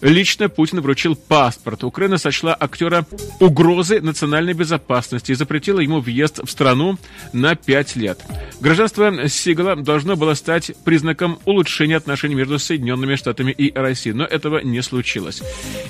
лично 0.00 0.48
Путин 0.48 0.80
вручил 0.80 1.14
паспорт. 1.14 1.84
Украина 1.84 2.18
сочла 2.18 2.56
актера 2.58 3.06
угрозой 3.38 4.00
национальной 4.00 4.54
безопасности 4.54 5.32
и 5.32 5.34
запретила 5.34 5.80
ему 5.80 6.00
въезд 6.00 6.40
в 6.42 6.50
страну 6.50 6.98
на 7.32 7.54
пять 7.54 7.94
лет. 7.94 8.24
Гражданство 8.60 9.28
Сигала 9.28 9.76
должно 9.76 10.16
было 10.16 10.34
стать 10.34 10.72
признаком 10.84 11.38
улучшения 11.44 11.96
отношений 11.96 12.34
между 12.34 12.58
Соединенными 12.58 13.14
Штатами 13.16 13.52
и 13.52 13.72
Россией, 13.72 14.14
но 14.14 14.24
этого 14.24 14.58
не 14.58 14.82
случилось. 14.82 15.42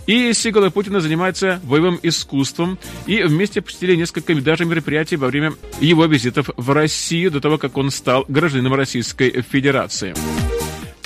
И 0.06 0.15
И 0.16 0.32
Путина 0.70 1.00
занимаются 1.00 1.60
боевым 1.62 2.00
искусством 2.02 2.78
и 3.06 3.22
вместе 3.22 3.60
посетили 3.60 3.96
несколько 3.96 4.34
даже 4.34 4.64
мероприятий 4.64 5.16
во 5.16 5.26
время 5.26 5.52
его 5.78 6.06
визитов 6.06 6.48
в 6.56 6.70
Россию 6.70 7.32
до 7.32 7.42
того, 7.42 7.58
как 7.58 7.76
он 7.76 7.90
стал 7.90 8.24
гражданином 8.26 8.72
Российской 8.72 9.42
Федерации. 9.42 10.14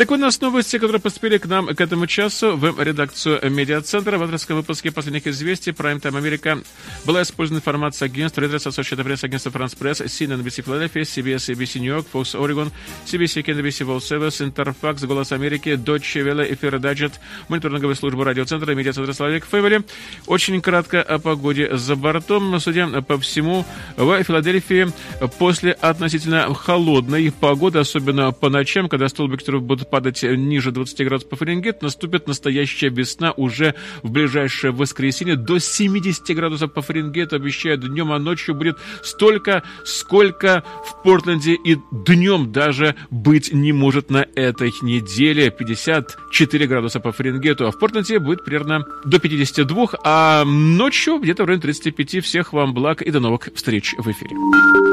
Так 0.00 0.08
вот, 0.08 0.16
у 0.16 0.22
нас 0.22 0.40
новости, 0.40 0.78
которые 0.78 0.98
поступили 0.98 1.36
к 1.36 1.44
нам 1.44 1.66
к 1.66 1.78
этому 1.78 2.06
часу 2.06 2.56
в 2.56 2.82
редакцию 2.82 3.38
медиацентра. 3.50 4.16
В 4.16 4.22
авторском 4.22 4.56
выпуске 4.56 4.90
последних 4.90 5.26
известий 5.26 5.72
Prime 5.72 6.00
Time 6.00 6.18
America 6.18 6.64
была 7.04 7.20
использована 7.20 7.58
информация 7.58 8.06
агентства 8.06 8.40
Reuters, 8.40 8.66
Associated 8.66 9.04
Press, 9.04 9.22
агентства 9.26 9.50
France 9.50 9.76
Press, 9.78 10.02
CNN, 10.06 10.42
NBC 10.42 10.64
Philadelphia, 10.64 11.02
CBS, 11.02 11.54
ABC 11.54 11.80
New 11.80 11.92
York, 11.92 12.06
Fox 12.10 12.34
Oregon, 12.34 12.72
CBC, 13.04 13.44
NBC 13.44 13.84
World 13.84 14.00
Service, 14.00 14.40
Interfax, 14.40 15.06
Голос 15.06 15.32
Америки, 15.32 15.74
Deutsche 15.74 16.22
Welle, 16.24 16.50
Эфир 16.50 16.78
Даджет, 16.78 17.20
мониторинговая 17.48 17.94
служба 17.94 18.24
радиоцентра, 18.24 18.74
медиацентра 18.74 19.12
Славик 19.12 19.44
Фэвели. 19.44 19.82
Очень 20.26 20.62
кратко 20.62 21.02
о 21.02 21.18
погоде 21.18 21.76
за 21.76 21.94
бортом. 21.94 22.58
Судя 22.58 23.02
по 23.02 23.18
всему, 23.18 23.66
в 23.98 24.22
Филадельфии 24.22 24.90
после 25.38 25.72
относительно 25.72 26.54
холодной 26.54 27.30
погоды, 27.30 27.80
особенно 27.80 28.32
по 28.32 28.48
ночам, 28.48 28.88
когда 28.88 29.06
столбики 29.06 29.50
будут 29.50 29.89
падать 29.90 30.22
ниже 30.22 30.70
20 30.70 30.98
градусов 31.06 31.30
по 31.30 31.36
Фаренгейту, 31.36 31.84
наступит 31.84 32.26
настоящая 32.26 32.88
весна 32.88 33.32
уже 33.32 33.74
в 34.02 34.10
ближайшее 34.10 34.72
воскресенье. 34.72 35.36
До 35.36 35.58
70 35.58 36.34
градусов 36.36 36.72
по 36.72 36.82
Фаренгейту 36.82 37.36
обещают 37.36 37.86
днем, 37.86 38.12
а 38.12 38.18
ночью 38.18 38.54
будет 38.54 38.78
столько, 39.02 39.62
сколько 39.84 40.62
в 40.84 41.02
Портленде 41.02 41.54
и 41.54 41.76
днем 41.90 42.52
даже 42.52 42.94
быть 43.10 43.52
не 43.52 43.72
может 43.72 44.10
на 44.10 44.26
этой 44.34 44.72
неделе. 44.82 45.50
54 45.50 46.66
градуса 46.66 47.00
по 47.00 47.12
Фаренгейту, 47.12 47.66
а 47.66 47.70
в 47.70 47.78
Портленде 47.78 48.18
будет 48.18 48.44
примерно 48.44 48.84
до 49.04 49.18
52, 49.18 49.88
а 50.04 50.44
ночью 50.44 51.18
где-то 51.18 51.44
в 51.44 51.46
районе 51.46 51.62
35. 51.62 52.24
Всех 52.24 52.52
вам 52.52 52.74
благ 52.74 53.02
и 53.02 53.10
до 53.10 53.20
новых 53.20 53.48
встреч 53.54 53.94
в 53.98 54.10
эфире. 54.10 54.89